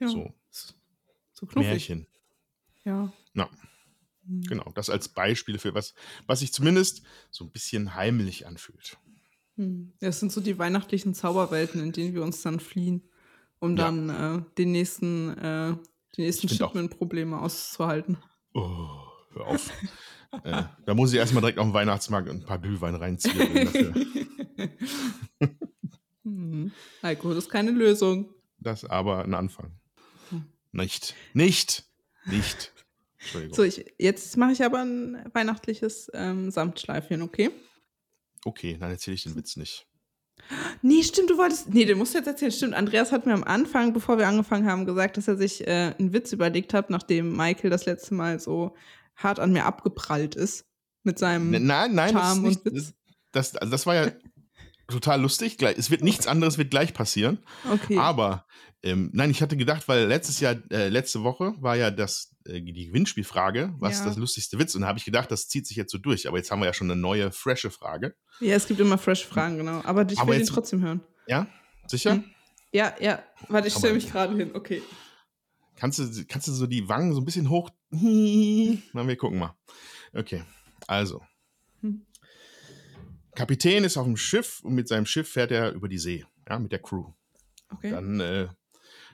Ja. 0.06 0.12
So. 0.12 0.34
So 1.34 1.46
knuffig. 1.46 1.70
Märchen. 1.70 2.08
Ja. 2.84 3.12
Ja. 3.34 3.50
Mhm. 4.26 4.44
Genau, 4.44 4.72
das 4.74 4.90
als 4.90 5.10
Beispiel 5.10 5.58
für 5.60 5.74
was, 5.74 5.94
was 6.28 6.40
sich 6.40 6.54
zumindest 6.54 7.04
so 7.30 7.44
ein 7.46 7.52
bisschen 7.52 7.96
heimlich 7.96 8.48
anfühlt. 8.48 8.98
Mhm. 9.56 9.94
Das 10.00 10.20
sind 10.20 10.32
so 10.32 10.42
die 10.42 10.58
weihnachtlichen 10.58 11.14
Zauberwelten, 11.14 11.82
in 11.82 11.92
denen 11.92 12.14
wir 12.14 12.24
uns 12.24 12.42
dann 12.42 12.60
fliehen, 12.60 13.04
um 13.60 13.76
ja. 13.76 13.86
dann 13.86 14.10
äh, 14.10 14.42
den 14.58 14.72
nächsten, 14.72 15.38
äh, 15.38 15.76
die 16.16 16.22
nächsten 16.22 16.50
Shipment-Probleme 16.50 17.40
auszuhalten. 17.40 18.18
Oh, 18.54 18.88
hör 19.34 19.48
auf. 19.48 19.72
äh, 20.44 20.64
da 20.86 20.94
muss 20.94 21.12
ich 21.14 21.20
erstmal 21.20 21.42
direkt 21.42 21.60
auf 21.60 21.68
den 21.68 21.74
Weihnachtsmarkt 21.74 22.30
ein 22.30 22.46
paar 22.46 22.60
Glühwein 22.60 22.96
reinziehen. 22.96 23.70
mhm. 26.24 26.72
Alkohol 27.02 27.38
ist 27.38 27.50
keine 27.50 27.72
Lösung. 27.72 28.34
Das 28.58 28.86
aber 28.86 29.24
ein 29.24 29.34
Anfang. 29.34 29.80
Nicht. 30.76 31.16
Nicht. 31.34 31.86
Nicht. 32.26 32.74
Entschuldigung. 33.20 33.56
So, 33.56 33.64
ich, 33.64 33.86
jetzt 33.98 34.36
mache 34.38 34.52
ich 34.52 34.64
aber 34.64 34.80
ein 34.82 35.30
weihnachtliches 35.34 36.12
ähm, 36.14 36.52
Samtschleifchen, 36.52 37.22
okay? 37.22 37.50
Okay, 38.44 38.78
dann 38.80 38.92
erzähle 38.92 39.16
ich 39.16 39.24
den 39.24 39.36
Witz 39.36 39.56
nicht. 39.56 39.88
Nee, 40.82 41.02
stimmt, 41.02 41.30
du 41.30 41.38
wolltest. 41.38 41.74
Nee, 41.74 41.86
den 41.86 41.98
musst 41.98 42.14
du 42.14 42.18
jetzt 42.18 42.28
erzählen. 42.28 42.52
Stimmt, 42.52 42.74
Andreas 42.74 43.12
hat 43.12 43.26
mir 43.26 43.34
am 43.34 43.46
Anfang, 43.46 43.94
bevor 43.94 44.18
wir 44.18 44.28
angefangen 44.28 44.68
haben, 44.68 44.86
gesagt, 44.86 45.18
dass 45.18 45.28
er 45.28 45.38
sich 45.38 45.66
äh, 45.66 45.96
einen 45.98 46.14
Witz 46.14 46.34
überlegt 46.34 46.74
hat, 46.74 46.90
nachdem 46.90 47.36
Michael 47.36 47.70
das 47.70 47.86
letzte 47.86 48.14
Mal 48.14 48.40
so 48.40 48.76
hart 49.16 49.40
an 49.40 49.54
mir 49.54 49.66
abgeprallt 49.66 50.36
ist. 50.36 50.66
Mit 51.04 51.20
seinem 51.20 51.52
nein, 51.52 51.96
nein, 51.96 52.12
Charme 52.12 52.44
das 52.44 52.50
nicht, 52.50 52.66
und 52.66 52.76
Witz. 52.76 52.94
Das, 53.32 53.56
also 53.56 53.72
das 53.72 53.86
war 53.86 53.96
ja 53.96 54.12
total 54.88 55.22
lustig. 55.22 55.62
Es 55.62 55.90
wird 55.90 56.04
nichts 56.04 56.28
anderes 56.28 56.58
wird 56.58 56.72
gleich 56.72 56.94
passieren. 56.94 57.40
Okay. 57.72 57.98
Aber 57.98 58.46
ähm, 58.84 59.10
nein, 59.14 59.32
ich 59.32 59.42
hatte 59.42 59.58
gedacht, 59.58 59.88
weil 59.88 60.06
letztes 60.06 60.40
Jahr, 60.40 60.56
äh, 60.72 60.90
letzte 60.90 61.24
Woche 61.24 61.56
war 61.60 61.76
ja 61.76 61.90
das 61.90 62.36
äh, 62.46 62.62
die 62.62 62.88
Gewinnspielfrage, 62.88 63.74
was 63.80 64.00
ja. 64.00 64.06
das 64.06 64.18
lustigste 64.18 64.60
Witz? 64.60 64.76
Und 64.76 64.82
da 64.82 64.88
habe 64.88 65.00
ich 65.00 65.06
gedacht, 65.06 65.32
das 65.32 65.48
zieht 65.48 65.66
sich 65.66 65.76
jetzt 65.76 65.92
so 65.92 65.98
durch. 65.98 66.28
Aber 66.28 66.38
jetzt 66.38 66.52
haben 66.52 66.60
wir 66.60 66.68
ja 66.68 66.74
schon 66.74 66.90
eine 66.92 67.00
neue, 67.00 67.32
frische 67.32 67.72
Frage. 67.72 68.16
Ja, 68.40 68.56
es 68.56 68.68
gibt 68.68 68.80
immer 68.80 68.98
fresh 68.98 69.26
Fragen, 69.26 69.58
genau. 69.58 69.82
Aber 69.84 70.08
ich 70.10 70.20
Aber 70.20 70.32
will 70.32 70.40
jetzt, 70.40 70.50
ihn 70.50 70.54
trotzdem 70.54 70.82
hören. 70.84 71.02
Ja, 71.28 71.48
sicher? 71.88 72.14
Hm. 72.14 72.26
Ja, 72.72 72.94
ja. 73.00 73.24
Warte, 73.48 73.70
ich 73.70 73.74
stelle 73.74 73.96
mich 73.96 74.12
gerade 74.12 74.36
hin. 74.36 74.52
Okay. 74.54 74.82
Kannst 75.78 76.00
du, 76.00 76.26
kannst 76.28 76.48
du 76.48 76.52
so 76.52 76.68
die 76.68 76.88
Wangen 76.88 77.14
so 77.14 77.22
ein 77.22 77.26
bisschen 77.26 77.50
hoch? 77.50 77.70
Na, 77.90 79.08
wir 79.08 79.16
gucken 79.18 79.40
mal. 79.40 79.56
Okay, 80.14 80.44
also. 80.88 81.22
Kapitän 83.36 83.84
ist 83.84 83.98
auf 83.98 84.06
dem 84.06 84.18
Schiff 84.18 84.62
und 84.62 84.74
mit 84.74 84.88
seinem 84.88 85.06
Schiff 85.06 85.30
fährt 85.30 85.52
er 85.52 85.72
über 85.72 85.88
die 85.88 85.98
See, 85.98 86.26
ja, 86.50 86.58
mit 86.58 86.72
der 86.72 86.80
Crew. 86.80 87.12
Okay. 87.70 87.92
Dann 87.92 88.20
äh, 88.20 88.48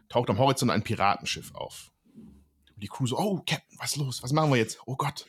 taucht 0.10 0.30
am 0.30 0.38
Horizont 0.38 0.72
ein 0.72 0.84
Piratenschiff 0.84 1.54
auf. 1.54 1.92
Die 2.76 2.88
Crew 2.88 3.06
so, 3.06 3.18
oh, 3.18 3.44
Captain, 3.46 3.78
was 3.78 3.92
ist 3.92 3.98
los? 3.98 4.24
Was 4.24 4.32
machen 4.32 4.52
wir 4.52 4.58
jetzt? 4.58 4.80
Oh 4.86 4.96
Gott. 4.96 5.26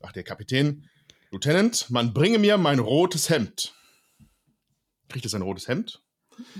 Sagt 0.00 0.16
der 0.16 0.22
Kapitän, 0.22 0.88
Lieutenant, 1.30 1.90
man 1.90 2.14
bringe 2.14 2.38
mir 2.38 2.56
mein 2.56 2.78
rotes 2.78 3.28
Hemd. 3.28 3.74
Kriegt 5.08 5.26
er 5.26 5.30
sein 5.30 5.42
rotes 5.42 5.68
Hemd? 5.68 6.02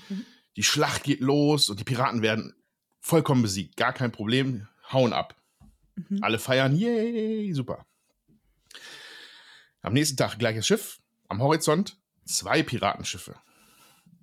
Mhm. 0.09 0.26
Die 0.57 0.62
Schlacht 0.62 1.05
geht 1.05 1.20
los 1.20 1.70
und 1.70 1.78
die 1.78 1.84
Piraten 1.84 2.22
werden 2.22 2.55
vollkommen 3.01 3.42
besiegt. 3.42 3.76
Gar 3.76 3.92
kein 3.92 4.12
Problem. 4.12 4.66
Hauen 4.92 5.12
ab. 5.12 5.36
Mhm. 5.94 6.22
Alle 6.22 6.38
feiern. 6.38 6.76
Yay, 6.76 7.53
super. 7.53 7.86
Am 9.82 9.92
nächsten 9.92 10.16
Tag 10.16 10.38
gleiches 10.38 10.66
Schiff. 10.66 10.99
Am 11.29 11.43
Horizont 11.43 11.99
zwei 12.24 12.62
Piratenschiffe. 12.62 13.37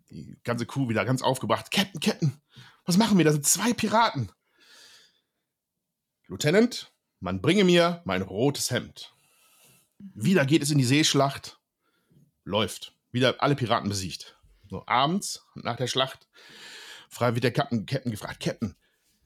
Die 0.09 0.37
ganze 0.43 0.65
Crew 0.65 0.89
wieder 0.89 1.05
ganz 1.05 1.21
aufgebracht. 1.21 1.71
Captain, 1.71 1.99
Captain, 1.99 2.41
was 2.85 2.97
machen 2.97 3.17
wir? 3.17 3.25
Da 3.25 3.31
sind 3.31 3.45
zwei 3.45 3.73
Piraten. 3.73 4.31
Lieutenant, 6.27 6.91
man 7.19 7.41
bringe 7.41 7.63
mir 7.63 8.01
mein 8.05 8.21
rotes 8.21 8.71
Hemd. 8.71 9.13
Wieder 9.99 10.45
geht 10.45 10.63
es 10.63 10.71
in 10.71 10.77
die 10.77 10.83
Seeschlacht. 10.83 11.59
Läuft. 12.43 12.93
Wieder 13.11 13.41
alle 13.41 13.55
Piraten 13.55 13.89
besiegt. 13.89 14.37
So, 14.69 14.83
abends, 14.87 15.45
nach 15.55 15.77
der 15.77 15.87
Schlacht, 15.87 16.27
wird 17.19 17.43
der 17.43 17.53
Captain, 17.53 17.85
Captain 17.85 18.11
gefragt, 18.11 18.39
Captain, 18.41 18.75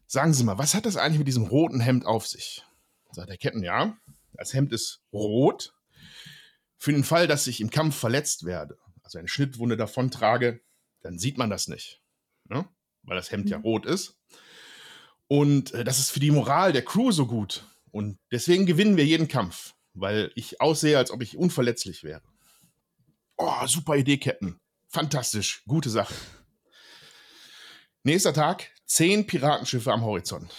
sagen 0.05 0.33
Sie 0.33 0.43
mal, 0.43 0.57
was 0.57 0.75
hat 0.75 0.85
das 0.85 0.97
eigentlich 0.97 1.19
mit 1.19 1.27
diesem 1.27 1.45
roten 1.45 1.79
Hemd 1.79 2.05
auf 2.05 2.27
sich? 2.27 2.63
Sagt 3.11 3.29
der 3.29 3.37
Captain, 3.37 3.63
ja, 3.63 3.97
das 4.33 4.53
Hemd 4.53 4.73
ist 4.73 5.01
rot. 5.11 5.73
Für 6.79 6.93
den 6.93 7.03
Fall, 7.03 7.27
dass 7.27 7.45
ich 7.45 7.59
im 7.59 7.69
Kampf 7.69 7.95
verletzt 7.95 8.45
werde, 8.45 8.77
also 9.03 9.19
eine 9.19 9.27
Schnittwunde 9.27 9.75
davon 9.75 10.11
trage, 10.11 10.61
dann 11.01 11.19
sieht 11.19 11.37
man 11.37 11.49
das 11.49 11.67
nicht. 11.67 12.01
Ne? 12.45 12.65
Weil 13.03 13.17
das 13.17 13.31
Hemd 13.31 13.45
mhm. 13.45 13.51
ja 13.51 13.57
rot 13.59 13.85
ist. 13.85 14.17
Und 15.27 15.73
äh, 15.73 15.83
das 15.83 15.99
ist 15.99 16.09
für 16.09 16.21
die 16.21 16.31
Moral 16.31 16.71
der 16.71 16.83
Crew 16.85 17.11
so 17.11 17.27
gut. 17.27 17.65
Und 17.91 18.17
deswegen 18.31 18.65
gewinnen 18.65 18.97
wir 18.97 19.05
jeden 19.05 19.27
Kampf, 19.27 19.75
weil 19.93 20.31
ich 20.35 20.61
aussehe, 20.61 20.97
als 20.97 21.11
ob 21.11 21.21
ich 21.21 21.37
unverletzlich 21.37 22.03
wäre. 22.03 22.23
Oh, 23.37 23.65
super 23.67 23.95
Idee, 23.95 24.17
Captain. 24.17 24.57
Fantastisch, 24.87 25.63
gute 25.67 25.89
Sache. 25.89 26.13
Nächster 28.03 28.33
Tag, 28.33 28.71
zehn 28.85 29.27
Piratenschiffe 29.27 29.91
am 29.91 30.03
Horizont. 30.03 30.49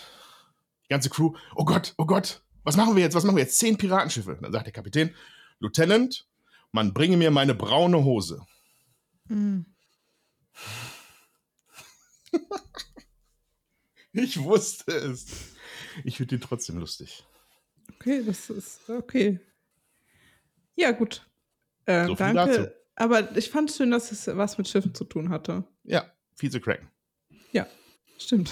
Die 0.84 0.88
ganze 0.88 1.08
Crew, 1.08 1.34
oh 1.56 1.64
Gott, 1.64 1.94
oh 1.96 2.04
Gott, 2.04 2.42
was 2.62 2.76
machen 2.76 2.94
wir 2.94 3.02
jetzt, 3.02 3.14
was 3.14 3.24
machen 3.24 3.36
wir 3.36 3.44
jetzt? 3.44 3.58
Zehn 3.58 3.78
Piratenschiffe. 3.78 4.38
Dann 4.40 4.52
sagt 4.52 4.66
der 4.66 4.72
Kapitän, 4.72 5.14
Lieutenant, 5.60 6.26
man 6.72 6.92
bringe 6.94 7.16
mir 7.16 7.30
meine 7.30 7.54
braune 7.54 8.02
Hose. 8.02 8.44
Mm. 9.28 9.60
ich 14.12 14.42
wusste 14.42 14.92
es. 14.92 15.54
Ich 16.04 16.16
finde 16.16 16.36
ihn 16.36 16.40
trotzdem 16.40 16.78
lustig. 16.78 17.24
Okay, 17.94 18.22
das 18.24 18.48
ist 18.48 18.88
okay. 18.88 19.38
Ja, 20.76 20.92
gut. 20.92 21.28
Äh, 21.84 22.06
so 22.06 22.14
danke. 22.14 22.34
Dazu. 22.34 22.70
Aber 22.94 23.36
ich 23.36 23.50
fand 23.50 23.70
es 23.70 23.76
schön, 23.76 23.90
dass 23.90 24.12
es 24.12 24.26
was 24.26 24.56
mit 24.56 24.66
Schiffen 24.66 24.94
zu 24.94 25.04
tun 25.04 25.28
hatte. 25.28 25.64
Ja, 25.84 26.10
viel 26.36 26.50
zu 26.50 26.60
cracken. 26.60 26.88
Ja, 27.52 27.66
stimmt. 28.18 28.50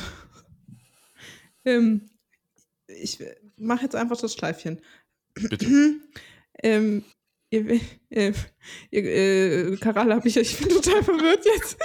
ähm, 1.65 2.11
ich 2.87 3.19
mache 3.57 3.85
jetzt 3.85 3.97
einfach 3.97 4.19
das 4.19 4.35
Schleifchen. 4.35 4.83
Bitte. 5.35 5.67
ähm, 6.63 7.05
ihr, 7.51 7.81
äh, 8.11 8.33
ihr, 8.91 9.05
äh, 9.05 9.77
Karal 9.77 10.15
habe 10.15 10.29
ich, 10.29 10.37
ich 10.37 10.59
bin 10.59 10.69
total 10.69 11.03
verwirrt 11.03 11.45
jetzt. 11.45 11.79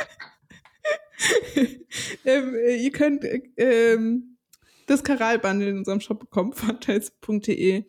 ähm, 2.25 2.55
ihr 2.55 2.91
könnt 2.91 3.25
ähm, 3.57 4.37
das 4.87 5.03
Karalband 5.03 5.63
in 5.63 5.77
unserem 5.77 5.99
Shop 6.01 6.19
bekommen, 6.19 6.53
fantails.de 6.53 7.85